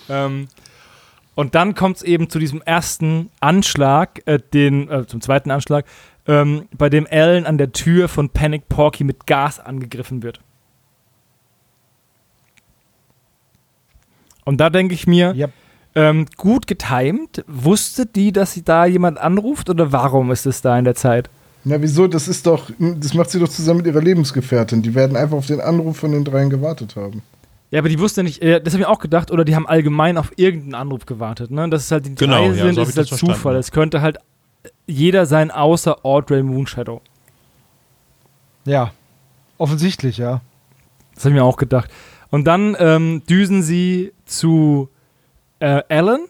[0.09, 0.49] Ähm,
[1.33, 5.85] und dann kommt es eben zu diesem ersten Anschlag, äh, den, äh, zum zweiten Anschlag,
[6.27, 10.41] ähm, bei dem Alan an der Tür von Panic Porky mit Gas angegriffen wird.
[14.43, 15.47] Und da denke ich mir, Ja.
[15.95, 20.77] Ähm, gut getimt, wusste die, dass sie da jemand anruft oder warum ist es da
[20.77, 21.29] in der Zeit?
[21.63, 22.07] Na, wieso?
[22.07, 24.81] Das ist doch, das macht sie doch zusammen mit ihrer Lebensgefährtin.
[24.81, 27.21] Die werden einfach auf den Anruf von den dreien gewartet haben.
[27.71, 29.65] Ja, aber die wussten ja nicht, äh, das habe ich auch gedacht, oder die haben
[29.65, 31.69] allgemein auf irgendeinen Anruf gewartet, ne?
[31.69, 33.35] Dass es halt die Genau, drei ja, sind, so das ist das halt verstanden.
[33.35, 33.55] Zufall.
[33.55, 34.17] Es könnte halt
[34.85, 37.01] jeder sein, außer Audrey Moonshadow.
[38.65, 38.91] Ja.
[39.57, 40.41] Offensichtlich, ja.
[41.15, 41.89] Das habe ich mir auch gedacht.
[42.29, 44.89] Und dann ähm, düsen sie zu
[45.63, 46.25] äh, Alan.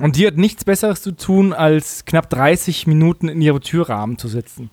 [0.00, 4.28] Und die hat nichts Besseres zu tun, als knapp 30 Minuten in ihrem Türrahmen zu
[4.28, 4.70] sitzen.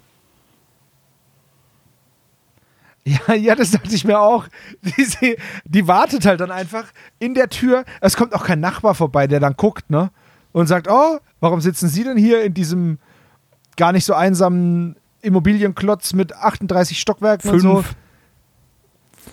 [3.04, 4.48] Ja, ja, das dachte ich mir auch.
[4.84, 6.86] Die, die wartet halt dann einfach
[7.18, 7.84] in der Tür.
[8.00, 10.12] Es kommt auch kein Nachbar vorbei, der dann guckt, ne?
[10.52, 13.00] Und sagt, oh, warum sitzen Sie denn hier in diesem
[13.76, 17.76] gar nicht so einsamen Immobilienklotz mit 38 Stockwerken und so?
[17.82, 17.96] Fünf.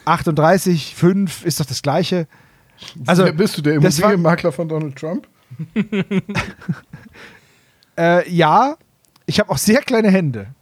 [0.07, 2.27] 38, 5 ist doch das gleiche.
[3.07, 5.27] Also, Wer bist du, der Immobilienmakler von Donald Trump?
[7.99, 8.77] Äh, ja,
[9.27, 10.55] ich habe auch sehr kleine Hände.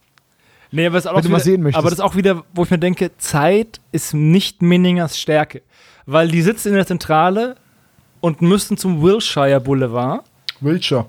[0.71, 1.77] Nee, aber das ist auch Wenn du wieder, mal sehen möchtest.
[1.77, 5.61] Aber das ist auch wieder, wo ich mir denke, Zeit ist nicht Minningers Stärke.
[6.07, 7.55] Weil die sitzen in der Zentrale
[8.21, 10.25] und müssen zum Wilshire Boulevard.
[10.61, 11.05] Wiltshire.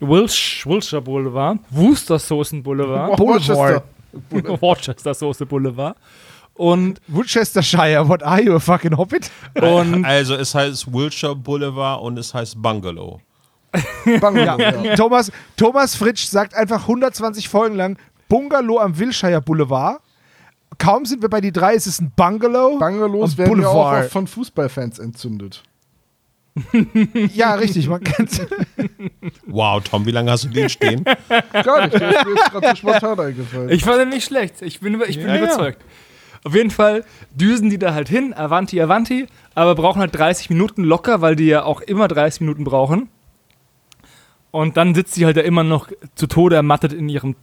[0.00, 1.60] Wilsh, Wilshire Boulevard.
[1.70, 3.16] Worcestersoßen Boulevard.
[3.16, 3.84] Boulevard.
[4.60, 5.96] Worcester Soße Boulevard.
[6.54, 9.30] Und, Worcestershire, what are you, a fucking Hobbit?
[9.60, 13.20] und Also es heißt Wilshire Boulevard und es heißt Bungalow.
[14.20, 14.94] Bungalow, Ja.
[14.96, 17.96] Thomas, Thomas Fritsch sagt einfach 120 Folgen lang
[18.28, 20.00] Bungalow am Wilshire Boulevard.
[20.78, 22.78] Kaum sind wir bei die drei, ist es ein Bungalow.
[22.78, 24.04] Bungalows und werden ja auch Boulevard.
[24.04, 25.62] oft von Fußballfans entzündet.
[27.34, 28.40] Ja, richtig, man kennt's.
[29.46, 31.02] Wow, Tom, wie lange hast du den stehen?
[31.04, 33.70] Gar nicht, der ist mir jetzt gerade so spontan eingefallen.
[33.70, 34.60] ich fand den nicht schlecht.
[34.60, 35.72] Ich bin, über- ich bin Ja, ja.
[36.44, 40.82] Auf jeden Fall düsen die da halt hin, Avanti, Avanti, aber brauchen halt 30 Minuten
[40.82, 43.08] locker, weil die ja auch immer 30 Minuten brauchen.
[44.50, 47.36] Und dann sitzt sie halt da immer noch zu Tode ermattet in ihrem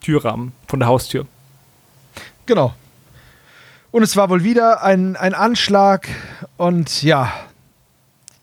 [0.00, 1.26] Türrahmen von der Haustür.
[2.46, 2.74] Genau.
[3.90, 6.08] Und es war wohl wieder ein, ein Anschlag
[6.56, 7.32] und ja,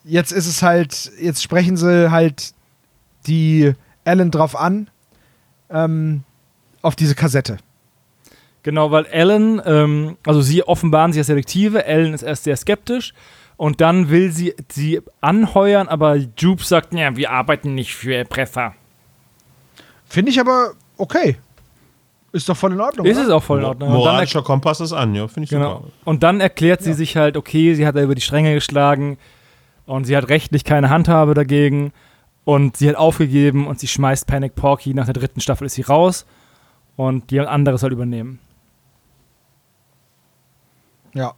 [0.03, 2.53] jetzt ist es halt, jetzt sprechen sie halt
[3.27, 3.73] die
[4.03, 4.89] Ellen drauf an,
[5.69, 6.23] ähm,
[6.81, 7.57] auf diese Kassette.
[8.66, 13.14] Genau, weil Ellen, ähm, also sie offenbaren sich als Detektive, Ellen ist erst sehr skeptisch
[13.58, 18.74] und dann will sie sie anheuern, aber Jupe sagt, ja, wir arbeiten nicht für Erpresser.
[20.08, 21.38] Finde ich aber okay.
[22.32, 23.06] Ist doch voll in Ordnung.
[23.06, 23.28] Ist oder?
[23.28, 23.90] es auch voll in Ordnung.
[23.90, 25.76] Und dann, Moralischer Kompass ist an, ja, finde ich genau.
[25.76, 25.92] super.
[26.06, 29.20] und dann erklärt sie sich halt, okay, sie hat da über die Stränge geschlagen
[29.86, 31.94] und sie hat rechtlich keine Handhabe dagegen
[32.46, 34.96] und sie hat aufgegeben und sie schmeißt Panic Porky.
[34.96, 36.26] Nach der dritten Staffel ist sie raus
[36.96, 38.40] und die andere soll übernehmen.
[41.16, 41.34] Ja.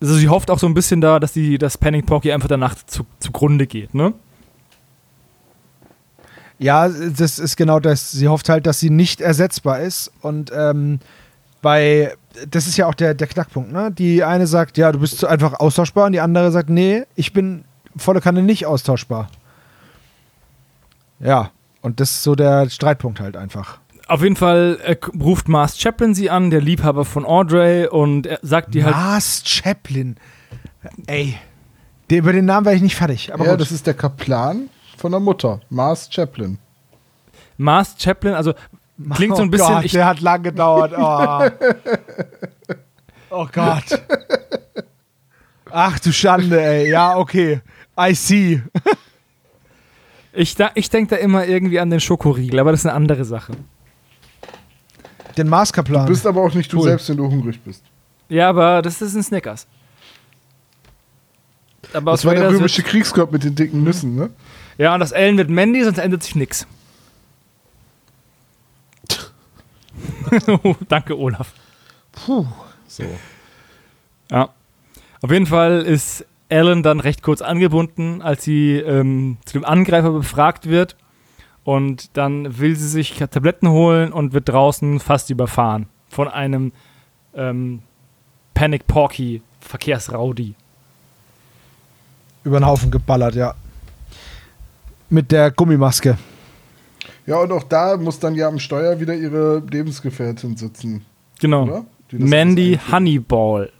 [0.00, 2.74] Also sie hofft auch so ein bisschen da, dass die, dass Panic Porky einfach danach
[2.74, 4.14] zu, zugrunde geht, ne?
[6.58, 8.10] Ja, das ist genau das.
[8.10, 10.10] Sie hofft halt, dass sie nicht ersetzbar ist.
[10.22, 10.98] Und ähm,
[11.62, 12.16] bei,
[12.50, 13.92] das ist ja auch der, der Knackpunkt, ne?
[13.92, 17.64] Die eine sagt, ja, du bist einfach austauschbar und die andere sagt, nee, ich bin
[17.96, 19.28] volle Kanne nicht austauschbar.
[21.20, 21.50] Ja,
[21.80, 23.78] und das ist so der Streitpunkt halt einfach.
[24.08, 28.38] Auf jeden Fall äh, ruft Mars Chaplin sie an, der Liebhaber von Audrey, und er
[28.40, 28.96] sagt die halt.
[28.96, 30.16] Mars Chaplin.
[31.06, 31.38] Ey.
[32.08, 33.34] Der, über den Namen wäre ich nicht fertig.
[33.34, 33.60] Aber ja, gut.
[33.60, 36.58] das ist der Kaplan von der Mutter, Mars Chaplin.
[37.58, 38.54] Mars Chaplin, also
[39.12, 39.74] klingt so ein oh bisschen.
[39.74, 40.94] Gott, ich, der hat lang gedauert.
[40.96, 41.50] Oh,
[43.30, 44.02] oh Gott.
[45.70, 46.88] Ach du Schande, ey.
[46.90, 47.60] Ja, okay.
[48.00, 48.62] I see.
[50.32, 53.26] ich, da, ich denke da immer irgendwie an den Schokoriegel, aber das ist eine andere
[53.26, 53.52] Sache.
[55.38, 56.06] Den Masterplan.
[56.06, 56.84] Du bist aber auch nicht du Cool.
[56.84, 57.82] selbst, wenn du hungrig bist.
[58.28, 59.66] Ja, aber das ist ein Snickers.
[61.94, 64.30] Aber Das war der römische Kriegsgott mit den dicken Nüssen, ne?
[64.76, 66.66] Ja, und das Ellen wird Mandy, sonst ändert sich nix.
[70.88, 71.52] Danke, Olaf.
[72.86, 73.06] So.
[74.30, 74.50] Ja.
[75.22, 80.10] Auf jeden Fall ist Ellen dann recht kurz angebunden, als sie ähm, zu dem Angreifer
[80.10, 80.96] befragt wird.
[81.68, 86.72] Und dann will sie sich Tabletten holen und wird draußen fast überfahren von einem
[87.34, 87.80] ähm,
[88.54, 90.54] Panic Porky Verkehrsraudi.
[92.42, 93.54] Über den Haufen geballert, ja.
[95.10, 96.16] Mit der Gummimaske.
[97.26, 101.04] Ja, und auch da muss dann ja am Steuer wieder ihre Lebensgefährtin sitzen,
[101.38, 101.84] Genau.
[102.12, 102.80] Mandy.
[102.90, 103.70] Honeyball.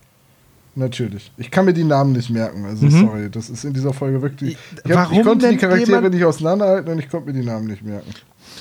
[0.79, 1.33] Natürlich.
[1.37, 2.91] Ich kann mir die Namen nicht merken, also Mhm.
[3.01, 4.57] sorry, das ist in dieser Folge wirklich.
[4.85, 7.83] Ich, hab, ich konnte die Charaktere nicht auseinanderhalten und ich konnte mir die Namen nicht
[7.83, 8.11] merken.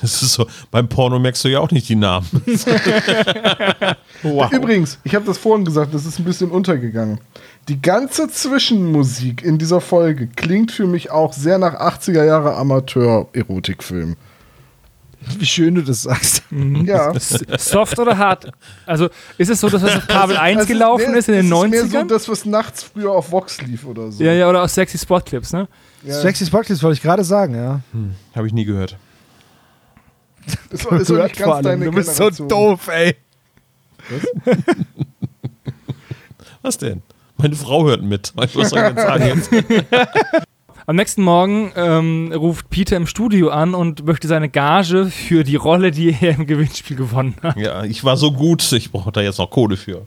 [0.00, 2.26] Das ist so, beim Porno merkst du ja auch nicht die Namen.
[4.22, 4.52] wow.
[4.52, 7.20] Übrigens, ich habe das vorhin gesagt, das ist ein bisschen untergegangen.
[7.68, 14.16] Die ganze Zwischenmusik in dieser Folge klingt für mich auch sehr nach 80er Jahre Amateur-Erotikfilm.
[15.38, 16.42] Wie schön du das sagst.
[16.50, 17.12] Ja.
[17.58, 18.50] Soft oder hart?
[18.86, 21.52] Also ist es so, dass das auf Kabel 1 Also, gelaufen nee, ist in den
[21.52, 22.02] es ist Mehr 90ern?
[22.02, 24.22] so das, was nachts früher auf Vox lief oder so.
[24.22, 25.66] ja, ja, oder aus Sexy Spot Clips, ne?
[26.04, 26.14] Ja.
[26.20, 27.80] Sexy Spotlights wollte ich gerade sagen, ja.
[28.34, 28.96] Habe ich nie gehört.
[30.70, 30.92] Ist, ist auch
[31.24, 32.48] nicht ganz deine Du bist Generation.
[32.48, 33.16] so doof, ey.
[36.62, 37.02] Was denn?
[37.36, 38.32] Meine Frau hört mit.
[38.34, 39.50] Was soll ich denn sagen jetzt?
[40.88, 45.56] Am nächsten Morgen ähm, ruft Peter im Studio an und möchte seine Gage für die
[45.56, 47.58] Rolle, die er im Gewinnspiel gewonnen hat.
[47.58, 50.06] Ja, ich war so gut, ich brauche da jetzt noch Kohle für.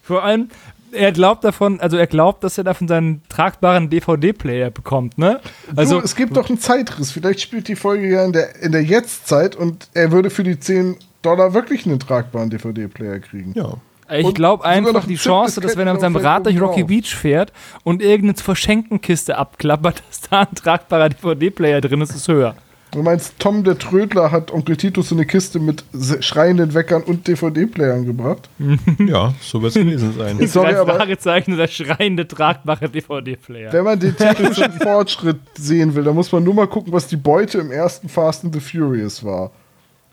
[0.00, 0.48] Vor allem,
[0.92, 5.40] er glaubt davon, also er glaubt, dass er davon seinen tragbaren DVD-Player bekommt, ne?
[5.74, 7.10] Also, du, es gibt doch einen Zeitriss.
[7.10, 10.60] Vielleicht spielt die Folge ja in der, in der Jetztzeit und er würde für die
[10.60, 13.54] 10 Dollar wirklich einen tragbaren DVD-Player kriegen.
[13.56, 13.74] Ja.
[14.18, 16.84] Ich und glaube einfach die Chance, dass wenn er mit seinem Rad durch Rocky.
[16.84, 17.52] Beach fährt
[17.84, 22.54] und irgendeine Verschenkenkiste abklappert, dass da ein tragbarer DVD-Player drin ist, ist höher.
[22.92, 25.84] Du meinst, Tom der Trödler hat Onkel Titus so eine Kiste mit
[26.20, 28.48] schreienden Weckern und DVD-Playern gebracht?
[28.98, 30.38] Ja, so wird es gewesen sein.
[30.48, 33.72] Sorry, Drei aber Fragezeichen, der schreiende, tragbare DVD-Player.
[33.72, 37.16] wenn man den technischen Fortschritt sehen will, dann muss man nur mal gucken, was die
[37.16, 39.52] Beute im ersten Fast and the Furious war.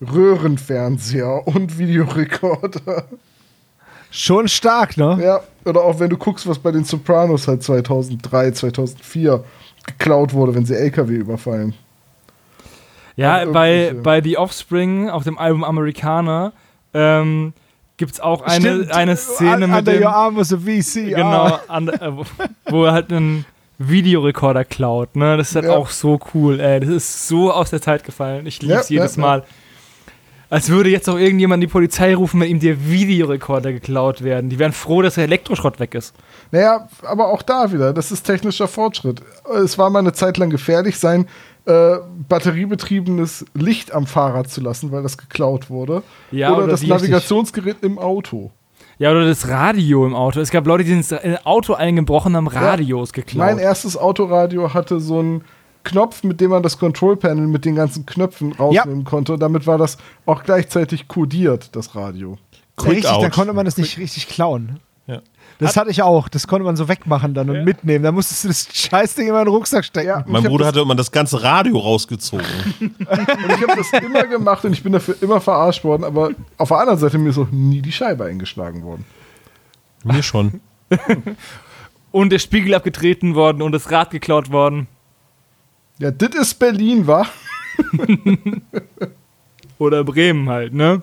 [0.01, 3.05] Röhrenfernseher und Videorekorder.
[4.11, 5.19] Schon stark, ne?
[5.21, 9.43] Ja, oder auch wenn du guckst, was bei den Sopranos halt 2003, 2004
[9.85, 11.73] geklaut wurde, wenn sie LKW überfallen.
[13.15, 16.53] Ja, bei, bei The Offspring auf dem Album Amerikaner
[16.93, 17.53] ähm,
[17.97, 18.91] gibt es auch eine, Stimmt.
[18.93, 21.09] eine Szene Un- mit Under dem, your arm was a VC.
[21.09, 21.61] genau, Ah.
[21.67, 22.11] an, äh,
[22.69, 23.45] wo- er halt einen
[23.79, 25.15] Videorekorder klaut.
[25.15, 25.35] Ne?
[25.38, 25.71] Das ist halt Ja.
[25.75, 26.59] auch so cool.
[26.59, 26.79] Ey.
[26.79, 28.45] Das ist so aus der Zeit gefallen.
[28.45, 29.21] Ich liebe es Ja, ja, jedes ja.
[29.21, 29.43] Mal.
[30.49, 34.49] Als würde jetzt auch irgendjemand die Polizei rufen, wenn ihm der Videorekorder geklaut werden.
[34.49, 36.15] Die wären froh, dass der Elektroschrott weg ist.
[36.51, 39.21] Naja, aber auch da wieder, das ist technischer Fortschritt.
[39.63, 41.27] Es war mal eine Zeit lang gefährlich, sein
[41.65, 41.97] äh,
[42.29, 46.01] batteriebetriebenes Licht am Fahrrad zu lassen, weil das geklaut wurde.
[46.31, 48.51] Ja, oder, oder das Navigationsgerät im Auto.
[48.99, 50.39] Ja, oder das Radio im Auto.
[50.39, 51.13] Es gab Leute, die ins
[51.43, 53.45] Auto eingebrochen haben Radios geklaut.
[53.45, 55.43] Mein erstes Autoradio hatte so einen
[55.88, 59.34] Knopf, mit dem man das Control Panel mit den ganzen Knöpfen rausnehmen konnte.
[59.34, 62.38] Und damit war das auch gleichzeitig kodiert, das Radio.
[62.80, 63.23] Ja, richtig, out.
[63.23, 64.80] dann konnte man das nicht richtig klauen.
[65.07, 65.22] Ja.
[65.59, 66.27] Das hatte ich auch.
[66.27, 67.64] Das konnte man so wegmachen dann und Ja.
[67.64, 68.03] mitnehmen.
[68.03, 70.07] Da musstest du das Scheißding immer in den Rucksack stecken.
[70.07, 70.23] Ja.
[70.27, 72.45] Mein Bruder hatte immer das ganze Radio rausgezogen.
[72.80, 76.03] Und ich habe das immer gemacht und ich bin dafür immer verarscht worden.
[76.03, 79.05] Aber auf der anderen Seite mir ist auch nie die Scheibe eingeschlagen worden.
[80.03, 80.59] Mir schon.
[82.11, 84.88] Und der Spiegel abgetreten worden und das Rad geklaut worden.
[85.99, 87.25] Ja, das ist Berlin, wa?
[89.79, 91.01] Oder Bremen halt, ne?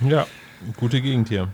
[0.00, 0.26] Ja,
[0.76, 1.48] gute Gegend hier.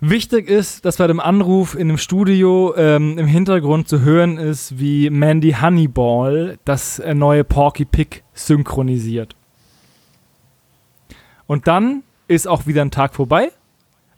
[0.00, 4.78] Wichtig ist, dass bei dem Anruf in dem Studio ähm, im Hintergrund zu hören ist,
[4.78, 9.34] wie Mandy Honeyball das äh, neue Porky Pig synchronisiert.
[11.48, 13.50] Und dann ist auch wieder ein Tag vorbei,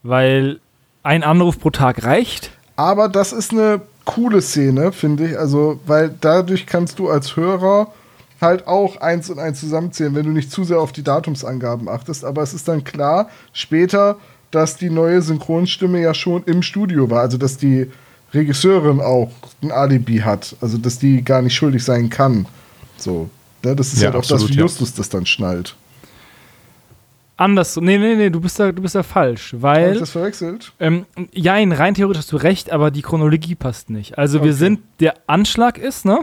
[0.02, 0.60] weil
[1.02, 2.50] ein Anruf pro Tag reicht.
[2.76, 5.38] Aber das ist eine coole Szene, finde ich.
[5.38, 7.92] Also, weil dadurch kannst du als Hörer
[8.40, 12.24] halt auch eins und eins zusammenzählen, wenn du nicht zu sehr auf die Datumsangaben achtest.
[12.24, 14.16] Aber es ist dann klar, später,
[14.50, 17.20] dass die neue Synchronstimme ja schon im Studio war.
[17.20, 17.90] Also, dass die
[18.32, 19.30] Regisseurin auch
[19.62, 20.56] ein Alibi hat.
[20.60, 22.46] Also, dass die gar nicht schuldig sein kann.
[22.96, 23.28] So.
[23.64, 24.62] Ne, das ist Ja, halt auch das, absolut, wie ja.
[24.62, 25.76] Justus das dann schnallt.
[27.38, 27.76] Anders.
[27.76, 29.92] Nee, nee, nee, du bist da, du bist da falsch, Habe weil.
[29.94, 30.72] ich das verwechselt?
[30.80, 31.06] Ähm,
[31.36, 34.18] rein theoretisch hast du recht, aber die Chronologie passt nicht.
[34.18, 34.58] Also wir Okay.
[34.58, 36.20] sind, der Anschlag ist, ne?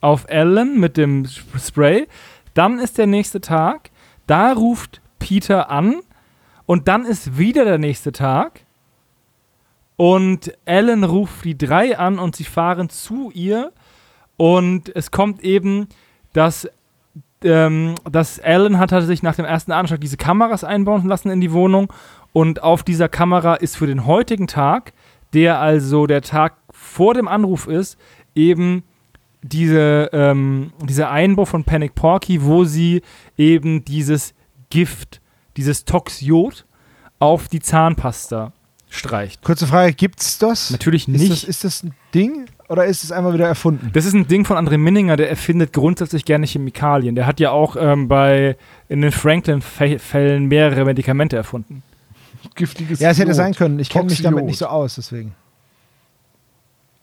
[0.00, 2.06] Auf Ellen mit dem Sp- Spray.
[2.54, 3.90] Dann ist der nächste Tag.
[4.26, 5.96] Da ruft Peter an.
[6.64, 8.60] Und dann ist wieder der nächste Tag.
[9.96, 13.72] Und Ellen ruft die drei an und sie fahren zu ihr.
[14.36, 15.88] Und es kommt eben,
[16.32, 16.68] dass,
[17.44, 21.40] ähm, dass Ellen hat, hatte sich nach dem ersten Anschlag diese Kameras einbauen lassen in
[21.40, 21.92] die Wohnung.
[22.32, 24.92] Und auf dieser Kamera ist für den heutigen Tag,
[25.34, 27.98] der also der Tag vor dem Anruf ist,
[28.34, 28.84] eben
[29.42, 33.02] diese, ähm, dieser Einbau von Panic Porky, wo sie
[33.36, 34.34] eben dieses
[34.70, 35.20] Gift,
[35.56, 36.64] dieses Toxiot
[37.18, 38.52] auf die Zahnpasta
[38.88, 39.42] streicht.
[39.42, 40.70] Kurze Frage, gibt's das?
[40.70, 41.30] Natürlich Ist nicht.
[41.30, 43.90] das, ist das ein Ding oder ist es einmal wieder erfunden?
[43.92, 47.14] Das ist ein Ding von André Minninger, der erfindet grundsätzlich gerne Chemikalien.
[47.14, 48.56] Der hat ja auch ähm, bei
[48.88, 51.82] in den Franklin-Fällen mehrere Medikamente erfunden.
[52.54, 53.36] Giftiges Ja, es hätte Iod.
[53.36, 53.78] sein können.
[53.78, 55.34] Ich kenne mich damit nicht so aus, deswegen.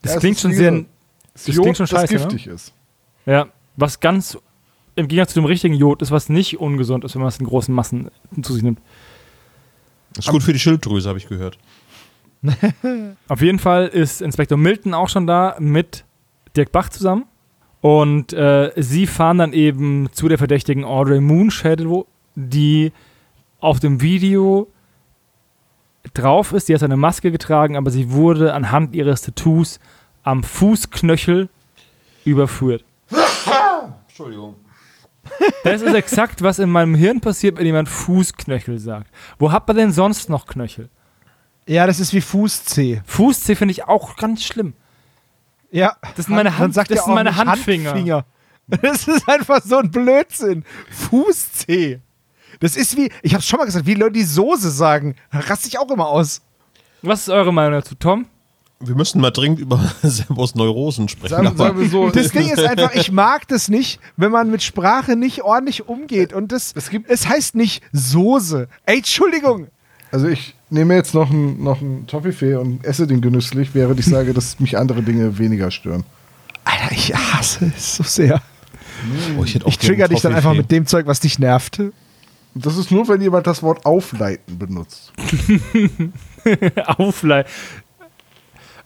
[0.01, 0.85] Das Ja, klingt schon sehr.
[1.33, 2.13] Das Jod, klingt schon scheiße.
[2.15, 2.73] das giftig ist.
[3.25, 3.33] Ne?
[3.33, 3.47] Ja,
[3.77, 4.37] was ganz
[4.95, 7.45] im Gegensatz zu dem richtigen Jod ist, was nicht ungesund ist, wenn man es in
[7.45, 8.09] großen Massen
[8.41, 8.79] zu sich nimmt.
[10.13, 11.57] Das ist gut für die Schilddrüse, habe ich gehört.
[13.27, 16.05] Auf jeden Fall ist Inspektor Milton auch schon da mit
[16.55, 17.25] Dirk Bach zusammen.
[17.81, 22.91] Und äh, sie fahren dann eben zu der verdächtigen Audrey Moonshadow, die
[23.59, 24.67] auf dem Video
[26.13, 26.67] drauf ist.
[26.67, 29.79] Sie hat eine Maske getragen, aber sie wurde anhand ihres Tattoos
[30.23, 31.49] am Fußknöchel
[32.25, 32.83] überführt.
[34.07, 34.55] Entschuldigung.
[35.63, 39.09] Das ist exakt, was in meinem Hirn passiert, wenn jemand Fußknöchel sagt.
[39.37, 40.89] Wo hat man denn sonst noch Knöchel?
[41.69, 43.01] Ja, das ist wie Fußzeh.
[43.05, 44.73] Fußzeh finde ich auch ganz schlimm.
[45.71, 45.95] Ja.
[46.15, 48.25] Das sind meine Dann Hand- sagt das sind meine nicht Handfinger.
[48.81, 50.63] Das ist einfach so ein Blödsinn.
[50.91, 51.99] Fußzeh.
[52.59, 55.15] Das ist wie, ich hab's schon mal gesagt, wie Leute die Soße sagen.
[55.31, 56.41] Da raste ich auch immer aus.
[57.01, 58.25] Was ist eure Meinung dazu, Tom?
[58.79, 61.29] Wir müssen mal dringend über Servos Neurosen sprechen.
[61.35, 64.61] Sagen, sagen wir so, Das Ding ist einfach, ich mag das nicht, wenn man mit
[64.63, 66.31] Sprache nicht ordentlich umgeht.
[66.33, 68.67] Und das, Es gibt- es heißt nicht Soße.
[68.85, 69.67] Ey, Entschuldigung.
[70.11, 74.05] Also ich nehme jetzt noch einen noch einen Toffifee und esse den genüsslich, während ich
[74.05, 76.03] sage, dass mich andere Dinge weniger stören.
[76.65, 78.41] Alter, ich hasse es so sehr.
[79.37, 81.79] Oh, ich Ich trigger dich dann einfach mit dem Zeug, was dich nervt.
[81.79, 81.93] Und
[82.65, 85.13] das ist nur, wenn jemand das Wort aufleiten benutzt.
[86.97, 87.51] Aufleiten.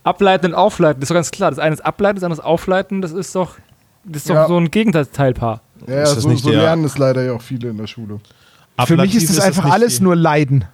[0.04, 1.50] Ableiten und aufleiten, das ist doch ganz klar.
[1.50, 3.56] Das eine ist ableiten, das andere ist aufleiten, das ist doch,
[4.04, 4.48] das ist doch Ja.
[4.48, 5.62] so ein Gegenteilpaar.
[5.88, 8.20] Ja, Ist so, nicht so lernen es leider ja auch viele in der Schule.
[8.86, 10.66] Für mich Ablativ ist es das einfach nicht alles nur Leiden.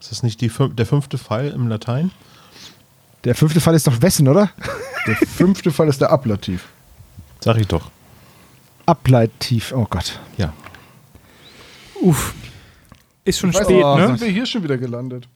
[0.00, 2.10] Ist das nicht die, der fünfte Fall im Latein?
[3.24, 4.50] Der fünfte Fall ist doch Wessen, oder?
[5.06, 6.68] Der fünfte Fall ist der Ablativ.
[7.40, 7.90] Sag ich doch.
[8.86, 9.72] Ableitiv.
[9.76, 10.18] Oh Gott.
[10.38, 10.52] Ja.
[12.00, 12.34] Uff.
[13.24, 14.06] Ist schon Ich weiß spät, nicht, ne?
[14.06, 15.28] sind wir hier schon wieder gelandet?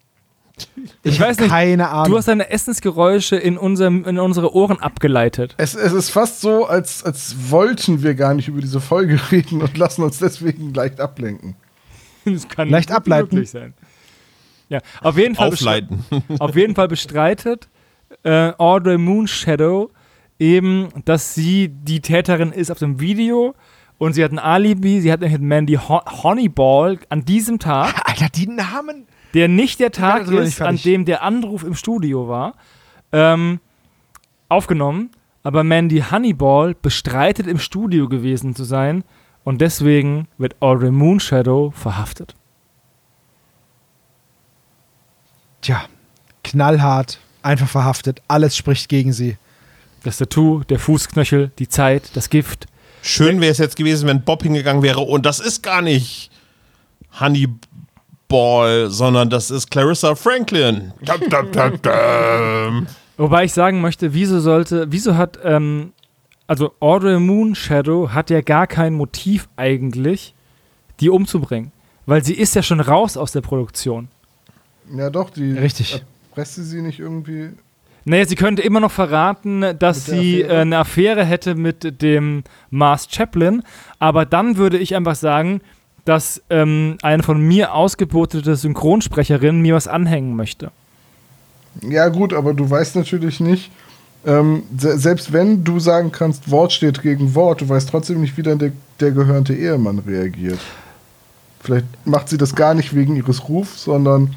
[1.03, 2.13] Ich weiß nicht, Keine Ahnung.
[2.13, 5.55] du hast deine Essensgeräusche in, unserem, in unsere Ohren abgeleitet.
[5.59, 9.61] Es, es ist fast so, als, als wollten wir gar nicht über diese Folge reden
[9.63, 11.57] und lassen uns deswegen leicht ablenken.
[12.25, 13.35] Das kann Leicht ableiten.
[13.35, 13.75] möglich sein.
[14.69, 16.05] Ja, auf jeden Fall, Aufleiten.
[16.39, 17.69] auf jeden Fall bestreitet
[18.23, 19.91] äh, Audrey Moonshadow
[20.39, 23.55] eben, dass sie die Täterin ist auf dem Video
[23.99, 27.95] und sie hat ein Alibi, sie hat nämlich mit Mandy Ho Honeyball an diesem Tag
[28.09, 29.07] Alter, die Namen.
[29.35, 32.55] der nicht der Tag ist, an dem der Anruf im Studio war,
[33.13, 33.61] ähm,
[34.49, 35.11] aufgenommen.
[35.43, 39.05] Aber Mandy Honeyball bestreitet, im Studio gewesen zu sein.
[39.45, 42.35] Und deswegen wird Audrey Moonshadow verhaftet.
[45.65, 45.87] Tja,
[46.43, 48.21] knallhart, einfach verhaftet.
[48.29, 49.39] Alles spricht gegen sie.
[50.03, 52.67] Das Tattoo, der Fußknöchel, die Zeit, das Gift.
[53.01, 56.31] Schön wäre es jetzt gewesen, wenn Bob hingegangen wäre und das ist gar nicht
[57.19, 60.93] Honeyball, sondern das ist Clarissa Franklin.
[63.17, 65.95] Wobei ich sagen möchte, wieso sollte, wieso hat, ähm,
[66.47, 70.35] also Audrey Moonshadow hat ja gar kein Motiv eigentlich,
[71.01, 71.73] die umzubringen.
[72.05, 74.09] Weil sie ist ja schon raus aus der Produktion.
[74.97, 75.53] Ja, doch, die.
[75.53, 76.03] Richtig.
[76.31, 77.51] Erpresste sie nicht irgendwie.
[78.05, 80.59] Naja, sie könnte immer noch verraten, dass sie Affäre?
[80.59, 83.63] äh, eine Affäre hätte mit dem Mars Chaplin,
[83.99, 85.63] aber dann würde ich einfach sagen,
[86.05, 90.71] dass ähm, eine von mir ausgebotete Synchronsprecherin mir was anhängen möchte.
[91.83, 93.71] Ja, gut, aber du weißt natürlich nicht,
[94.27, 98.37] ähm, se selbst wenn du sagen kannst, Wort steht gegen Wort, du weißt trotzdem nicht,
[98.37, 100.61] wie dann der, der gehörnte Ehemann reagiert.
[101.61, 104.37] Vielleicht macht sie das gar nicht wegen ihres Rufs, sondern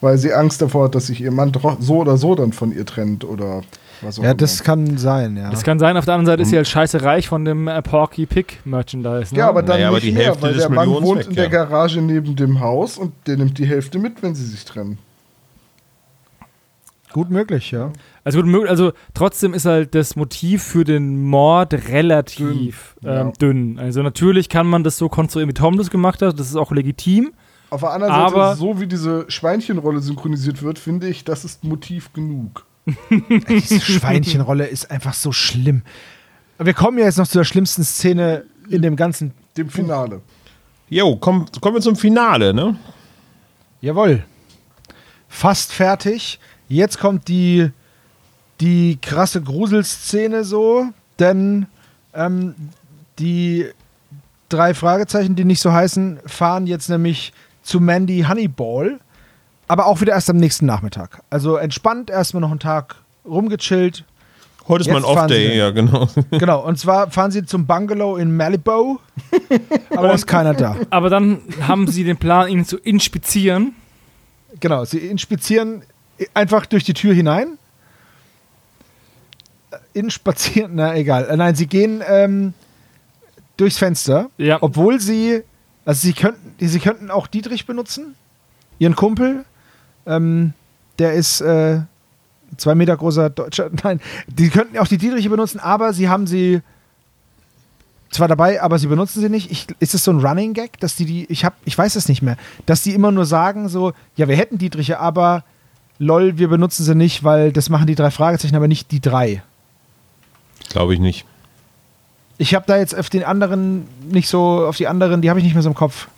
[0.00, 2.84] weil sie Angst davor hat, dass sich ihr Mann so oder so dann von ihr
[2.86, 3.62] trennt oder
[4.02, 4.36] was auch Ja, immer.
[4.38, 5.50] das kann sein, ja.
[5.50, 7.80] Das kann sein, auf der anderen Seite ist sie halt scheiße reich von dem äh,
[7.80, 9.32] Porky Pig Merchandise.
[9.34, 9.38] Ne?
[9.40, 11.20] ja, aber dann Naja, aber nicht die mehr, Hälfte weil des der Mann Millions wohnt
[11.20, 11.50] weg, in der ja.
[11.50, 14.98] Garage neben dem Haus und der nimmt die Hälfte mit, wenn sie sich trennen.
[17.12, 17.92] Gut möglich, ja.
[18.24, 23.20] Also, gut möglich- also trotzdem ist halt das Motiv für den Mord relativ Dünn, ja.
[23.22, 23.78] ähm, dünn.
[23.78, 26.38] Also natürlich kann man das so konstruieren, wie Tom das gemacht hat.
[26.38, 27.32] Das ist auch legitim.
[27.70, 31.64] Auf der anderen Seite, Aber- so wie diese Schweinchenrolle synchronisiert wird, finde ich, das ist
[31.64, 32.64] Motiv genug.
[33.48, 35.82] Diese Schweinchenrolle ist einfach so schlimm.
[36.58, 39.32] Wir kommen ja jetzt noch zur schlimmsten Szene in dem ganzen.
[39.56, 40.20] Dem Finale.
[40.88, 42.76] Jo, komm, kommen wir zum Finale, ne?
[43.80, 44.22] Jawohl.
[45.28, 46.38] Fast fertig.
[46.68, 47.70] Jetzt kommt die,
[48.60, 50.86] die krasse Gruselszene so,
[51.18, 51.66] denn
[52.14, 52.54] ähm,
[53.18, 53.66] die
[54.48, 57.32] drei Fragezeichen, die nicht so heißen, fahren jetzt nämlich
[57.66, 59.00] zu Mandy Honeyball,
[59.68, 61.22] aber auch wieder erst am nächsten Nachmittag.
[61.30, 64.04] Also entspannt, erstmal noch einen Tag rumgechillt.
[64.68, 66.08] Heute ist Jetzt mein Off-Day, ja, genau.
[66.30, 68.98] Genau, und zwar fahren sie zum Bungalow in Malibu,
[69.90, 70.76] aber da ist keiner da.
[70.90, 73.74] Aber dann haben sie den Plan, ihn zu inspizieren.
[74.58, 75.82] Genau, sie inspizieren
[76.34, 77.58] einfach durch die Tür hinein.
[79.92, 81.34] Inspazieren, na egal.
[81.36, 82.54] Nein, sie gehen ähm,
[83.56, 84.58] durchs Fenster, Ja.
[84.60, 85.42] obwohl sie,
[85.86, 88.16] also sie könnten, sie könnten auch Dietrich benutzen,
[88.78, 89.44] ihren Kumpel.
[90.04, 90.52] Ähm,
[90.98, 91.80] der ist äh,
[92.56, 93.70] zwei Meter großer Deutscher.
[93.84, 96.60] Nein, die könnten auch die Dietriche benutzen, aber sie haben sie
[98.10, 99.50] zwar dabei, aber sie benutzen sie nicht.
[99.50, 102.08] Ich, ist es so ein Running Gag, dass die die, ich hab, ich weiß es
[102.08, 102.36] nicht mehr,
[102.66, 105.44] dass die immer nur sagen so, ja, wir hätten Dietriche, aber
[105.98, 109.42] lol, wir benutzen sie nicht, weil das machen die drei Fragezeichen, aber nicht die drei.
[110.68, 111.26] Glaube ich nicht.
[112.38, 115.44] Ich habe da jetzt auf den anderen nicht so, auf die anderen, die habe ich
[115.44, 116.08] nicht mehr so im Kopf.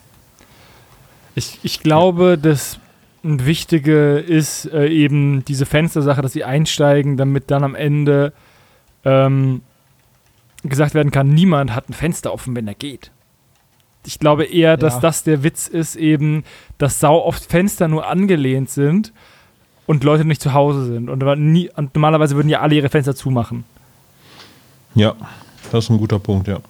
[1.34, 2.80] Ich, ich glaube, das
[3.24, 8.32] ein Wichtige ist äh, eben diese Fenstersache, dass sie einsteigen, damit dann am Ende
[9.04, 9.62] ähm,
[10.64, 13.10] gesagt werden kann, niemand hat ein Fenster offen, wenn er geht.
[14.06, 15.00] Ich glaube eher, dass Ja.
[15.00, 16.44] das der Witz ist, eben,
[16.78, 19.12] dass sau oft Fenster nur angelehnt sind
[19.86, 21.08] und Leute nicht zu Hause sind.
[21.08, 23.64] Und, nie, und normalerweise würden ja alle ihre Fenster zumachen.
[24.94, 25.14] Ja,
[25.70, 26.60] das ist ein guter Punkt, ja.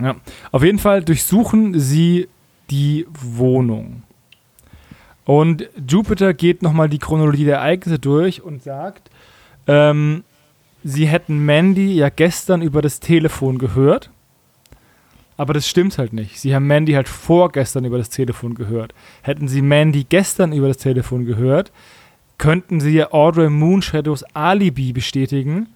[0.00, 0.16] Ja.
[0.52, 2.28] Auf jeden Fall durchsuchen sie
[2.70, 4.02] die Wohnung.
[5.24, 9.10] Und Jupiter geht nochmal die Chronologie der Ereignisse durch und sagt,
[9.66, 10.22] ähm,
[10.84, 14.10] sie hätten Mandy ja gestern über das Telefon gehört.
[15.36, 16.40] Aber das stimmt halt nicht.
[16.40, 18.94] Sie haben Mandy halt vorgestern über das Telefon gehört.
[19.22, 21.72] Hätten sie Mandy gestern über das Telefon gehört,
[22.38, 25.68] könnten sie ja Audrey Moonshadows Alibi bestätigen,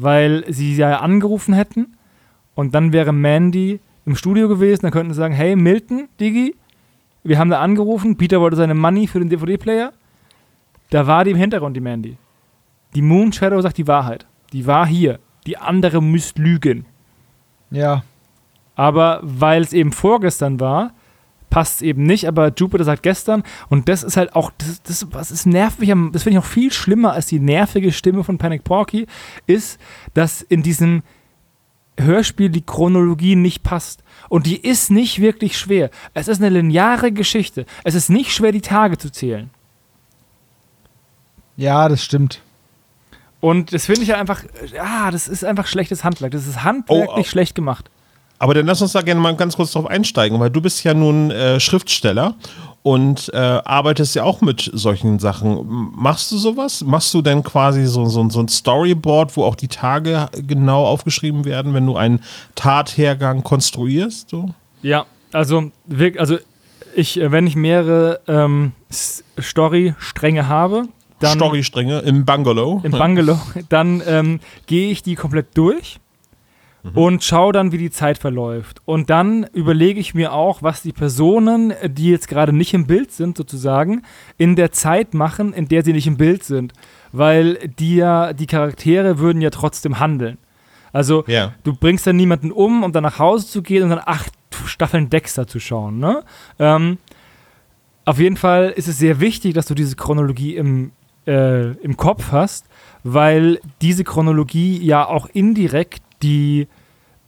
[0.00, 1.96] weil sie ja angerufen hätten
[2.54, 6.54] und dann wäre Mandy im Studio gewesen, dann könnten sie sagen, hey Milton, Digi,
[7.22, 9.92] wir haben da angerufen, Peter wollte seine Money für den DVD-Player.
[10.88, 12.16] Da war die im Hintergrund, die Mandy.
[12.94, 14.26] Die Moon Shadow sagt die Wahrheit.
[14.52, 15.20] Die war hier.
[15.46, 16.86] Die andere müsst lügen.
[17.70, 18.02] Ja.
[18.74, 20.92] Aber weil es eben vorgestern war,
[21.50, 22.26] passt es eben nicht.
[22.28, 23.42] Aber Jupiter sagt gestern.
[23.68, 26.72] Und das ist halt auch, das, das was ist am- das finde ich noch viel
[26.72, 29.06] schlimmer als die nervige Stimme von Panic Porky,
[29.46, 29.78] ist,
[30.14, 31.02] dass in diesem
[31.98, 34.02] Hörspiel die Chronologie nicht passt.
[34.30, 35.90] Und die ist nicht wirklich schwer.
[36.14, 37.66] Es ist eine lineare Geschichte.
[37.84, 39.50] Es ist nicht schwer, die Tage zu zählen.
[41.56, 42.40] Ja, das stimmt.
[43.40, 46.32] Und das finde ich ja einfach, ja, das ist einfach schlechtes Handwerk.
[46.32, 47.24] Das ist handwerklich Oh, oh.
[47.24, 47.90] schlecht gemacht.
[48.40, 50.94] Aber dann lass uns da gerne mal ganz kurz drauf einsteigen, weil du bist ja
[50.94, 52.36] nun äh, Schriftsteller
[52.82, 55.66] und äh, arbeitest ja auch mit solchen Sachen.
[55.94, 56.82] Machst du sowas?
[56.82, 61.44] Machst du denn quasi so, so, so ein Storyboard, wo auch die Tage genau aufgeschrieben
[61.44, 62.20] werden, wenn du einen
[62.54, 64.30] Tathergang konstruierst?
[64.30, 64.48] So?
[64.80, 65.70] Ja, also,
[66.16, 66.38] also
[66.96, 70.84] ich, äh, wenn ich mehrere ähm, Story-Stränge habe,
[71.18, 71.36] dann.
[71.36, 72.80] Story-Stränge im Bungalow.
[72.84, 73.38] Im Bungalow,
[73.68, 76.00] dann ähm, gehe ich die komplett durch
[76.82, 76.96] mhm.
[76.96, 78.80] und schaue dann, wie die Zeit verläuft.
[78.84, 83.12] Und dann überlege ich mir auch, was die Personen, die jetzt gerade nicht im Bild
[83.12, 84.02] sind, sozusagen,
[84.38, 86.72] in der Zeit machen, in der sie nicht im Bild sind.
[87.12, 90.38] Weil die ja, die Charaktere würden ja trotzdem handeln.
[90.92, 91.54] Also ja.
[91.62, 94.32] du bringst dann niemanden um, um dann nach Hause zu gehen und dann acht
[94.66, 95.98] Staffeln Dexter zu schauen.
[95.98, 96.22] Ne?
[96.58, 96.98] Ähm,
[98.04, 100.92] auf jeden Fall ist es sehr wichtig, dass du diese Chronologie im,
[101.26, 102.66] äh, im Kopf hast,
[103.04, 106.68] weil diese Chronologie ja auch indirekt die,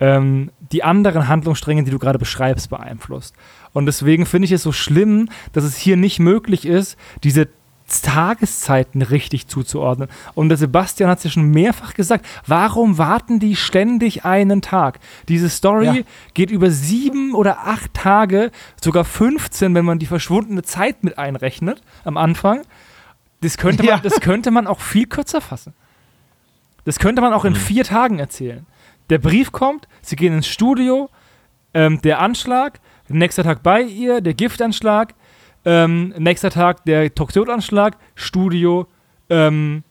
[0.00, 3.34] ähm, die anderen Handlungsstränge, die du gerade beschreibst, beeinflusst.
[3.72, 7.48] Und deswegen finde ich es so schlimm, dass es hier nicht möglich ist, diese
[8.00, 10.08] Tageszeiten richtig zuzuordnen.
[10.34, 14.98] Und der Sebastian hat es ja schon mehrfach gesagt, warum warten die ständig einen Tag?
[15.28, 15.94] Diese Story ja.
[16.32, 18.50] geht über sieben oder acht Tage,
[18.80, 22.62] sogar 15, wenn man die verschwundene Zeit mit einrechnet am Anfang.
[23.42, 23.98] Das könnte man, ja.
[23.98, 25.74] das könnte man auch viel kürzer fassen.
[26.84, 27.58] Das könnte man auch in mhm.
[27.58, 28.66] vier Tagen erzählen.
[29.10, 31.10] Der Brief kommt, sie gehen ins Studio,
[31.74, 35.14] ähm, der Anschlag, nächster Tag bei ihr, der Giftanschlag,
[35.64, 38.86] ähm, nächster Tag der Toxiot-Anschlag, Studio,
[39.30, 39.84] ähm,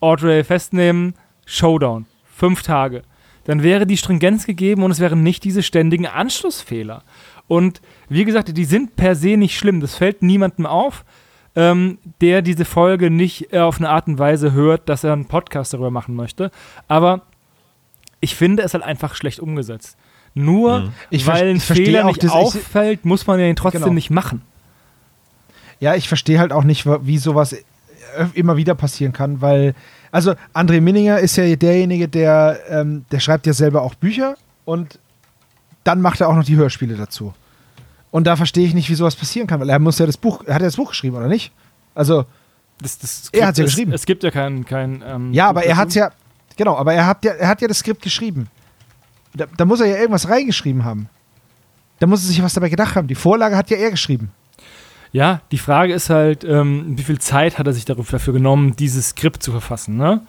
[0.00, 1.14] Audrey festnehmen,
[1.44, 2.06] Showdown.
[2.24, 3.02] Fünf Tage.
[3.44, 7.02] Dann wäre die Stringenz gegeben und es wären nicht diese ständigen Anschlussfehler.
[7.46, 9.80] Und wie gesagt, die sind per se nicht schlimm.
[9.80, 11.04] Das fällt niemandem auf,
[11.56, 15.26] ähm, der diese Folge nicht äh, auf eine Art und Weise hört, dass er einen
[15.26, 16.50] Podcast darüber machen möchte.
[16.88, 17.22] Aber
[18.20, 19.96] ich finde es halt einfach schlecht umgesetzt.
[20.34, 21.26] Nur mhm.
[21.26, 23.94] weil ein Fehler nicht auffällt, muss man ja ihn trotzdem genau.
[23.94, 24.42] nicht machen.
[25.80, 27.56] Ja, ich verstehe halt auch nicht, wie sowas
[28.34, 29.74] immer wieder passieren kann, weil,
[30.10, 34.98] also André Minninger ist ja derjenige, der, ähm, der schreibt ja selber auch Bücher und
[35.84, 37.34] dann macht er auch noch die Hörspiele dazu.
[38.10, 40.42] Und da verstehe ich nicht, wie sowas passieren kann, weil er muss ja das Buch,
[40.46, 41.52] er hat ja das Buch geschrieben, oder nicht?
[41.94, 42.24] Also,
[42.80, 43.92] das, das er hat es ja geschrieben.
[43.92, 46.10] Es gibt ja kein, kein ähm, Ja, aber er hat ja,
[46.58, 48.48] genau, aber er hat ja, er hat ja das Skript geschrieben.
[49.34, 51.08] Da, da muss er ja irgendwas reingeschrieben haben.
[52.00, 53.08] Da muss er sich was dabei gedacht haben.
[53.08, 54.30] Die Vorlage hat ja er geschrieben.
[55.12, 59.10] Ja, die Frage ist halt, ähm, wie viel Zeit hat er sich dafür genommen, dieses
[59.10, 60.20] Skript zu verfassen, ne?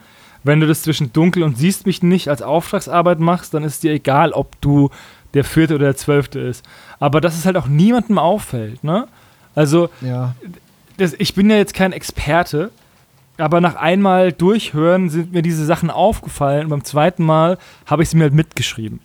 [0.41, 3.91] Wenn du das zwischen dunkel und siehst mich nicht als Auftragsarbeit machst, dann ist dir
[3.91, 4.89] egal, ob du
[5.33, 6.65] der vierte oder der zwölfte ist.
[6.97, 9.09] Aber dass es halt auch niemandem auffällt, ne?
[9.53, 10.35] Also, ja.
[10.95, 12.71] das, ich bin ja jetzt kein Experte,
[13.39, 18.09] aber nach einmal durchhören sind mir diese Sachen aufgefallen und beim zweiten Mal habe ich
[18.09, 18.99] sie mir halt mitgeschrieben.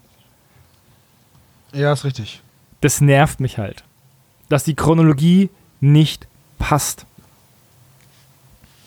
[1.72, 2.40] Ja, ist richtig.
[2.80, 3.84] Das nervt mich halt.
[4.48, 5.50] Dass die Chronologie
[5.80, 6.26] nicht
[6.58, 7.06] passt.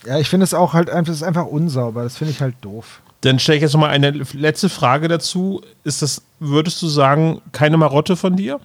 [0.06, 2.04] Ja, ich finde es auch halt einfach, ist einfach unsauber.
[2.04, 3.02] Das finde ich halt doof.
[3.22, 5.62] Dann stelle ich jetzt nochmal eine letzte Frage dazu.
[5.84, 8.60] Ist das, würdest du sagen, keine Marotte von dir?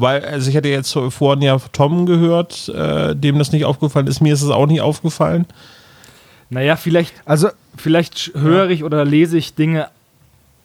[0.00, 4.20] Weil, also ich hatte jetzt vorhin ja Tom gehört, äh, dem das nicht aufgefallen ist.
[4.20, 5.46] Mir ist es auch nicht aufgefallen.
[6.50, 8.70] Naja, vielleicht, also, vielleicht höre ja.
[8.70, 9.88] ich oder lese ich Dinge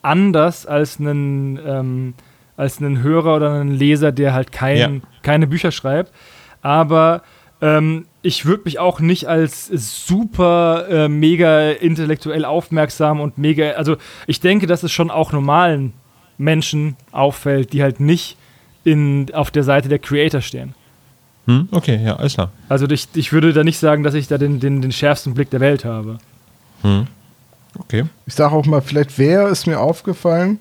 [0.02, 2.14] anders als einen, ähm,
[2.56, 4.90] als einen Hörer oder einen Leser, der halt kein, ja.
[5.22, 6.12] keine Bücher schreibt
[6.64, 7.22] aber
[7.60, 13.96] ähm, ich würde mich auch nicht als super äh, mega intellektuell aufmerksam und mega, also
[14.26, 15.92] ich denke, dass es schon auch normalen
[16.38, 18.38] Menschen auffällt, die halt nicht
[18.84, 20.74] in, auf der Seite der Creator stehen.
[21.46, 22.52] Hm, okay, ja, alles klar.
[22.68, 25.50] Also ich, ich würde da nicht sagen, dass ich da den, den, den schärfsten Blick
[25.50, 26.18] der Welt habe.
[26.82, 27.06] Hm.
[27.78, 28.04] Okay.
[28.26, 30.58] Ich sage auch mal, vielleicht wäre es mir aufgefallen,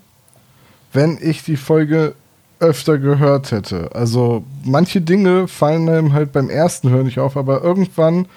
[0.92, 2.16] wenn ich die Folge
[2.60, 3.90] öfter gehört hätte.
[3.94, 8.28] Also manche Dinge fallen einem halt beim ersten Hören nicht auf, aber irgendwann,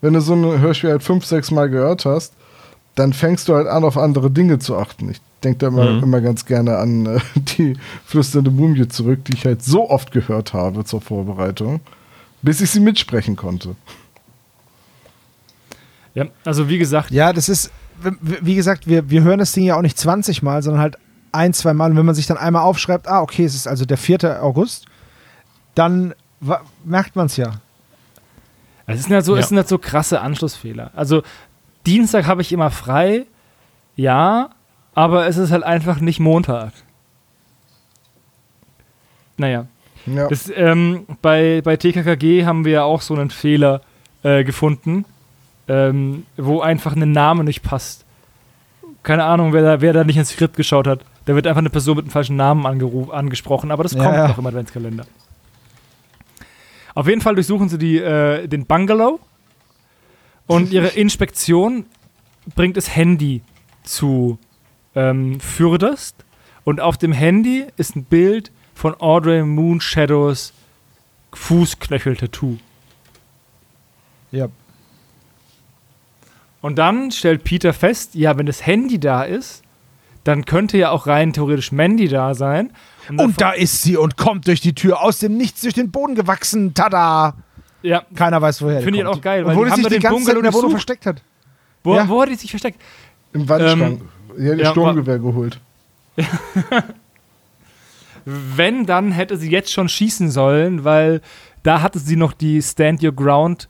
[0.00, 2.34] wenn du so ein Hörspiel halt fünf, sechs Mal gehört hast,
[2.94, 5.10] dann fängst du halt an, auf andere Dinge zu achten.
[5.10, 6.02] Ich denke da immer, mhm.
[6.02, 10.52] immer ganz gerne an äh, die flüsternde Mumie zurück, die ich halt so oft gehört
[10.52, 11.80] habe zur Vorbereitung,
[12.42, 13.76] bis ich sie mitsprechen konnte.
[16.14, 17.10] Ja, also wie gesagt.
[17.10, 17.70] Ja, das ist,
[18.20, 20.96] wie gesagt, wir, wir hören das Ding ja auch nicht 20 Mal, sondern halt
[21.32, 21.90] ein, zwei Mal.
[21.90, 24.42] Und wenn man sich dann einmal aufschreibt, ah, okay, es ist also der 4.
[24.42, 24.86] August,
[25.74, 26.14] dann
[26.84, 27.60] merkt man es ja.
[28.86, 29.40] Es sind, halt so, ja.
[29.40, 30.92] es sind halt so krasse Anschlussfehler.
[30.94, 31.22] Also
[31.86, 33.26] Dienstag habe ich immer frei,
[33.96, 34.50] ja,
[34.96, 36.72] aber es ist halt einfach nicht Montag.
[39.36, 39.66] Naja.
[40.06, 40.26] Ja.
[40.28, 43.82] Das, ähm, bei, bei TKKG haben wir ja auch so einen Fehler
[44.22, 45.04] äh, gefunden,
[45.68, 48.04] ähm, wo einfach ein Name nicht passt.
[49.02, 51.00] Keine Ahnung, wer da, wer da nicht ins Skript geschaut hat.
[51.26, 52.64] Da wird einfach eine Person mit einem falschen Namen
[53.10, 54.28] angesprochen, aber das Ja, kommt ja.
[54.28, 55.06] noch im Adventskalender.
[56.94, 59.20] Auf jeden Fall durchsuchen sie die, äh, den Bungalow
[60.46, 61.84] und ihre Inspektion
[62.54, 63.42] bringt das Handy
[63.82, 64.38] zu
[64.96, 66.16] ähm, Fürderst
[66.64, 70.52] und auf dem Handy ist ein Bild von Audrey Moonshadows
[71.32, 72.56] Fußknöchel-Tattoo.
[74.32, 74.48] Ja.
[76.60, 79.62] Und dann stellt Peter fest, ja, wenn das Handy da ist,
[80.24, 82.72] dann könnte ja auch rein theoretisch Mandy da sein.
[83.06, 85.92] dann- Und da ist sie und kommt durch die Tür aus dem Nichts durch den
[85.92, 86.74] Boden gewachsen.
[86.74, 87.34] Tada!
[87.82, 88.78] ja, Keiner weiß, woher.
[88.78, 90.42] die Finde ich auch geil, weil Obwohl die sich da die den ganze Zeit in
[90.42, 91.22] der Wohnung versteckt hat.
[91.84, 92.08] wo, Ja.
[92.08, 92.80] wo hat die sich versteckt?
[93.32, 94.00] Im Wandschrank.
[94.00, 95.60] Die hat ihr ja, Sturmgewehr geholt.
[98.24, 101.20] Wenn, dann hätte sie jetzt schon schießen sollen, weil
[101.62, 103.68] da hatte sie noch die Stand Your Ground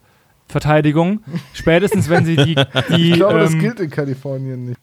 [0.49, 1.23] Verteidigung.
[1.53, 2.55] Spätestens, wenn sie die.
[2.97, 4.81] die Ich glaube, das ähm, gilt in Kalifornien nicht.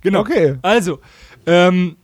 [0.00, 0.20] Genau.
[0.20, 0.56] Okay.
[0.60, 0.98] Also,
[1.46, 1.96] ähm,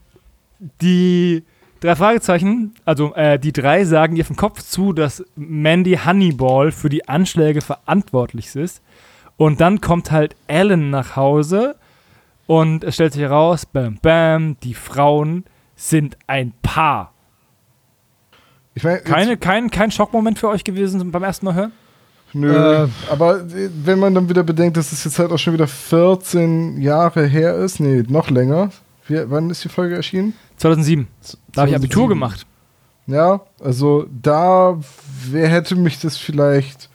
[0.81, 1.43] die
[1.79, 6.89] drei Fragezeichen, also äh, die drei sagen ihr vom Kopf zu, dass Mandy Honeyball für
[6.89, 8.81] die Anschläge verantwortlich ist.
[9.37, 11.75] Und dann kommt halt Alan nach Hause
[12.49, 15.45] und es stellt sich heraus, bam, bam, die Frauen
[15.75, 17.13] sind ein Paar.
[18.73, 21.71] Ich mein, Keine, kein, kein Schockmoment für euch gewesen beim ersten Mal hören?
[22.33, 22.51] Nö.
[22.51, 26.81] Äh, aber wenn man dann wieder bedenkt, dass es jetzt halt auch schon wieder 14
[26.81, 28.71] Jahre her ist, nee, noch länger.
[29.05, 30.33] Wie, wann ist die Folge erschienen?
[30.57, 31.07] 2007.
[31.53, 32.09] Da habe ich Abitur 2007.
[32.09, 32.47] gemacht.
[33.05, 34.79] Ja, also da
[35.29, 36.89] wer hätte mich das vielleicht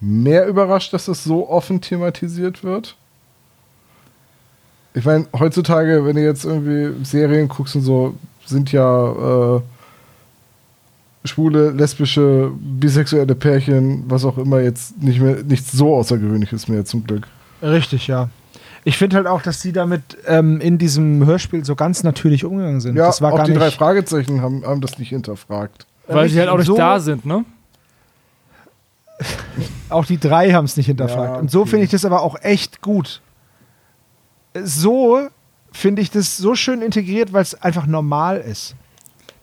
[0.00, 2.96] mehr überrascht, dass das so offen thematisiert wird.
[4.94, 8.14] Ich meine, heutzutage, wenn du jetzt irgendwie Serien guckst und so,
[8.46, 9.60] sind ja äh,
[11.24, 17.04] schwule, lesbische, bisexuelle Pärchen, was auch immer, jetzt nicht mehr nichts so Außergewöhnliches mehr zum
[17.04, 17.26] Glück.
[17.62, 18.28] Richtig, ja.
[18.84, 22.80] Ich finde halt auch, dass sie damit ähm, in diesem Hörspiel so ganz natürlich umgegangen
[22.80, 22.96] sind.
[22.96, 25.86] Ja, das war auch gar die drei nicht, Fragezeichen haben, haben das nicht hinterfragt.
[26.06, 27.44] Weil sie halt auch nicht so- da sind, ne?
[29.88, 31.34] Auch die drei haben es nicht hinterfragt.
[31.34, 31.70] Ja, Und so okay.
[31.70, 33.20] finde ich das aber auch echt gut.
[34.62, 35.28] So
[35.72, 38.74] finde ich das so schön integriert, weil es einfach normal ist.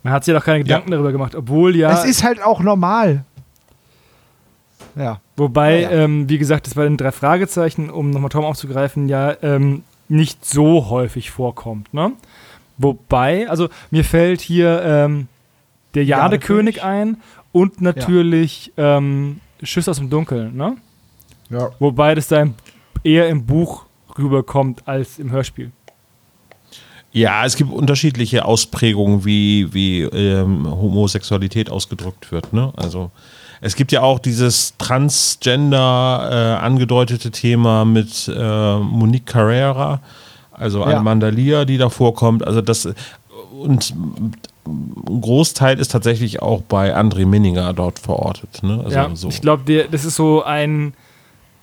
[0.04, 1.92] Man hat sich doch keine Gedanken darüber gemacht, obwohl ja.
[1.92, 3.24] Es ist halt auch normal.
[4.96, 5.22] Ja.
[5.38, 5.98] Wobei, Ja, ja.
[6.04, 10.46] Ähm, wie gesagt, das bei den drei Fragezeichen, um nochmal Tom aufzugreifen, ja ähm, nicht
[10.46, 11.94] so häufig vorkommt.
[11.94, 12.14] Ne?
[12.78, 15.28] Wobei, also mir fällt hier ähm,
[15.94, 16.78] der Jadekönig.
[16.78, 17.18] Jadekönig ein
[17.52, 20.56] und natürlich ähm, Schüsse aus dem Dunkeln.
[20.56, 20.78] Ne?
[21.50, 21.70] Ja.
[21.80, 22.56] Wobei das da im,
[23.04, 23.86] eher im Buch
[24.22, 25.72] rüberkommt als im Hörspiel.
[27.14, 32.54] Ja, es gibt unterschiedliche Ausprägungen, wie, wie ähm, Homosexualität ausgedrückt wird.
[32.54, 32.72] Ne?
[32.78, 33.12] Also
[33.60, 40.02] es gibt ja auch dieses Transgender äh, angedeutete Thema mit äh, Monique Carrera,
[40.52, 40.98] also Ja.
[40.98, 42.48] Amanda Lear, die da vorkommt.
[42.48, 42.88] Also das
[43.60, 43.94] und
[44.66, 48.64] ein Großteil ist tatsächlich auch bei André Minninger dort verortet.
[48.64, 48.82] Ne?
[48.84, 49.30] Also ja, so.
[49.30, 50.94] ich glaube, das ist so ein,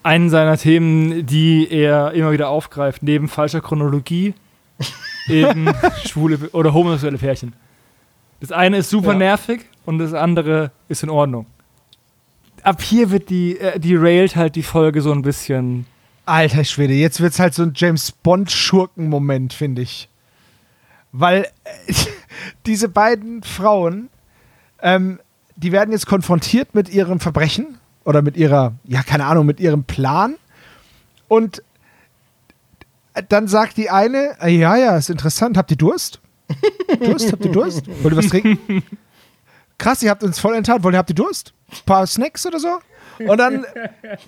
[0.03, 4.35] einen seiner Themen, die er immer wieder aufgreift, neben falscher Chronologie
[5.29, 5.69] eben
[6.07, 7.53] schwule oder homosexuelle Pärchen.
[8.41, 9.19] Das eine ist super Ja.
[9.19, 11.47] nervig und das andere ist in Ordnung.
[12.62, 15.87] Ab hier wird die, äh, die railt halt die Folge so ein bisschen.
[16.27, 20.09] Alter Schwede, jetzt wird es halt so ein James Bond-Schurken-Moment, finde ich.
[21.12, 21.45] Weil
[21.87, 21.93] äh,
[22.66, 24.11] diese beiden Frauen,
[24.83, 25.20] ähm,
[25.57, 27.78] die werden jetzt konfrontiert mit ihrem Verbrechen
[28.09, 30.36] oder mit ihrer, ja, keine Ahnung, mit ihrem Plan.
[31.28, 31.62] Und
[33.28, 36.18] dann sagt die eine, ja, ja, ist interessant, habt ihr Durst?
[37.01, 37.86] Durst, habt ihr Durst?
[38.02, 38.82] Wollt ihr was trinken?
[39.76, 40.82] Krass, ihr habt uns voll enttarnt.
[40.85, 41.52] Wollt ihr, habt ihr Durst?
[41.70, 42.78] Ein paar Snacks oder so?
[43.18, 43.66] Und dann,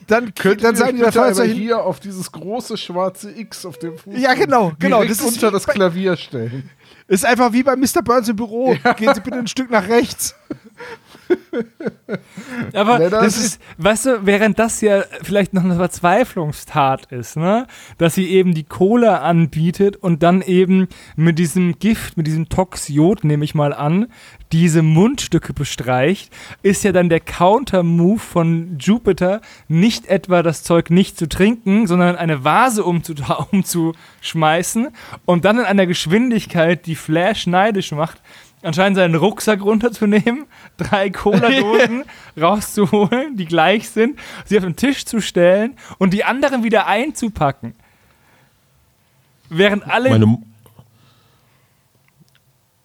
[0.07, 3.79] dann, Könnt dann ihr sagen die da Fragezeichen, hier auf dieses große schwarze X auf
[3.79, 4.99] dem Fuß Ja, genau, genau.
[5.01, 6.69] direkt Das ist, unter das Klavier stellen.
[7.09, 8.03] ist einfach wie bei Mr.
[8.05, 8.77] Burns im Büro.
[8.99, 10.35] Gehen Sie bitte ein Stück nach rechts.
[12.75, 17.37] Aber Ja, das das ist, weißt du, während das ja vielleicht noch eine Verzweiflungstat ist,
[17.37, 17.67] ne?
[17.99, 23.25] Dass sie eben die Cola anbietet und dann eben mit diesem Gift, mit diesem Toxiot,
[23.25, 24.09] nehme ich mal an,
[24.53, 26.33] diese Mundstücke bestreicht,
[26.63, 32.17] ist ja dann der Counter-Move von Jupiter nicht etwa das Zeug nicht zu trinken, sondern
[32.17, 32.85] eine Vase
[33.53, 34.89] umzuschmeißen
[35.25, 38.21] und dann in einer Geschwindigkeit, die Flash neidisch macht,
[38.63, 40.47] anscheinend seinen Rucksack runterzunehmen,
[40.77, 42.05] drei Cola-Dosen
[42.41, 47.75] rauszuholen, die gleich sind, sie auf den Tisch zu stellen und die anderen wieder einzupacken.
[49.49, 50.11] Während alle.
[50.11, 50.39] meine,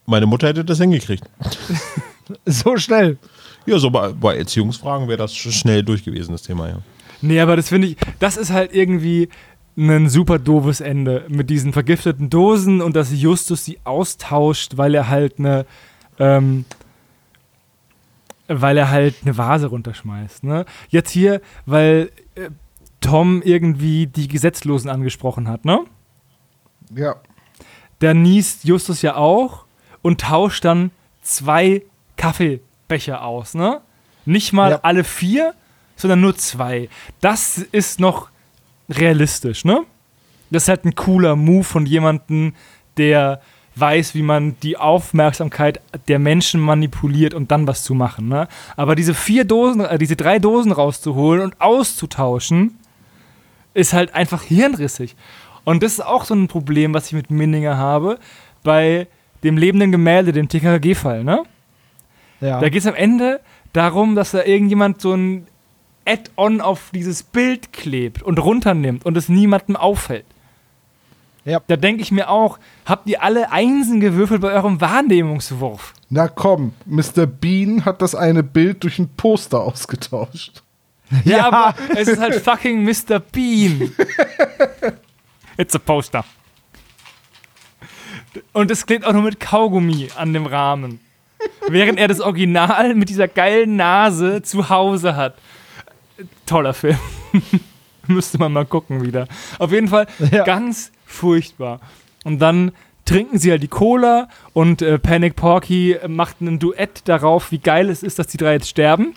[0.05, 1.23] meine Mutter hätte das hingekriegt.
[2.47, 3.19] So schnell.
[3.67, 6.79] Ja, so bei, bei Erziehungsfragen wäre das sch- schnell durch gewesen, das Thema, ja.
[7.21, 9.29] nee, aber das finde ich, das ist halt irgendwie.
[9.77, 15.09] Ein super doofes Ende mit diesen vergifteten Dosen und dass Justus sie austauscht, weil er
[15.09, 15.65] halt eine,
[16.17, 16.65] ähm,
[18.47, 20.43] weil er halt eine Vase runterschmeißt.
[20.43, 20.65] Ne?
[20.89, 22.49] Jetzt hier, weil äh,
[23.01, 25.81] Tom irgendwie die Gesetzlosen angesprochen hat, ne?
[26.95, 27.15] Ja.
[27.99, 29.65] Da niest Justus ja auch
[30.01, 30.91] und tauscht dann
[31.21, 31.83] zwei
[32.17, 33.81] Kaffeebecher aus, ne?
[34.25, 34.79] Nicht mal Ja.
[34.83, 35.53] alle vier,
[35.95, 36.89] sondern nur zwei.
[37.21, 38.29] Das ist noch
[38.89, 39.83] realistisch, ne?
[40.51, 42.53] Das ist halt ein cooler Move von jemandem,
[42.97, 43.41] der
[43.75, 48.47] weiß, wie man die Aufmerksamkeit der Menschen manipuliert und dann was zu machen, ne?
[48.77, 52.77] Aber diese vier Dosen, äh, diese drei Dosen rauszuholen und auszutauschen,
[53.73, 55.15] ist halt einfach hirnrissig.
[55.65, 58.19] Und das ist auch so ein Problem, was ich mit Minninger habe,
[58.63, 59.07] bei
[59.43, 61.43] dem lebenden Gemälde, dem TKKG-Fall, ne?
[62.39, 62.59] Ja.
[62.59, 63.41] Da geht es am Ende
[63.73, 65.47] darum, dass da irgendjemand so ein
[66.05, 70.25] Add-on auf dieses Bild klebt und runternimmt und es niemandem auffällt.
[71.45, 71.61] Ja.
[71.67, 75.93] Da denke ich mir auch, habt ihr alle Einsen gewürfelt bei eurem Wahrnehmungswurf?
[76.09, 77.27] Na komm, Mr.
[77.27, 80.63] Bean hat das eine Bild durch ein Poster ausgetauscht.
[81.23, 81.45] Ja, Ja.
[81.51, 83.19] aber es ist halt fucking Mr.
[83.19, 83.91] Bean.
[85.57, 86.25] It's a poster.
[88.51, 90.99] Und es klebt auch nur mit Kaugummi an dem Rahmen.
[91.69, 95.35] Während er das Original mit dieser geilen Nase zu Hause hat.
[96.45, 96.97] Toller Film.
[98.07, 99.27] Müsste man mal gucken wieder.
[99.59, 100.43] Auf jeden Fall Ja.
[100.43, 101.79] ganz furchtbar.
[102.23, 102.71] Und dann
[103.05, 107.89] trinken sie halt die Cola und äh, Panic Porky macht ein Duett darauf, wie geil
[107.89, 109.13] es ist, dass die drei jetzt sterben.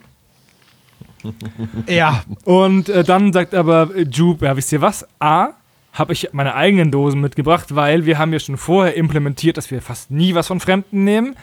[1.86, 2.22] ja.
[2.44, 5.06] Und äh, dann sagt aber äh, Jupe, ja, wisst ihr was?
[5.20, 5.48] A,
[5.92, 9.82] habe ich meine eigenen Dosen mitgebracht, weil wir haben ja schon vorher implementiert, dass wir
[9.82, 11.34] fast nie was von Fremden nehmen.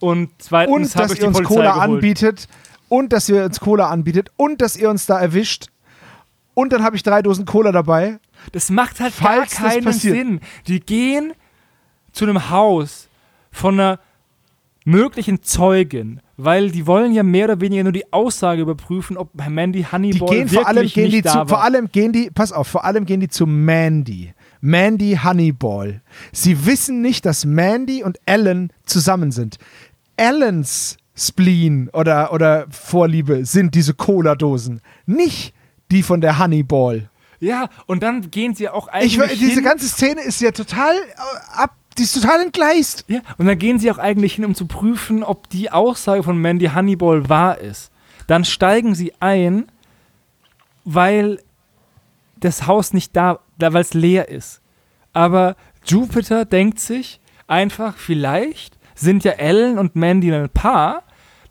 [0.00, 1.90] Und zweitens Und habe dass ich die ihr uns Cola geholt.
[1.90, 2.48] anbietet.
[2.90, 4.30] Und dass ihr uns Cola anbietet.
[4.36, 5.68] Und dass ihr uns da erwischt.
[6.52, 8.18] Und dann habe ich drei Dosen Cola dabei.
[8.52, 9.92] Das macht halt Falls gar keinen.
[9.92, 10.40] Sinn.
[10.66, 11.32] Die gehen
[12.12, 13.08] zu einem Haus
[13.50, 13.98] von einer
[14.84, 19.80] möglichen Zeugin, weil die wollen ja mehr oder weniger nur die Aussage überprüfen, ob Mandy
[19.80, 21.48] Die Honeyball gehen wirklich vor allem gehen nicht die da zu, war.
[21.48, 24.34] vor allem gehen die, pass auf, vor allem gehen die zu Mandy.
[24.60, 26.02] Mandy Honeyball.
[26.32, 29.58] Sie wissen nicht, dass Mandy und Ellen zusammen sind.
[30.16, 35.54] Ellens Spleen oder, oder Vorliebe sind diese Cola-Dosen, nicht
[35.90, 37.10] die von der Honeyball.
[37.40, 40.94] ja, und dann gehen sie auch eigentlich Ich, diese hin, ganze Szene ist ja total
[40.94, 43.04] äh, ab, die ist total entgleist.
[43.08, 46.38] Ja, und dann gehen sie auch eigentlich hin, um zu prüfen, ob die Aussage von
[46.38, 47.90] Mandy Honeyball wahr ist.
[48.26, 49.66] Dann steigen sie ein,
[50.84, 51.40] weil
[52.38, 54.60] das Haus nicht da, da weil es leer ist.
[55.12, 61.02] Aber Jupiter denkt sich einfach, vielleicht sind ja Ellen und Mandy ein Paar,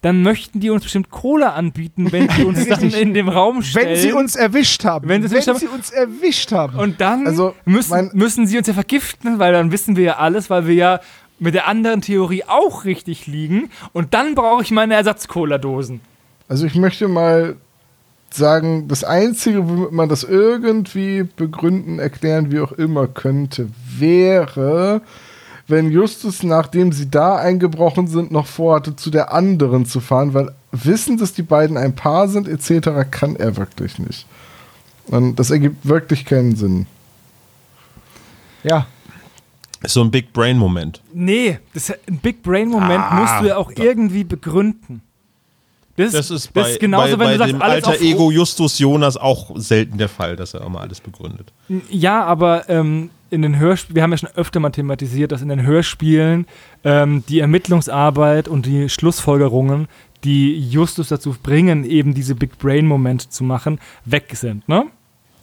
[0.02, 3.90] dann möchten die uns bestimmt Cola anbieten, wenn sie uns dann in dem Raum stellen.
[3.90, 5.10] Wenn sie uns erwischt haben.
[5.10, 5.60] Wenn sie uns erwischt haben.
[5.60, 6.80] sie uns erwischt haben.
[6.80, 10.50] Und dann Also, müssen, müssen sie uns ja vergiften, weil dann wissen wir ja alles,
[10.50, 11.00] weil wir ja
[11.40, 13.70] mit der anderen Theorie auch richtig liegen.
[13.92, 16.02] Und dann brauche ich meine Ersatz-Cola-Dosen.
[16.48, 17.56] Also ich möchte mal
[18.32, 25.02] sagen, das Einzige, womit man das irgendwie begründen, erklären, wie auch immer könnte, wäre,
[25.70, 30.54] wenn Justus, nachdem sie da eingebrochen sind, noch vorhatte, zu der anderen zu fahren, weil
[30.72, 34.26] wissen, dass die beiden ein Paar sind, etc., kann er wirklich nicht.
[35.08, 36.86] Und das ergibt wirklich keinen Sinn.
[38.64, 38.86] ja.
[39.82, 41.02] Ist so ein Big Brain-Moment.
[41.14, 45.02] Nee, das, ein Big Brain-Moment Ah, musst du ja auch irgendwie begründen.
[46.00, 48.32] Das, Das ist bei, genauso, bei, wenn du bei sagst, dem alles alter auf Ego
[48.32, 51.52] Justus Jonas auch selten der Fall, dass er immer alles begründet.
[51.90, 55.50] Ja, aber ähm, in den Hörspielen, wir haben ja schon öfter mal thematisiert, dass in
[55.50, 56.48] den Hörspielen
[56.84, 59.88] ähm, die Ermittlungsarbeit und die Schlussfolgerungen,
[60.24, 64.68] die Justus dazu bringen, eben diese Big Brain-Momente zu machen, weg sind.
[64.68, 64.86] Ne?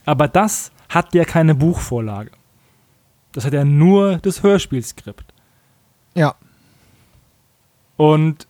[0.05, 2.31] Aber das hat ja keine Buchvorlage.
[3.33, 5.27] Das hat ja nur das Hörspielskript.
[6.15, 6.35] Ja.
[7.97, 8.47] Und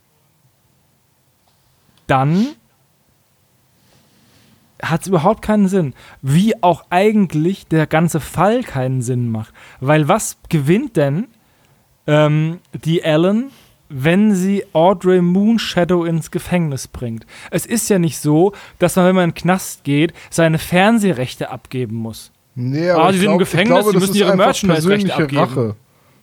[2.07, 2.47] dann
[4.81, 5.93] hat es überhaupt keinen Sinn.
[6.21, 9.53] Wie auch eigentlich der ganze Fall keinen Sinn macht.
[9.79, 11.27] Weil was gewinnt denn
[12.05, 13.49] ähm, die Ellen,
[13.89, 17.25] wenn sie Audrey Moonshadow ins Gefängnis bringt?
[17.49, 21.49] Es ist ja nicht so, dass man, wenn man in den Knast geht, seine Fernsehrechte
[21.49, 22.31] abgeben muss.
[22.53, 25.37] Nee, Ah, ich die sind im glaub- Gefängnis, glaube, die müssen ihre Merchandise-Rechte abgeben.
[25.41, 25.75] Rache.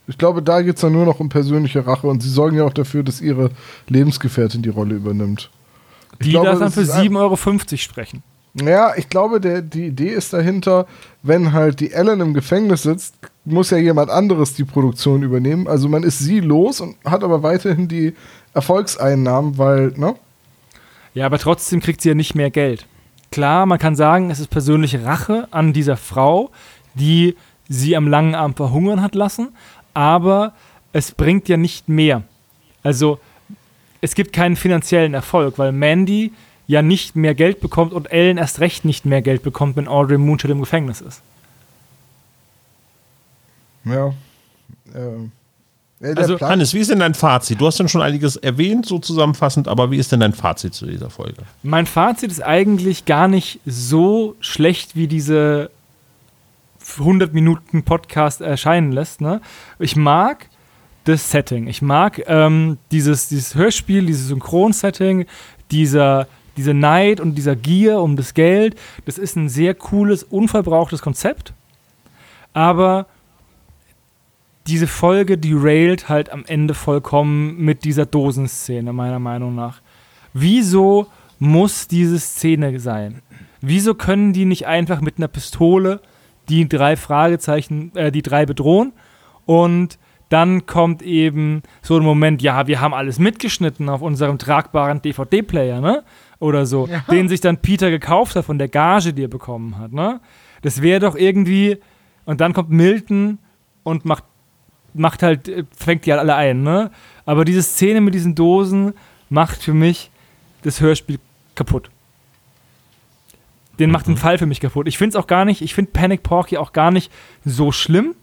[0.06, 2.64] Ich glaube, da geht es dann nur noch um persönliche Rache und sie sorgen ja
[2.64, 3.50] auch dafür, dass ihre
[3.88, 5.50] Lebensgefährtin die Rolle übernimmt.
[6.22, 8.22] Die glaube, das dann für ist ein- 7,50 Euro sprechen.
[8.54, 10.86] Ja, ich glaube, der, die Idee ist dahinter,
[11.24, 15.66] wenn halt die Ellen im Gefängnis sitzt, muss ja jemand anderes die Produktion übernehmen.
[15.66, 18.14] Also man ist sie los und hat aber weiterhin die
[18.54, 20.14] Erfolgseinnahmen, weil, ne?
[21.14, 22.86] Ja, aber trotzdem kriegt sie ja nicht mehr Geld.
[23.30, 26.50] Klar, man kann sagen, es ist persönliche Rache an dieser Frau,
[26.94, 27.34] die
[27.68, 29.48] sie am langen Arm verhungern hat lassen,
[29.94, 30.52] aber
[30.92, 32.22] es bringt ja nicht mehr.
[32.84, 33.18] Also
[34.04, 36.32] es gibt keinen finanziellen Erfolg, weil Mandy
[36.66, 40.18] ja nicht mehr Geld bekommt und Ellen erst recht nicht mehr Geld bekommt, wenn Audrey
[40.18, 41.22] Moonshot im Gefängnis ist.
[43.84, 44.12] Ja.
[44.94, 45.32] Ähm.
[46.00, 47.60] Der Also, Plan- Hannes, wie ist denn dein Fazit?
[47.60, 50.84] Du hast dann schon einiges erwähnt, so zusammenfassend, aber wie ist denn dein Fazit zu
[50.86, 51.42] dieser Folge?
[51.62, 55.70] Mein Fazit ist eigentlich gar nicht so schlecht, wie diese
[56.98, 59.22] 100 Minuten Podcast erscheinen lässt.
[59.22, 59.40] Ne?
[59.78, 60.48] Ich mag
[61.04, 61.66] das Setting.
[61.68, 65.26] Ich mag ähm, dieses, dieses Hörspiel, dieses Synchronsetting,
[65.70, 66.26] dieser,
[66.56, 68.76] diese Neid und dieser Gier um das Geld.
[69.04, 71.52] Das ist ein sehr cooles, unverbrauchtes Konzept.
[72.52, 73.06] Aber
[74.66, 79.82] diese Folge derailt halt am Ende vollkommen mit dieser Dosenszene, meiner Meinung nach.
[80.32, 81.06] Wieso
[81.38, 83.20] muss diese Szene sein?
[83.60, 86.00] Wieso können die nicht einfach mit einer Pistole
[86.48, 88.92] die drei Fragezeichen, äh, die drei bedrohen
[89.46, 89.98] und
[90.28, 95.80] dann kommt eben so ein Moment, ja, wir haben alles mitgeschnitten auf unserem tragbaren DVD-Player,
[95.80, 96.02] ne?
[96.40, 99.92] Oder so, den sich dann Peter gekauft hat von der Gage, die er bekommen hat,
[99.92, 100.20] ne?
[100.62, 101.78] Das wäre doch irgendwie,
[102.24, 103.38] und dann kommt Milton
[103.82, 104.24] und macht
[104.94, 106.90] macht halt, äh, fängt die halt alle ein, ne?
[107.26, 108.94] Aber diese Szene mit diesen Dosen
[109.28, 110.10] macht für mich
[110.62, 111.18] das Hörspiel
[111.54, 111.90] kaputt.
[113.78, 114.86] Den macht den Fall für mich kaputt.
[114.86, 117.10] Ich finde es auch gar nicht, ich finde Panic Porky auch gar nicht
[117.44, 118.14] so schlimm.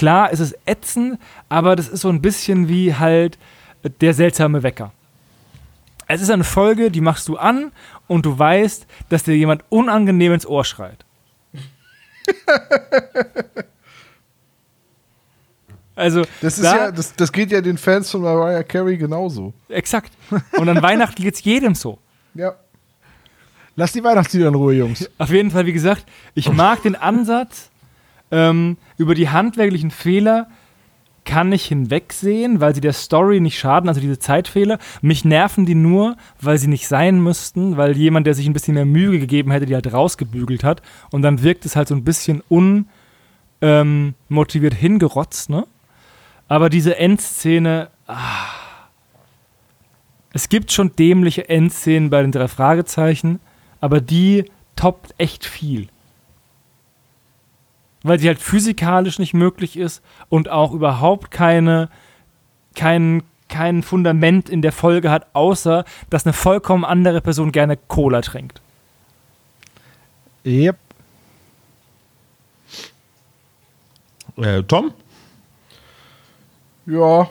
[0.00, 1.18] Klar, es ist ätzend,
[1.50, 3.36] aber das ist so ein bisschen wie halt
[3.82, 4.92] äh, der seltsame Wecker.
[6.06, 7.70] Es ist eine Folge, die machst du an
[8.08, 11.04] und du weißt, dass dir jemand unangenehm ins Ohr schreit.
[15.96, 19.52] Also, Das, ist da- ja, das, das geht ja den Fans von Mariah Carey genauso.
[19.68, 20.10] Exakt.
[20.52, 21.98] Und an Weihnachten geht es jedem so.
[22.34, 22.54] Ja.
[23.76, 25.10] Lass die Weihnachtslieder in Ruhe, Jungs.
[25.18, 27.69] Auf jeden Fall, wie gesagt, ich mag den Ansatz.
[28.30, 30.48] Ähm, über die handwerklichen Fehler
[31.24, 34.78] kann ich hinwegsehen, weil sie der Story nicht schaden, also diese Zeitfehler.
[35.02, 38.74] Mich nerven die nur, weil sie nicht sein müssten, weil jemand, der sich ein bisschen
[38.74, 40.82] mehr Mühe gegeben hätte, die halt rausgebügelt hat.
[41.10, 42.42] Und dann wirkt es halt so ein bisschen
[43.60, 45.66] unmotiviert hingerotzt, ne?
[46.48, 48.48] Aber diese Endszene, ah,
[50.32, 53.38] es gibt schon dämliche Endszenen bei den drei Fragezeichen,
[53.80, 55.88] aber die toppt echt viel.
[58.02, 61.90] Weil sie halt physikalisch nicht möglich ist und auch überhaupt keine,
[62.74, 68.22] kein, kein Fundament in der Folge hat, außer dass eine vollkommen andere Person gerne Cola
[68.22, 68.60] trinkt.
[70.46, 70.78] Yep.
[74.38, 74.92] Äh, Tom?
[76.86, 77.28] Ja.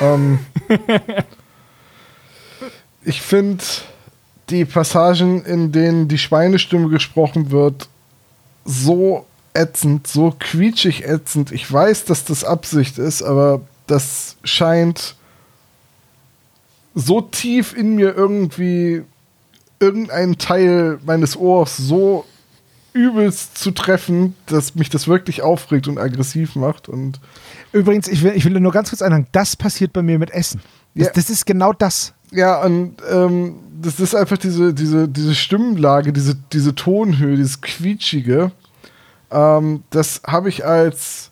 [0.00, 0.38] ähm,
[3.04, 3.64] ich finde
[4.50, 7.88] die Passagen, in denen die Schweinestimme gesprochen wird,
[8.64, 11.52] so ätzend, so quietschig ätzend.
[11.52, 15.14] Ich weiß, dass das Absicht ist, aber das scheint
[16.94, 19.02] so tief in mir irgendwie
[19.80, 22.24] irgendeinen Teil meines Ohrs so
[22.92, 27.20] übelst zu treffen, dass mich das wirklich aufregt und aggressiv macht und
[27.72, 30.60] Übrigens, ich will, ich will nur ganz kurz einhaken, das passiert bei mir mit Essen.
[30.94, 31.12] Das, Ja.
[31.12, 32.14] das ist genau das.
[32.34, 38.50] Ja, und ähm, das ist einfach diese, diese, diese Stimmlage, diese, diese Tonhöhe, dieses Quietschige.
[39.30, 41.30] Ähm, das habe ich als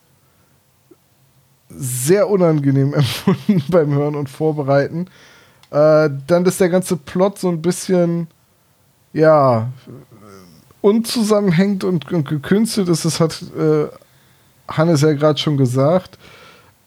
[1.68, 5.08] sehr unangenehm empfunden beim Hören und Vorbereiten.
[5.70, 8.28] Äh, dann ist der ganze Plot so ein bisschen,
[9.12, 9.72] ja,
[10.82, 13.04] unzusammenhängt und, und gekünstelt ist.
[13.04, 13.86] Das hat äh,
[14.68, 16.16] Hannes ja gerade schon gesagt.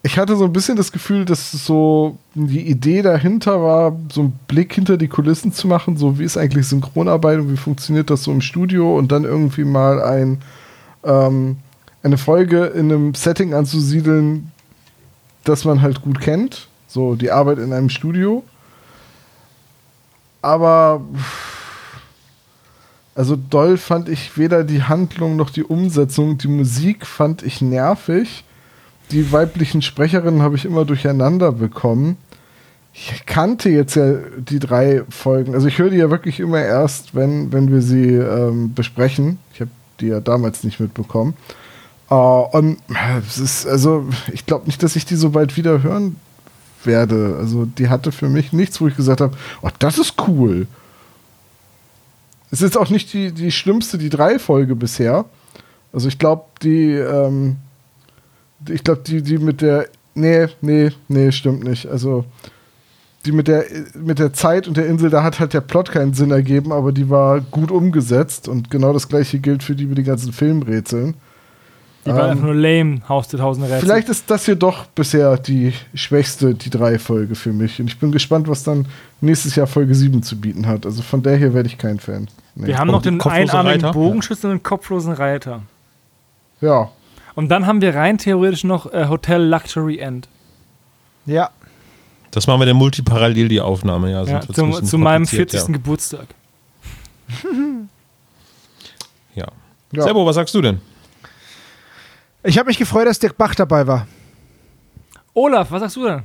[0.06, 4.38] Ich hatte so ein bisschen das Gefühl, dass so die Idee dahinter war, so einen
[4.46, 8.22] Blick hinter die Kulissen zu machen, so wie ist eigentlich Synchronarbeit und wie funktioniert das
[8.22, 10.42] so im Studio und dann irgendwie mal ein,
[11.02, 11.56] ähm,
[12.04, 14.52] eine Folge in einem Setting anzusiedeln,
[15.42, 16.68] das man halt gut kennt.
[16.86, 18.44] So die Arbeit in einem Studio.
[20.40, 21.00] Aber
[23.16, 26.38] also doll fand ich weder die Handlung noch die Umsetzung.
[26.38, 28.44] Die Musik fand ich nervig.
[29.10, 32.16] Die weiblichen Sprecherinnen habe ich immer durcheinander bekommen.
[32.92, 35.54] Ich kannte jetzt ja die drei Folgen.
[35.54, 39.38] Also ich höre die ja wirklich immer erst, wenn, wenn wir sie ähm, besprechen.
[39.52, 39.70] Ich habe
[40.00, 41.34] die ja damals nicht mitbekommen.
[42.10, 42.78] Äh, und
[43.26, 46.16] es ist, also, ich glaube nicht, dass ich die so bald wieder hören
[46.84, 47.36] werde.
[47.38, 50.66] Also die hatte für mich nichts, wo ich gesagt habe, oh, das ist cool.
[52.50, 55.26] Es ist auch nicht die, die schlimmste, die drei Folge bisher.
[55.92, 57.56] Also ich glaube, die, ähm,
[58.68, 61.86] ich glaube, die, die mit der, nee, nee, nee, stimmt nicht.
[61.86, 62.24] Also
[63.24, 63.64] die mit der,
[63.94, 66.92] mit der Zeit und der Insel, da hat halt der Plot keinen Sinn ergeben, aber
[66.92, 71.14] die war gut umgesetzt und genau das gleiche gilt für die mit den ganzen Filmrätseln.
[72.04, 73.80] Die war Ähm, einfach nur lame, Haus der tausend Rätsel.
[73.80, 77.80] Vielleicht ist das hier doch bisher die schwächste, die drei Folge für mich.
[77.80, 78.86] Und ich bin gespannt, was dann
[79.20, 80.86] nächstes Jahr Folge 7 zu bieten hat.
[80.86, 82.28] Also von der hier werde ich kein Fan.
[82.54, 82.68] Nee.
[82.68, 83.92] Wir haben Und noch den einarmigen Reiter?
[83.92, 85.62] Bogenschützen und den kopflosen Reiter.
[86.60, 86.90] Ja,
[87.36, 90.28] Und dann haben wir rein theoretisch noch äh, Hotel Luxury End.
[91.26, 91.50] Ja.
[92.30, 94.10] Das machen wir dann multiparallel, die Aufnahme.
[94.10, 95.72] Ja, Ja, bisschen zu meinem kompliziert, 40.
[95.74, 96.26] Geburtstag.
[99.34, 99.44] Ja.
[99.44, 99.48] ja.
[99.92, 100.02] Ja.
[100.02, 100.80] Serbo, was sagst du denn?
[102.42, 104.06] Ich habe mich gefreut, dass Dirk Bach dabei war.
[105.34, 106.22] Olaf, was sagst du denn?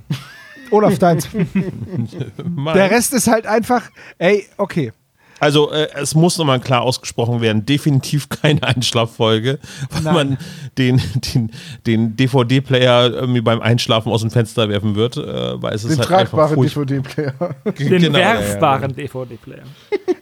[0.72, 1.28] Olaf, deins.
[2.76, 4.94] Der Rest ist halt einfach, ey, okay.
[5.41, 9.57] Also äh, es muss nochmal klar ausgesprochen werden, definitiv keine Einschlaffolge,
[9.89, 10.13] weil Nein.
[10.13, 10.38] man
[10.77, 11.01] den,
[11.34, 11.51] den,
[11.88, 15.97] den DVD-Player irgendwie beim Einschlafen aus dem Fenster werfen wird, äh, weil es ist den
[15.97, 17.34] halt tragbaren DVD-Player.
[17.80, 19.63] Den Genau, ja, ja, werfbaren DVD-Player.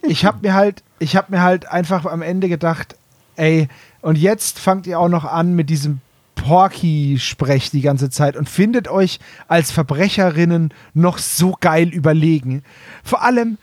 [0.04, 2.96] Ich habe mir halt, ich habe mir halt einfach am Ende gedacht,
[3.36, 3.68] ey,
[4.00, 6.00] und jetzt fangt ihr auch noch an mit diesem
[6.34, 12.62] Porky-Sprech die ganze Zeit und findet euch als Verbrecherinnen noch so geil überlegen.
[13.04, 13.58] Vor allem,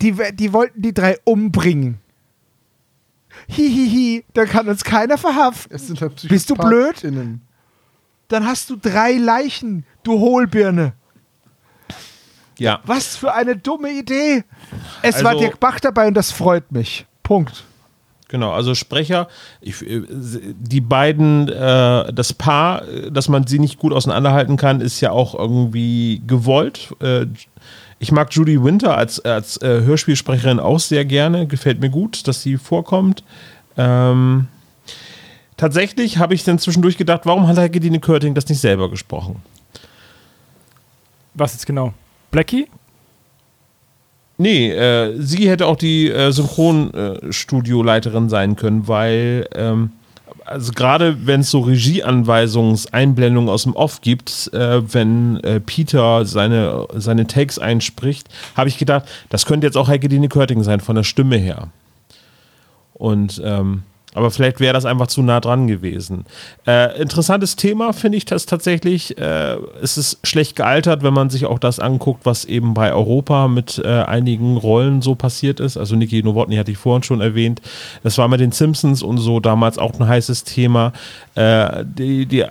[0.00, 1.98] die, die wollten die drei umbringen.
[3.48, 5.74] Hihihi, da kann uns keiner verhaften.
[5.74, 6.94] Es sind halt Bist du blöd?
[6.96, 7.40] PsychopathInnen.
[8.28, 10.92] Dann hast du drei Leichen, du Hohlbirne.
[12.58, 14.44] Ja, Was für eine dumme Idee.
[15.02, 17.06] Es war Also- Dirk Bach dabei und das freut mich.
[17.22, 17.64] Punkt.
[18.28, 18.52] genau.
[18.52, 19.28] Also Sprecher,
[19.60, 24.80] ich, äh, die beiden, äh, das Paar, äh, dass man sie nicht gut auseinanderhalten kann,
[24.80, 26.94] ist ja auch irgendwie gewollt.
[27.00, 27.26] Äh,
[28.02, 31.46] ich mag Judy Winter als, als äh, Hörspielsprecherin auch sehr gerne.
[31.46, 33.22] Gefällt mir gut, dass sie vorkommt.
[33.76, 34.48] Ähm,
[35.56, 39.36] tatsächlich habe ich dann zwischendurch gedacht, warum hat Gedine Körting das nicht selber gesprochen?
[41.34, 41.94] Was jetzt genau?
[42.32, 42.66] Blackie?
[44.36, 49.92] Nee, äh, sie hätte auch die äh, Synchronstudioleiterin sein können, weil, ähm,
[50.44, 56.86] also gerade wenn es so Regieanweisungseinblendungen aus dem Off gibt, äh, wenn äh, Peter seine,
[56.94, 60.96] seine Takes einspricht, habe ich gedacht, das könnte jetzt auch Heike Dine Körting sein, von
[60.96, 61.68] der Stimme her.
[62.94, 63.82] Und, ähm,
[64.14, 66.24] aber vielleicht wäre das einfach zu nah dran gewesen.
[66.66, 69.16] Äh, interessantes Thema finde ich das tatsächlich.
[69.16, 73.48] Äh, es ist schlecht gealtert, wenn man sich auch das anguckt, was eben bei Europa
[73.48, 75.78] mit äh, einigen Rollen so passiert ist.
[75.78, 77.62] Also Niki Nowotny hatte ich vorhin schon erwähnt.
[78.02, 80.92] Das war mit den Simpsons und so damals auch ein heißes Thema.
[81.34, 82.44] Äh, die, die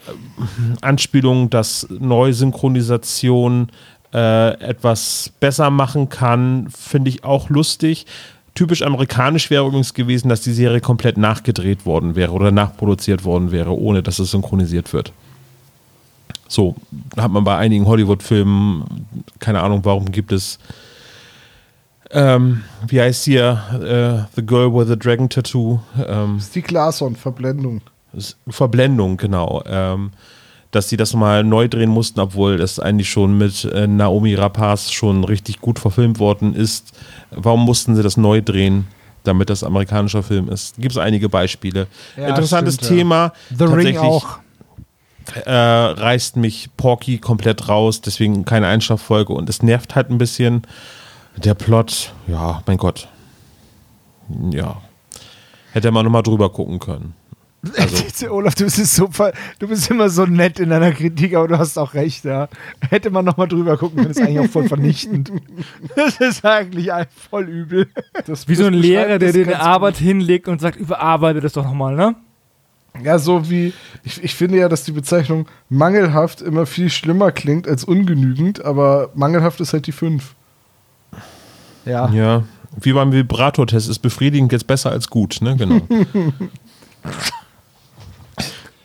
[0.82, 3.70] Anspielung, dass Neusynchronisation
[4.14, 8.06] äh, etwas besser machen kann, finde ich auch lustig.
[8.54, 13.52] Typisch amerikanisch wäre übrigens gewesen, dass die Serie komplett nachgedreht worden wäre oder nachproduziert worden
[13.52, 15.14] wäre, ohne dass es synchronisiert wird.
[16.48, 16.76] So
[17.16, 19.06] hat man bei einigen Hollywood-Filmen,
[19.40, 20.60] keine Ahnung, warum gibt es,
[22.12, 27.82] ähm, wie heißt hier, äh, The Girl with the Dragon Tattoo, ähm, Stieg Larsson, Verblendung.
[28.50, 29.64] Verblendung, genau.
[29.66, 30.12] Ähm,
[30.72, 34.92] dass sie das mal neu drehen mussten, obwohl das eigentlich schon mit äh, Naomi Rapaz
[34.92, 36.94] schon richtig gut verfilmt worden ist.
[37.30, 38.88] Warum mussten sie das neu drehen,
[39.24, 40.78] damit das amerikanischer Film ist?
[40.78, 41.88] Gibt es einige Beispiele.
[42.16, 42.98] Ja, Interessantes stimmt, ja.
[42.98, 43.34] Thema.
[43.56, 44.40] The Ring auch.
[45.46, 50.64] Äh, reißt mich Porky komplett raus, deswegen keine Einschlaffolge und es nervt halt ein bisschen.
[51.38, 53.08] Der Plot, ja, mein Gott.
[54.52, 54.82] Ja.
[55.74, 57.14] Hätte man nochmal drüber gucken können.
[57.78, 59.10] Also, Olaf, du bist, so,
[59.60, 62.48] du bist immer so nett in deiner Kritik, aber du hast auch recht, ja.
[62.90, 65.32] Hätte man nochmal drüber gucken können, ist eigentlich auch voll vernichtend.
[65.96, 67.88] Das ist eigentlich ein- voll übel.
[68.26, 71.64] Das, Wie so ein Lehrer, der dir eine Arbeit hinlegt und sagt, überarbeite das doch
[71.66, 72.16] nochmal, ne?
[72.94, 73.06] gut.
[73.06, 73.74] Ja, so wie,
[74.04, 79.12] ich, ich finde ja, dass die Bezeichnung mangelhaft immer viel schlimmer klingt als ungenügend, aber
[79.16, 80.36] mangelhaft ist halt die 5.
[81.86, 82.10] Ja.
[82.12, 82.44] ja,
[82.80, 85.56] wie beim Vibrator-Test ist befriedigend jetzt besser als gut, ne?
[85.56, 85.82] Genau.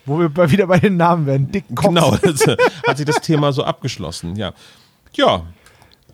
[0.07, 1.51] Wo wir wieder bei den Namen werden.
[1.51, 1.87] Dick Kopf.
[1.89, 2.57] genau, das, äh,
[2.87, 4.53] hat sich das Thema so abgeschlossen, ja.
[5.15, 5.43] Ja,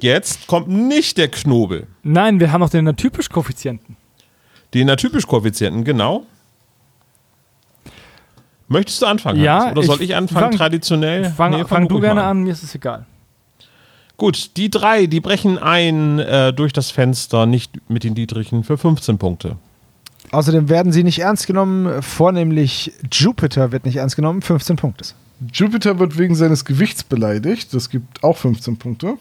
[0.01, 1.87] jetzt kommt nicht der Knobel.
[2.03, 3.97] Nein, wir haben noch den typisch Koeffizienten.
[4.75, 6.25] Den atypisch Koeffizienten, genau.
[8.69, 9.41] Möchtest du anfangen?
[9.43, 9.73] Ja, Hans?
[9.73, 11.25] Oder soll ich ich anfangen, fang- traditionell?
[11.27, 13.05] Fang, Nee, fang du ruhig gerne mal an, mir ist es egal.
[14.17, 18.79] Gut, die drei, die brechen ein äh, durch das Fenster, nicht mit den Dietrichen, für
[18.79, 19.57] 15 Punkte.
[20.33, 22.03] Außerdem werden sie nicht ernst genommen.
[22.03, 24.43] Vornehmlich Jupiter wird nicht ernst genommen.
[24.43, 25.05] 15 Punkte.
[25.53, 27.73] Jupiter wird wegen seines Gewichts beleidigt.
[27.75, 29.19] Das gibt auch 15 Punkte.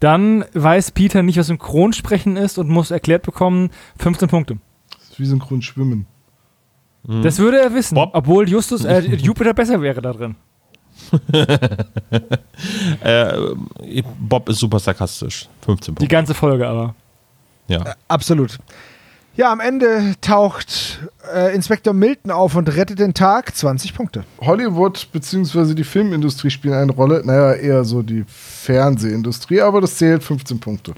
[0.00, 4.58] Dann weiß Peter nicht, was Synchronsprechen ist und muss erklärt bekommen, 15 Punkte.
[4.90, 6.06] Das ist wie synchron schwimmen.
[7.22, 8.10] Das würde er wissen, Bob?
[8.14, 10.34] obwohl Justus, äh, Jupiter besser wäre da drin.
[13.00, 13.32] äh,
[14.18, 15.48] Bob ist super sarkastisch.
[15.64, 16.08] 15 Die Punkte.
[16.08, 16.94] ganze Folge aber.
[17.68, 17.94] Ja.
[18.08, 18.58] Absolut.
[19.36, 20.98] Ja, am Ende taucht
[21.30, 23.54] äh, Inspektor Milton auf und rettet den Tag.
[23.54, 24.24] 20 Punkte.
[24.40, 25.74] Hollywood bzw.
[25.74, 27.20] die Filmindustrie spielen eine Rolle.
[27.22, 30.94] Naja, eher so die Fernsehindustrie, aber das zählt 15 Punkte.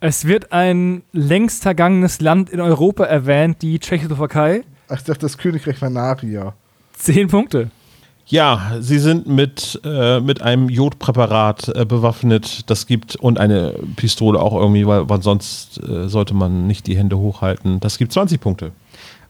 [0.00, 4.64] Es wird ein längst vergangenes Land in Europa erwähnt, die Tschechoslowakei.
[4.88, 6.52] Ach, ich dachte, das Königreich war Naria.
[6.98, 7.70] Zehn Punkte.
[8.26, 12.70] Ja, sie sind mit, äh, mit einem Jodpräparat äh, bewaffnet.
[12.70, 16.96] Das gibt und eine Pistole auch irgendwie, weil, weil sonst äh, sollte man nicht die
[16.96, 17.80] Hände hochhalten.
[17.80, 18.72] Das gibt 20 Punkte.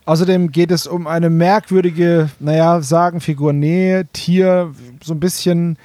[0.04, 5.78] Außerdem geht es um eine merkwürdige, naja, Sagenfigur, nee, Tier, so ein bisschen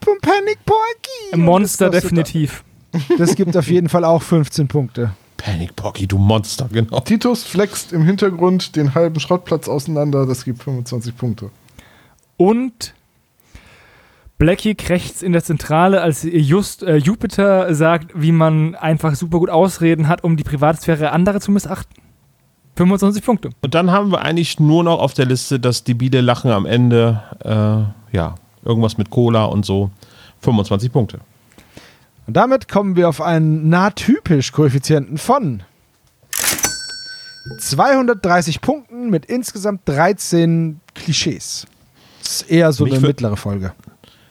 [0.00, 1.32] Panic Porky.
[1.32, 2.62] Ein Monster definitiv.
[3.18, 5.10] Das gibt auf jeden Fall auch 15 Punkte.
[5.36, 7.00] Panic Pocky, du Monster, genau.
[7.00, 10.24] Titus flext im Hintergrund den halben Schrottplatz auseinander.
[10.24, 11.50] Das gibt 25 Punkte.
[12.36, 12.94] Und
[14.38, 19.48] Blackie krächzt in der Zentrale, als just äh, Jupiter sagt, wie man einfach super gut
[19.48, 21.94] Ausreden hat, um die Privatsphäre anderer zu missachten.
[22.76, 23.50] 25 Punkte.
[23.62, 27.22] Und dann haben wir eigentlich nur noch auf der Liste das debile Lachen am Ende.
[27.42, 28.34] Äh, ja,
[28.64, 29.90] irgendwas mit Cola und so.
[30.40, 31.20] 25 Punkte.
[32.26, 35.62] Und damit kommen wir auf einen nahttypisch Koeffizienten von
[37.58, 41.66] 230 Punkten mit insgesamt 13 Klischees.
[42.26, 43.72] Ist eher so Mich eine mittlere Folge.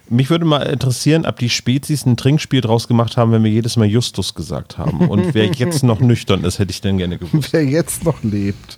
[0.08, 3.76] Mich würde mal interessieren, ob die Spezies ein Trinkspiel draus gemacht haben, wenn wir jedes
[3.76, 5.10] Mal Justus gesagt haben.
[5.10, 7.54] Und wer jetzt noch nüchtern ist, hätte ich denn gerne gewusst.
[7.54, 8.78] Wer jetzt noch lebt.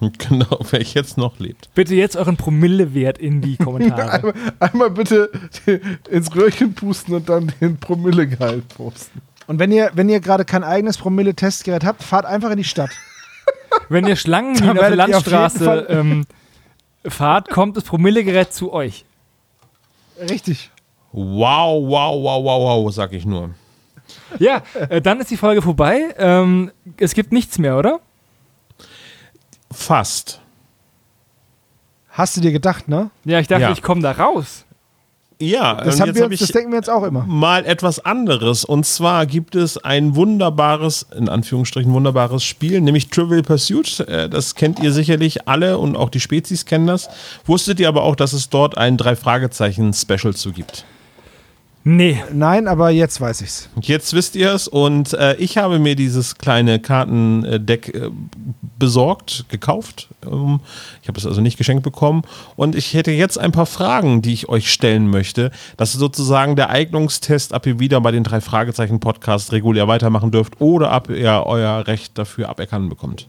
[0.18, 1.72] Genau, wer jetzt noch lebt.
[1.74, 4.10] Bitte jetzt euren Promillewert in die Kommentare.
[4.12, 5.30] Einmal, einmal bitte
[6.10, 9.22] ins Röhrchen pusten und dann den Promillegehalt posten.
[9.46, 12.90] Und wenn ihr, wenn ihr gerade kein eigenes Promille-Testgerät habt, fahrt einfach in die Stadt.
[13.88, 16.26] Wenn ihr Schlangen auf der Landstraße ähm,
[17.06, 19.04] fahrt, kommt das Promillegerät zu euch.
[20.18, 20.70] Richtig.
[21.12, 23.50] Wow, wow, wow, wow, wow, sag ich nur.
[24.38, 26.14] Ja, äh, dann ist die Folge vorbei.
[26.18, 28.00] Ähm, es gibt nichts mehr, oder?
[29.70, 30.40] Fast.
[32.10, 33.10] Hast du dir gedacht, ne?
[33.24, 33.72] Ja, ich dachte, Ja.
[33.72, 34.64] ich komme da raus.
[35.40, 37.24] Ja, Das, haben wir hab das denken wir jetzt auch immer.
[37.26, 38.64] mal etwas anderes.
[38.64, 44.00] Und zwar gibt es ein wunderbares, in Anführungsstrichen wunderbares Spiel, nämlich Trivial Pursuit.
[44.00, 47.08] Äh, Das kennt ihr sicherlich alle und auch die Spezies kennen das.
[47.46, 50.84] Wusstet ihr aber auch, dass es dort ein Drei-Fragezeichen-Special zu gibt?
[51.86, 52.22] Nee.
[52.32, 53.68] Nein, aber jetzt weiß ich's.
[53.78, 58.10] Jetzt wisst ihr es und äh, ich habe mir dieses kleine Kartendeck äh,
[58.78, 60.08] besorgt, gekauft.
[60.24, 60.60] Ähm,
[61.02, 62.22] ich habe es also nicht geschenkt bekommen
[62.56, 65.50] und ich hätte jetzt ein paar Fragen, die ich euch stellen möchte.
[65.76, 70.30] Das ist sozusagen der Eignungstest, ob ihr wieder bei den drei Fragezeichen Podcast regulär weitermachen
[70.30, 73.28] dürft oder ob ihr euer Recht dafür aberkannt bekommt.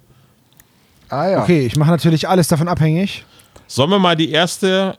[1.10, 1.44] Ah ja.
[1.44, 3.26] Okay, ich mache natürlich alles davon abhängig.
[3.68, 4.98] Sollen wir mal die erste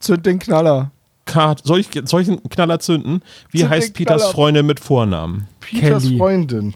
[0.00, 0.90] Zünd den Knaller.
[1.24, 3.22] Karte, soll ich, soll ich einen Knaller zünden?
[3.50, 4.32] Wie Zünd heißt Peters Knaller.
[4.34, 5.46] Freundin mit Vornamen?
[5.60, 6.18] Peters Kelly.
[6.18, 6.74] Freundin.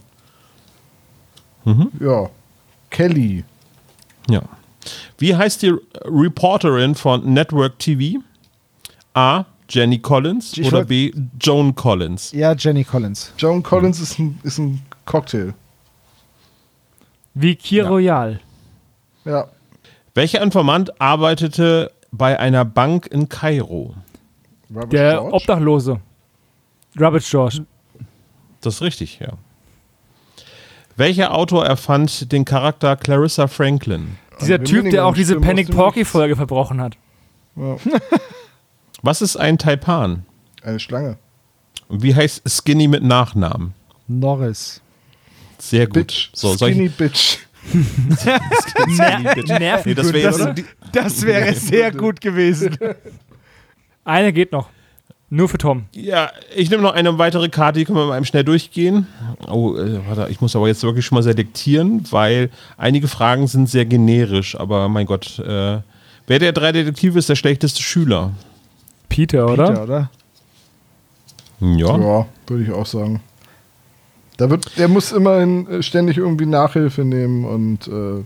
[1.65, 1.91] Mhm.
[2.01, 2.31] Ja.
[2.91, 3.45] Kelly.
[4.31, 4.43] Ja.
[5.19, 5.75] Wie heißt die
[6.05, 8.21] Reporterin von Network TV?
[9.15, 9.45] A.
[9.69, 11.13] Jenny Collins Ich oder B.
[11.41, 12.31] Joan Collins?
[12.31, 13.33] Ja, Jenny Collins.
[13.37, 15.55] Joan Collins ist ein, ist ein Cocktail.
[17.35, 17.89] Wie Kir Ja.
[17.91, 18.41] Royal.
[19.25, 19.49] Ja.
[20.15, 23.95] Welcher Informant arbeitete bei einer Bank in Kairo?
[24.71, 25.35] Robert Der George?
[25.35, 26.01] Obdachlose.
[26.99, 27.65] Robert George.
[28.61, 29.35] Das ist richtig, ja.
[30.97, 34.17] Welcher Autor erfand den Charakter Clarissa Franklin?
[34.41, 36.97] Dieser Typ, der auch diese stimmen Panic Porky-Folge verbrochen hat.
[37.55, 37.77] Ja.
[39.03, 40.25] Was ist ein Taipan?
[40.63, 41.19] Eine Schlange.
[41.89, 43.75] Und wie heißt Skinny mit Nachnamen?
[44.09, 44.81] Norris.
[45.59, 45.95] Sehr gut.
[45.95, 46.31] Bitch.
[46.33, 47.39] So, Skinny ich, Bitch.
[47.69, 49.49] Skinny Bitch.
[49.49, 49.91] Nerven.
[49.91, 50.57] Nee, das wäre
[51.23, 52.77] wäre sehr gut gewesen.
[54.07, 54.69] Eine geht noch.
[55.29, 55.87] Nur für Tom.
[55.93, 59.09] Ja, ich nehme noch eine weitere Karte, die können wir mal eben schnell durchgehen.
[59.49, 63.69] Oh, äh, warte, ich muss aber jetzt wirklich schon mal selektieren, weil einige Fragen sind
[63.69, 65.81] sehr generisch, aber mein Gott, äh,
[66.29, 68.31] wer der drei Detektive ist der schlechteste Schüler?
[69.09, 69.67] Peter, oder?
[69.67, 70.11] Peter, oder?
[71.59, 71.99] Ja.
[71.99, 73.21] Ja, würde ich auch sagen.
[74.37, 78.23] Da wird, der muss immerhin äh, ständig irgendwie Nachhilfe nehmen und äh,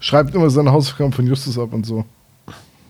[0.00, 2.04] schreibt immer seine Hausaufgaben von Justus ab und so.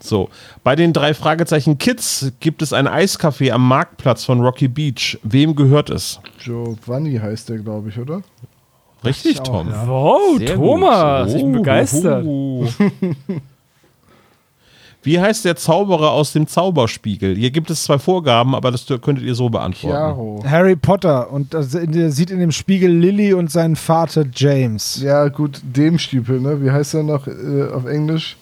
[0.05, 0.29] So,
[0.63, 5.19] bei den drei Fragezeichen Kids gibt es ein Eiscafé am Marktplatz von Rocky Beach.
[5.23, 6.21] Wem gehört es?
[6.43, 8.21] Giovanni heißt der, glaube ich, oder?
[9.03, 9.69] Richtig, ich auch, Tom.
[9.71, 9.87] ja.
[9.89, 11.37] Wow, Sehr Thomas, gut.
[11.37, 12.25] ich bin Oh, begeistert.
[12.27, 12.67] oh.
[15.03, 17.37] Wie heißt der Zauberer aus dem Zauberspiegel?
[17.37, 19.97] Hier gibt es zwei Vorgaben, aber das könntet ihr so beantworten.
[19.97, 20.43] Chiaro.
[20.47, 21.31] Harry Potter.
[21.31, 21.63] Und der
[22.11, 25.01] sieht in dem Spiegel Lily und seinen Vater James.
[25.03, 26.63] Ja, gut, dem Stiepel, ne?
[26.63, 28.37] Wie heißt er noch äh, auf Englisch?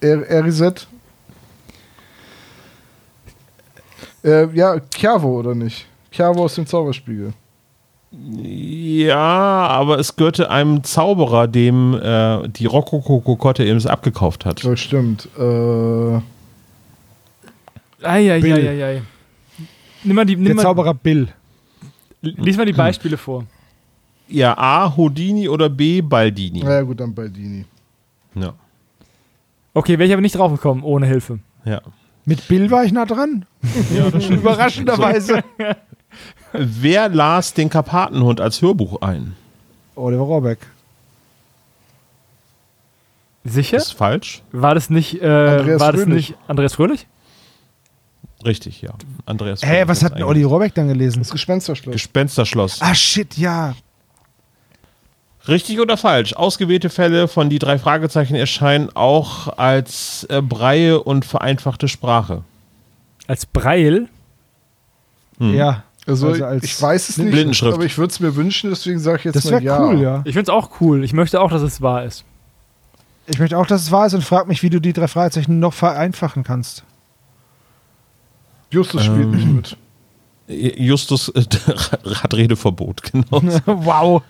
[0.00, 0.86] Er Erisett?
[4.24, 5.86] Äh, ja, Chiavo, oder nicht?
[6.10, 7.32] Chiavo aus dem Zauberspiegel.
[8.12, 9.16] Ja,
[9.68, 14.62] aber es gehörte einem Zauberer, dem äh, die Rokoko-Kokotte eben abgekauft hat.
[14.62, 15.28] Ja, stimmt.
[15.38, 16.20] Äh,
[18.02, 19.02] Eieieiei.
[20.02, 21.28] Nimm mal die, Der nimm mal, Zauberer Bill.
[22.22, 23.44] lies mal die Beispiele vor.
[24.28, 24.96] Ja, A.
[24.96, 26.00] Houdini oder B.
[26.00, 26.62] Baldini.
[26.62, 27.64] naja, gut, dann Baldini.
[28.34, 28.54] Ja.
[29.74, 31.38] Okay, wäre ich aber nicht draufgekommen ohne Hilfe.
[31.64, 31.80] ja.
[32.26, 33.46] Mit Bill war ich nah dran.
[34.30, 35.42] Überraschenderweise.
[36.52, 39.34] Wer las den Karpatenhund als Hörbuch ein?
[39.96, 40.58] Oliver Rohrbeck.
[43.44, 43.78] Sicher?
[43.78, 44.42] Ist falsch?
[44.52, 46.28] War das nicht, äh, Andreas war das Fröhlich.
[46.30, 47.06] nicht Andreas Fröhlich?
[48.44, 48.90] Richtig, ja.
[49.26, 49.62] Andreas.
[49.62, 51.20] Hä, Fröhlich was hat denn Olli Rohrbeck dann gelesen?
[51.20, 51.92] Das Gespensterschloss.
[51.94, 52.82] Gespensterschloss.
[52.82, 53.74] Ah, shit, ja.
[55.50, 56.32] Richtig oder falsch?
[56.34, 62.42] Ausgewählte Fälle von die drei Fragezeichen erscheinen auch als äh, Breie und vereinfachte Sprache.
[63.26, 64.08] Als Breil?
[65.38, 65.84] Ja.
[66.06, 67.74] Also, Also als ich weiß es nicht, Blindenschrift.
[67.74, 69.80] aber ich würde es mir wünschen, deswegen sage ich jetzt Das mal wäre ja.
[69.82, 70.16] cool, ja.
[70.24, 71.04] Ich finde es auch cool.
[71.04, 72.24] Ich möchte auch, dass es wahr ist.
[73.26, 75.58] Ich möchte auch, dass es wahr ist und frag mich, wie du die drei Fragezeichen
[75.58, 76.84] noch vereinfachen kannst.
[78.70, 79.30] Justus spielt Ähm.
[79.30, 79.76] nicht
[80.48, 80.78] mit.
[80.78, 81.44] Justus äh,
[82.22, 83.42] hat Redeverbot, genau.
[83.66, 84.22] wow.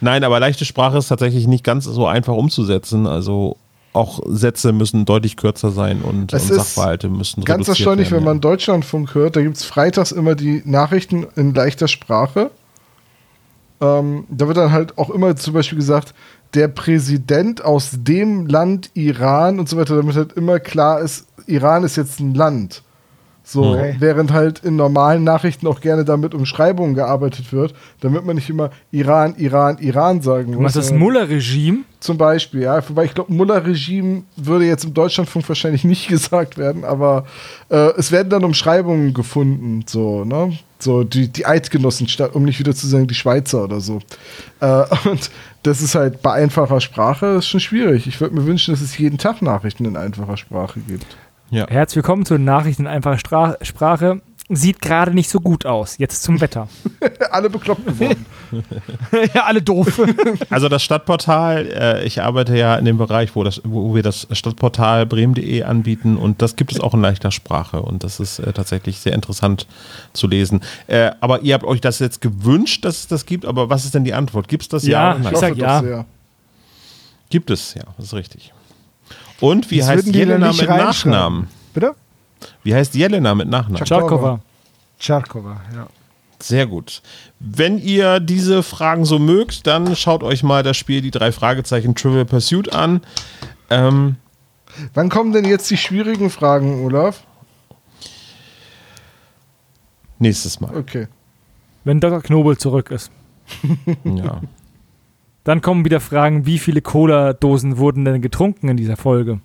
[0.00, 3.06] Nein, aber leichte Sprache ist tatsächlich nicht ganz so einfach umzusetzen.
[3.06, 3.56] Also
[3.92, 8.40] auch Sätze müssen deutlich kürzer sein und, und Sachverhalte müssen Ganz erstaunlich, werden, wenn man
[8.42, 12.50] Deutschlandfunk hört, da gibt es freitags immer die Nachrichten in leichter Sprache.
[13.80, 16.14] Ähm, da wird dann halt auch immer zum Beispiel gesagt,
[16.54, 21.82] der Präsident aus dem Land Iran und so weiter, damit halt immer klar ist, Iran
[21.82, 22.82] ist jetzt ein Land.
[23.48, 23.94] So, Okay.
[24.00, 28.70] während halt in normalen Nachrichten auch gerne damit Umschreibungen gearbeitet wird, damit man nicht immer
[28.90, 30.62] Iran, Iran, Iran sagen Du muss.
[30.74, 31.78] meinst das Muller-Regime?
[32.00, 32.80] zum Beispiel, ja.
[32.88, 37.24] Wobei ich glaube, Muller-Regime würde jetzt im Deutschlandfunk wahrscheinlich nicht gesagt werden, aber
[37.68, 40.52] äh, es werden dann Umschreibungen gefunden, so, ne?
[40.80, 44.00] So die, die Eidgenossen, statt, um nicht wieder zu sagen, die Schweizer oder so.
[44.60, 45.30] Äh, und
[45.62, 48.06] das ist halt bei einfacher Sprache ist schon schwierig.
[48.08, 51.06] Ich würde mir wünschen, dass es jeden Tag Nachrichten in einfacher Sprache gibt.
[51.50, 51.68] Ja.
[51.68, 54.20] Herzlich willkommen zu Nachrichten in einfacher Stra Sprache.
[54.48, 55.96] Sieht gerade nicht so gut aus.
[55.98, 56.68] Jetzt zum Wetter.
[57.30, 58.26] Alle bekloppt geworden.
[59.34, 60.00] ja, alle doof.
[60.50, 64.28] Also das Stadtportal, äh, ich arbeite ja in dem Bereich, wo, das, wo wir das
[64.30, 68.52] Stadtportal bremen.de anbieten und das gibt es auch in leichter Sprache und das ist äh,
[68.52, 69.66] tatsächlich sehr interessant
[70.12, 70.60] zu lesen.
[70.86, 73.94] Äh, aber ihr habt euch das jetzt gewünscht, dass es das gibt, aber was ist
[73.94, 74.46] denn die Antwort?
[74.48, 75.32] Gibt es das Ja, ja, ich?
[75.32, 75.80] Ich sag ja.
[75.80, 76.04] sehr.
[77.30, 78.52] Gibt es, ja, das ist richtig.
[79.40, 80.68] Und wie Das heißt Jelena mit.
[80.68, 81.48] Nachnamen?
[81.74, 81.94] Bitte?
[82.62, 83.84] Wie heißt Jelena mit Nachnamen?
[83.84, 84.40] Tscharkova.
[84.98, 85.86] Charkova, ja.
[86.38, 87.02] Sehr gut.
[87.40, 91.94] Wenn ihr diese Fragen so mögt, dann schaut euch mal das Spiel Die drei Fragezeichen
[91.94, 93.00] Trivial Pursuit an.
[93.70, 94.16] Ähm,
[94.92, 97.22] Wann kommen denn jetzt die schwierigen Fragen, Olaf?
[100.18, 100.74] nächstes Mal.
[100.76, 101.08] Okay.
[101.84, 102.20] Wenn Dr.
[102.22, 103.10] Knobel zurück ist.
[104.04, 104.40] Ja.
[105.46, 109.38] Dann kommen wieder Fragen, wie viele Cola-Dosen wurden denn getrunken in dieser Folge?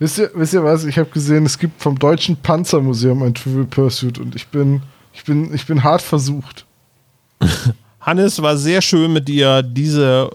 [0.00, 0.84] Wisst ihr, wisst ihr was?
[0.84, 4.82] Ich habe gesehen, es gibt vom Deutschen Panzermuseum ein Trivial Pursuit und ich bin,
[5.12, 6.66] ich bin, ich bin hart versucht.
[8.00, 10.30] Hannes, war sehr schön mit dir, diese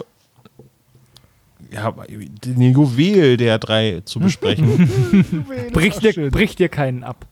[1.70, 5.44] ja, den Juwel der drei zu besprechen.
[5.74, 7.26] Bricht dir, bricht dir keinen ab.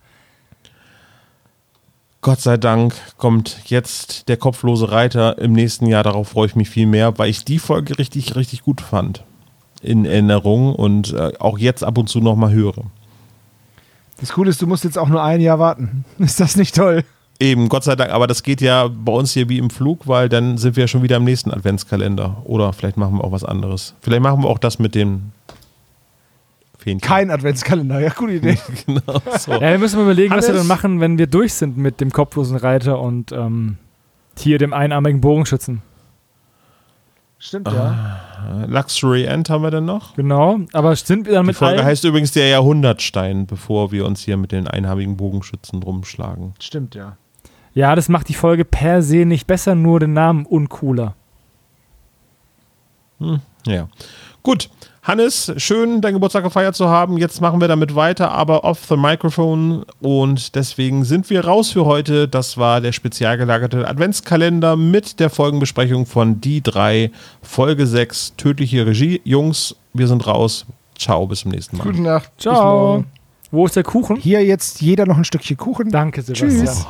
[2.25, 6.05] Gott sei Dank kommt jetzt der kopflose Reiter im nächsten Jahr.
[6.05, 9.25] Darauf freue ich mich viel mehr, weil ich die Folge richtig, richtig gut fand.
[9.83, 12.85] In Erinnerung und äh, auch jetzt ab und zu nochmal höre.
[14.21, 16.05] Das Coole ist, du musst jetzt auch nur ein Jahr warten.
[16.21, 17.03] Ist das nicht toll?
[17.41, 20.29] Eben, Gott sei Dank, aber das geht ja bei uns hier wie im Flug, weil
[20.29, 22.41] dann sind wir schon wieder im nächsten Adventskalender.
[22.45, 23.95] Oder vielleicht machen wir auch was anderes.
[24.01, 25.33] Vielleicht machen wir auch das mit dem
[26.83, 27.01] Fähnchen.
[27.09, 28.01] Kein Adventskalender.
[28.01, 28.59] Ja, gute Idee.
[28.87, 29.53] genau so.
[29.53, 30.61] Ja, wir müssen mal überlegen, was wir Hannes?
[30.63, 33.77] dann machen, wenn wir durch sind mit dem kopflosen Reiter und ähm,
[34.39, 35.83] hier dem einarmigen Bogenschützen.
[37.39, 38.21] Stimmt, ja.
[38.69, 40.15] Luxury End haben wir denn noch?
[40.15, 41.87] Genau, aber sind wir dann Die mit Folge allen?
[41.87, 46.55] heißt übrigens der Jahrhundertstein, bevor wir uns hier mit den einhabigen Bogenschützen rumschlagen.
[46.61, 47.17] Stimmt, ja.
[47.75, 51.15] Ja, das macht die Folge per se nicht besser, nur den Namen uncooler.
[53.67, 53.89] Ja.
[54.43, 54.69] Gut.
[55.05, 57.19] Hannes, schön, deinen Geburtstag gefeiert zu haben.
[57.19, 59.85] Jetzt machen wir damit weiter, aber off the microphone.
[60.01, 62.29] Und deswegen sind wir raus für heute.
[62.29, 67.11] Das war der spezial gelagerte Adventskalender mit der Folgenbesprechung von Die 3,
[67.43, 69.21] Folge 6, tödliche Regie.
[69.25, 70.67] Jungs, wir sind raus.
[70.97, 71.83] Ciao, bis zum nächsten Mal.
[71.83, 72.31] Gute Nacht.
[72.39, 73.03] Ciao.
[73.51, 74.15] Wo ist der Kuchen?
[74.19, 75.91] Hier jetzt jeder noch ein Stückchen Kuchen.
[75.91, 76.65] Danke, Sebastian.
[76.65, 76.87] Tschüss.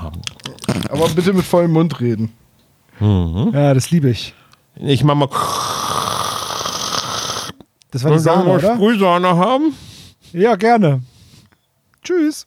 [0.91, 2.31] Aber bitte mit vollem Mund reden.
[3.01, 4.35] Ja, das liebe ich.
[4.77, 5.29] Ich mach mal.
[7.93, 8.75] Das war die Sollen Sahne, wir oder?
[8.75, 9.75] Sprühsahne haben?
[10.33, 11.03] Ja, gerne.
[12.03, 12.47] Tschüss.